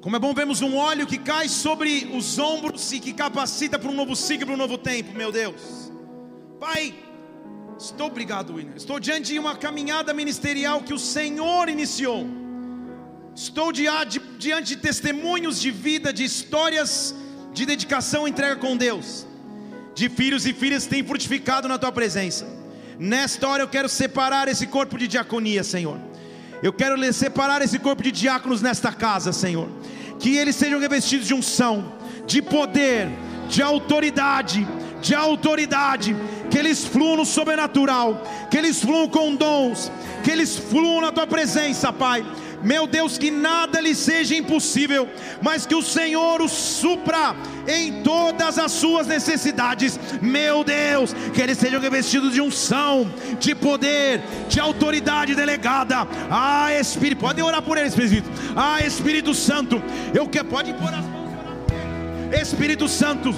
[0.00, 3.90] Como é bom vermos um óleo que cai sobre os ombros e que capacita para
[3.90, 5.92] um novo ciclo, para um novo tempo, meu Deus.
[6.58, 6.94] Pai,
[7.78, 8.76] estou obrigado, William.
[8.76, 12.39] Estou diante de uma caminhada ministerial que o Senhor iniciou.
[13.42, 14.20] Estou diante,
[14.62, 17.14] de testemunhos de vida, de histórias
[17.54, 19.26] de dedicação e entrega com Deus,
[19.94, 22.46] de filhos e filhas que têm frutificado na tua presença.
[22.98, 25.98] Nesta hora eu quero separar esse corpo de diaconia, Senhor.
[26.62, 29.70] Eu quero separar esse corpo de diáconos nesta casa, Senhor.
[30.18, 31.94] Que eles sejam revestidos de unção,
[32.26, 33.08] de poder,
[33.48, 34.68] de autoridade,
[35.00, 36.14] de autoridade.
[36.50, 39.90] Que eles fluam no sobrenatural, que eles fluam com dons,
[40.22, 42.22] que eles fluam na tua presença, Pai.
[42.62, 45.08] Meu Deus, que nada lhe seja impossível,
[45.42, 47.34] mas que o Senhor os supra
[47.66, 49.98] em todas as suas necessidades.
[50.20, 56.06] Meu Deus, que eles sejam revestidos de unção, de poder, de autoridade delegada.
[56.30, 58.32] Ah, Espírito, pode orar por eles, presbítero.
[58.56, 59.82] Ah, Espírito Santo,
[60.14, 61.30] eu quero, pode pôr as mãos.
[62.32, 63.34] Espírito Santo,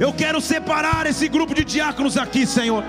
[0.00, 2.82] eu quero separar esse grupo de diáconos aqui, Senhor.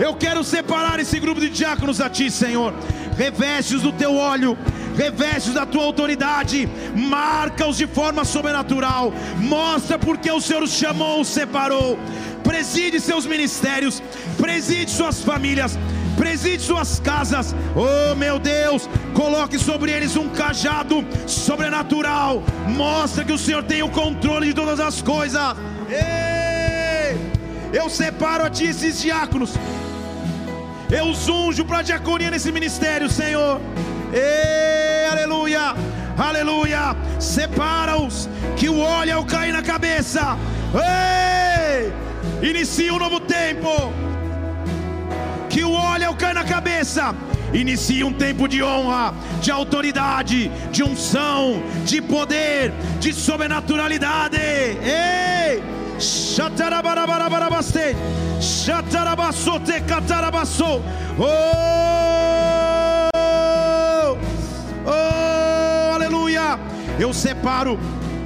[0.00, 2.72] Eu quero separar esse grupo de diáconos a Ti, Senhor.
[3.18, 4.56] Reveste-os do Teu óleo,
[4.96, 6.66] reveste-os da Tua autoridade,
[6.96, 9.12] marca-os de forma sobrenatural.
[9.36, 11.98] Mostra porque o Senhor os chamou, os separou.
[12.42, 14.02] Preside seus ministérios,
[14.38, 15.78] preside suas famílias,
[16.16, 17.54] preside suas casas.
[17.76, 22.42] Oh meu Deus, coloque sobre eles um cajado sobrenatural.
[22.68, 25.56] Mostra que o Senhor tem o controle de todas as coisas.
[25.90, 26.33] Ei!
[27.74, 29.54] Eu separo a ti esses diáconos.
[30.88, 33.60] Eu os unjo para a diaconia nesse ministério, Senhor.
[34.12, 35.74] Ei, aleluia,
[36.16, 36.96] aleluia.
[37.18, 40.38] Separa-os, que o óleo ao cair na cabeça.
[40.72, 41.92] Ei!
[42.48, 43.92] Inicia um novo tempo.
[45.50, 47.12] Que o óleo ao cair na cabeça.
[47.52, 54.36] Inicia um tempo de honra, de autoridade, de unção, de poder, de sobrenaturalidade.
[54.36, 55.83] Ei!
[56.04, 57.96] Shatarabarabarabarabaste.
[58.40, 60.82] Shatarabasote catarabasso.
[61.18, 61.24] Oh!
[64.86, 65.94] Oh!
[65.94, 66.58] Aleluia!
[66.98, 67.78] Eu separo,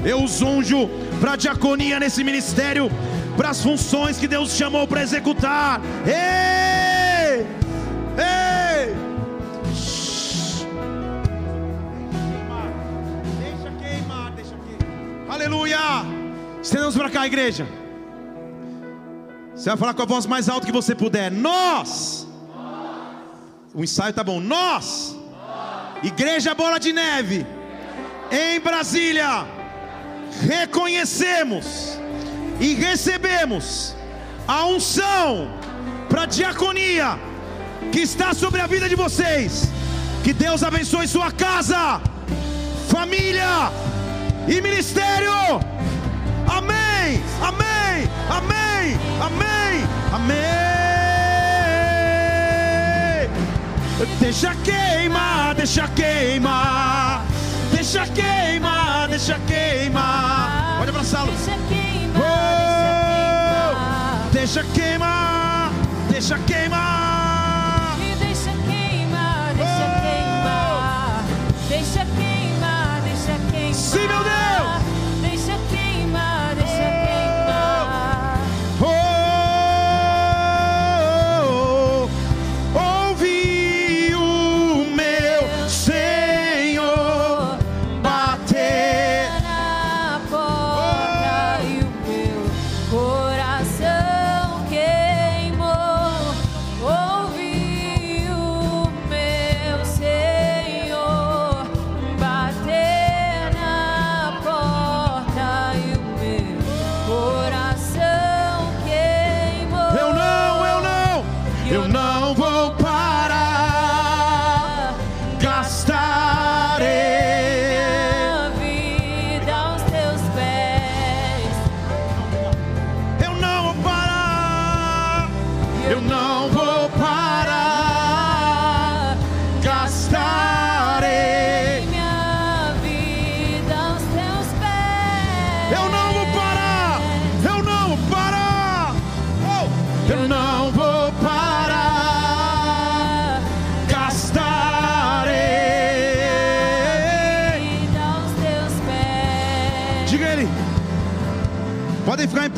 [0.04, 0.88] eu os unjo
[1.20, 2.90] para diaconia nesse ministério,
[3.36, 5.80] para as funções que Deus chamou para executar.
[6.04, 7.46] Ei!
[8.18, 8.96] Ei!
[9.74, 10.66] Shhh.
[13.38, 15.30] Deixa queimar, deixa queimar.
[15.30, 16.07] Aleluia!
[16.68, 17.66] Estendamos para cá, igreja.
[19.54, 21.30] Você vai falar com a voz mais alta que você puder.
[21.32, 22.26] Nós.
[23.72, 24.38] O ensaio tá bom.
[24.38, 25.16] Nós.
[26.02, 27.46] Igreja Bola de Neve.
[28.30, 29.46] Em Brasília.
[30.42, 31.98] Reconhecemos
[32.60, 33.96] e recebemos
[34.46, 35.48] a unção
[36.10, 37.18] para diaconia
[37.90, 39.70] que está sobre a vida de vocês.
[40.22, 41.98] Que Deus abençoe sua casa,
[42.90, 43.72] família
[44.46, 45.32] e ministério.
[46.50, 50.48] Amém, amém, amém, amém, amém.
[54.20, 57.24] Deixa queimar, deixa queimar,
[57.72, 60.76] deixa queimar, deixa queimar.
[60.78, 61.32] Pode abraçá-lo.
[61.32, 62.22] Deixa queimar,
[63.70, 65.70] Oh, deixa queimar,
[66.10, 67.17] deixa queimar.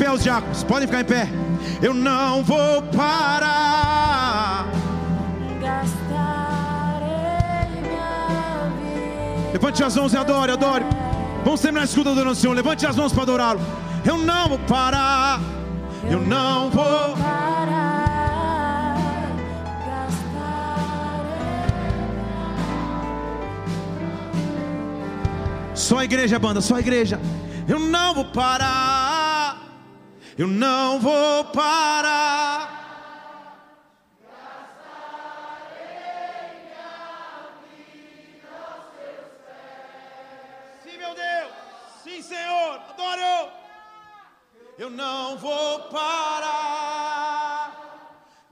[0.01, 1.29] Pé os diáconos, podem ficar em pé.
[1.79, 4.65] Eu não vou parar.
[9.53, 10.83] Levante as mãos e adore, adore.
[11.45, 12.55] Vamos terminar a escuta adorando o Senhor.
[12.55, 13.61] Levante as mãos para adorá-lo.
[14.03, 15.39] Eu não vou parar.
[16.09, 17.15] Eu não vou.
[17.15, 18.15] Parar.
[19.85, 20.31] Gastarei.
[25.75, 27.19] Só a igreja, banda, só a igreja.
[27.67, 29.00] Eu não vou parar.
[30.41, 32.67] Eu não vou parar.
[40.83, 41.51] Sim, meu Deus.
[42.03, 42.81] Sim, Senhor.
[42.89, 43.51] Adoro.
[44.79, 47.71] Eu não vou parar.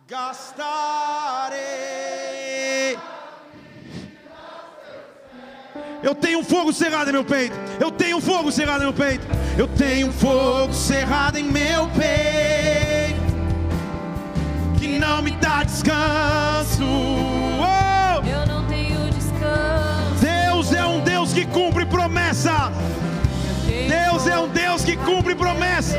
[0.05, 1.18] Gastarei.
[6.01, 7.55] Eu tenho um fogo cerrado em meu peito.
[7.80, 9.27] Eu tenho um fogo cerrado em meu peito.
[9.57, 13.19] Eu tenho um fogo cerrado em meu peito.
[14.77, 16.84] Que não me dá descanso.
[16.84, 18.26] Oh!
[18.26, 20.15] Eu não tenho descanso.
[20.21, 22.71] Deus é um Deus que cumpre promessa.
[23.65, 25.97] Deus é um Deus que cumpre promessa.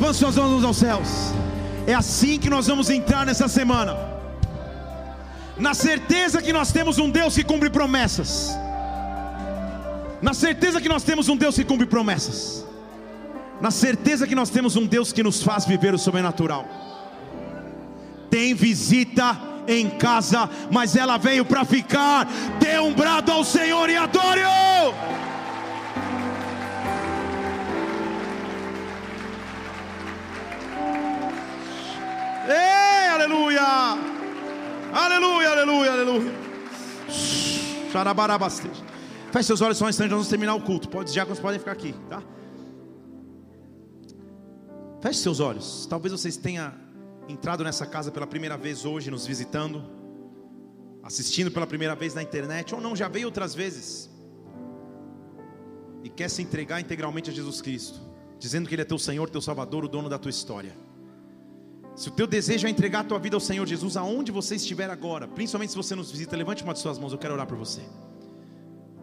[0.00, 1.08] Levante suas mãos aos céus.
[1.84, 3.96] É assim que nós vamos entrar nessa semana.
[5.56, 8.56] Na certeza que nós temos um Deus que cumpre promessas.
[10.22, 12.64] Na certeza que nós temos um Deus que cumpre promessas.
[13.60, 16.64] Na certeza que nós temos um Deus que nos faz viver o sobrenatural.
[18.30, 22.24] Tem visita em casa, mas ela veio para ficar.
[22.60, 25.17] Dê um brado ao Senhor e adore-o.
[32.48, 33.60] Ei, aleluia!
[34.90, 36.32] Aleluia, aleluia, aleluia.
[37.92, 38.70] Xarabarabastej.
[39.30, 40.88] Feche seus olhos só um instante, vamos terminar o culto.
[40.88, 42.22] Pode, os diáconos podem ficar aqui, tá?
[45.02, 45.86] Feche seus olhos.
[45.90, 46.72] Talvez vocês tenham
[47.28, 49.84] entrado nessa casa pela primeira vez hoje, nos visitando,
[51.02, 54.08] assistindo pela primeira vez na internet, ou não, já veio outras vezes.
[56.02, 58.00] E quer se entregar integralmente a Jesus Cristo,
[58.38, 60.87] dizendo que Ele é teu Senhor, teu Salvador, o dono da tua história.
[61.98, 64.88] Se o teu desejo é entregar a tua vida ao Senhor Jesus, aonde você estiver
[64.88, 67.58] agora, principalmente se você nos visita, levante uma de suas mãos, eu quero orar por
[67.58, 67.80] você.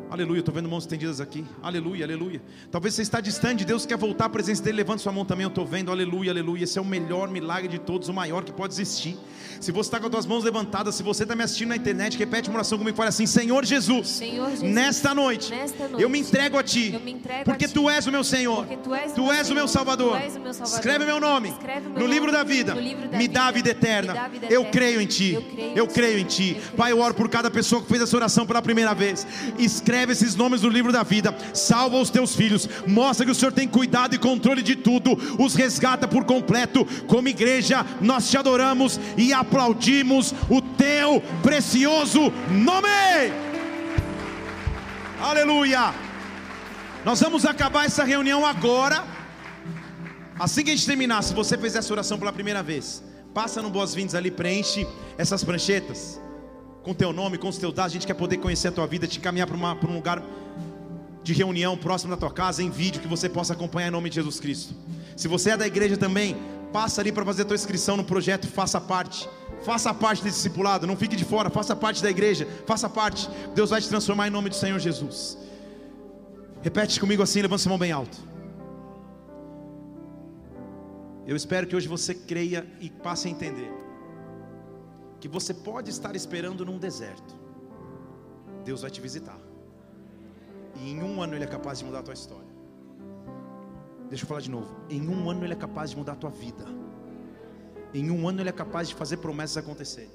[0.09, 1.43] Aleluia, estou vendo mãos estendidas aqui.
[1.63, 2.41] Aleluia, aleluia.
[2.71, 4.77] Talvez você está distante, Deus quer voltar à presença dele.
[4.77, 5.91] Levante sua mão também, eu estou vendo.
[5.91, 6.63] Aleluia, aleluia.
[6.63, 9.17] Esse é o melhor milagre de todos, o maior que pode existir.
[9.59, 12.17] Se você está com as suas mãos levantadas, se você está me assistindo na internet,
[12.17, 12.95] repete uma oração comigo.
[12.95, 16.93] Fala assim: Senhor Jesus, Senhor Jesus, nesta, noite, nesta noite, eu me entrego a Ti,
[16.93, 19.31] eu entrego porque a Ti, Tu és o meu Senhor, Tu és o Tu meu
[19.33, 20.11] és Senhor, Salvador.
[20.11, 20.77] Tu és o meu Salvador.
[20.79, 23.47] Escreve meu nome Escreve meu no nome livro da vida, no livro da me dá
[23.47, 24.13] a vida vida, eterna.
[24.13, 24.71] me dá a vida Eu eterna.
[24.71, 26.49] creio em Ti, Eu creio em eu Ti, creio em Ti.
[26.49, 29.25] eu creio Pai, eu oro por cada pessoa que fez essa oração pela primeira vez.
[29.57, 33.51] Escreve esses nomes no livro da vida, salva os teus filhos, mostra que o Senhor
[33.51, 36.85] tem cuidado e controle de tudo, os resgata por completo.
[37.07, 43.33] Como igreja, nós te adoramos e aplaudimos o teu precioso nome.
[45.21, 45.93] Aleluia.
[47.03, 49.03] Nós vamos acabar essa reunião agora.
[50.37, 53.01] Assim que a gente terminar, se você fez essa oração pela primeira vez,
[53.33, 54.85] passa no boas-vindas ali, preenche
[55.17, 56.19] essas pranchetas
[56.85, 57.91] com teu nome, com os teus dados.
[57.91, 60.23] A gente quer poder conhecer a tua vida, te encaminhar para um lugar
[61.23, 64.15] de reunião próximo da tua casa, em vídeo, que você possa acompanhar em nome de
[64.15, 64.75] Jesus Cristo.
[65.17, 66.37] Se você é da igreja também,
[66.71, 69.27] passa ali para fazer a tua inscrição no projeto, faça parte.
[69.63, 73.27] Faça parte desse discipulado, não fique de fora, faça parte da igreja, faça parte.
[73.55, 75.39] Deus vai te transformar em nome do Senhor Jesus.
[76.61, 78.15] Repete comigo assim, levanta sua mão bem alto.
[81.25, 83.84] Eu espero que hoje você creia e passe a entender
[85.25, 87.35] que você pode estar esperando num deserto.
[88.63, 89.39] Deus vai te visitar.
[90.75, 92.47] E em um ano Ele é capaz de mudar a tua história.
[94.07, 94.75] Deixa eu falar de novo.
[94.87, 96.63] Em um ano Ele é capaz de mudar a tua vida.
[97.91, 100.11] Em um ano Ele é capaz de fazer promessas acontecerem.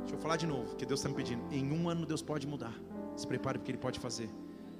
[0.00, 1.44] Deixa eu falar de novo, que Deus está me pedindo.
[1.52, 2.74] Em um ano Deus pode mudar.
[3.14, 4.28] Se prepare porque Ele pode fazer.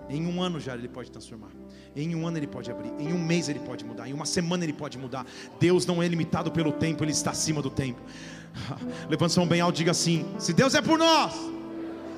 [0.09, 1.53] Em um ano já Ele pode transformar.
[1.95, 2.93] Em um ano Ele pode abrir.
[2.99, 4.09] Em um mês Ele pode mudar.
[4.09, 5.25] Em uma semana Ele pode mudar.
[5.61, 8.01] Deus não é limitado pelo tempo, Ele está acima do tempo.
[9.09, 11.33] Levanta sua mão bem alto e diga assim: Se Deus é por nós,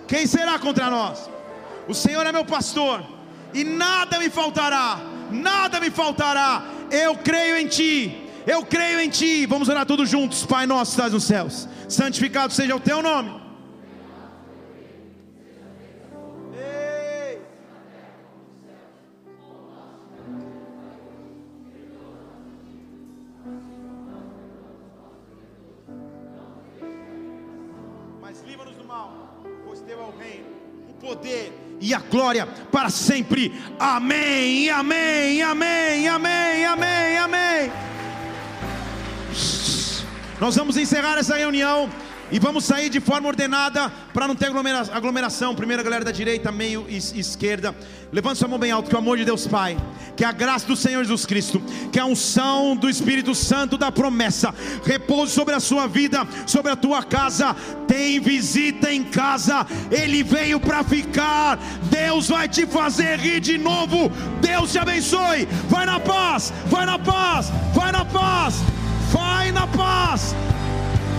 [0.06, 1.30] quem será contra nós?
[1.88, 3.02] O Senhor é meu pastor
[3.52, 5.00] e nada me faltará,
[5.30, 6.64] nada me faltará.
[6.90, 9.46] Eu creio em Ti, eu creio em Ti.
[9.46, 13.41] Vamos orar todos juntos, Pai nosso que estás nos céus, santificado seja o Teu nome.
[31.02, 33.52] Poder e a glória para sempre.
[33.78, 37.72] Amém, amém, amém, amém, amém, amém.
[40.40, 41.90] Nós vamos encerrar essa reunião
[42.32, 45.54] e vamos sair de forma ordenada para não ter aglomera- aglomeração.
[45.54, 47.76] Primeiro a galera da direita, meio e esquerda.
[48.10, 49.76] Levante sua mão bem alto, que o amor de Deus Pai,
[50.16, 54.54] que a graça do Senhor Jesus Cristo, que a unção do Espírito Santo da promessa
[54.84, 57.54] repouse sobre a sua vida, sobre a tua casa.
[57.86, 61.58] Tem visita em casa, ele veio para ficar.
[61.90, 64.10] Deus vai te fazer rir de novo.
[64.40, 65.46] Deus te abençoe.
[65.68, 68.54] Vai na paz, vai na paz, vai na paz,
[69.12, 70.34] vai na paz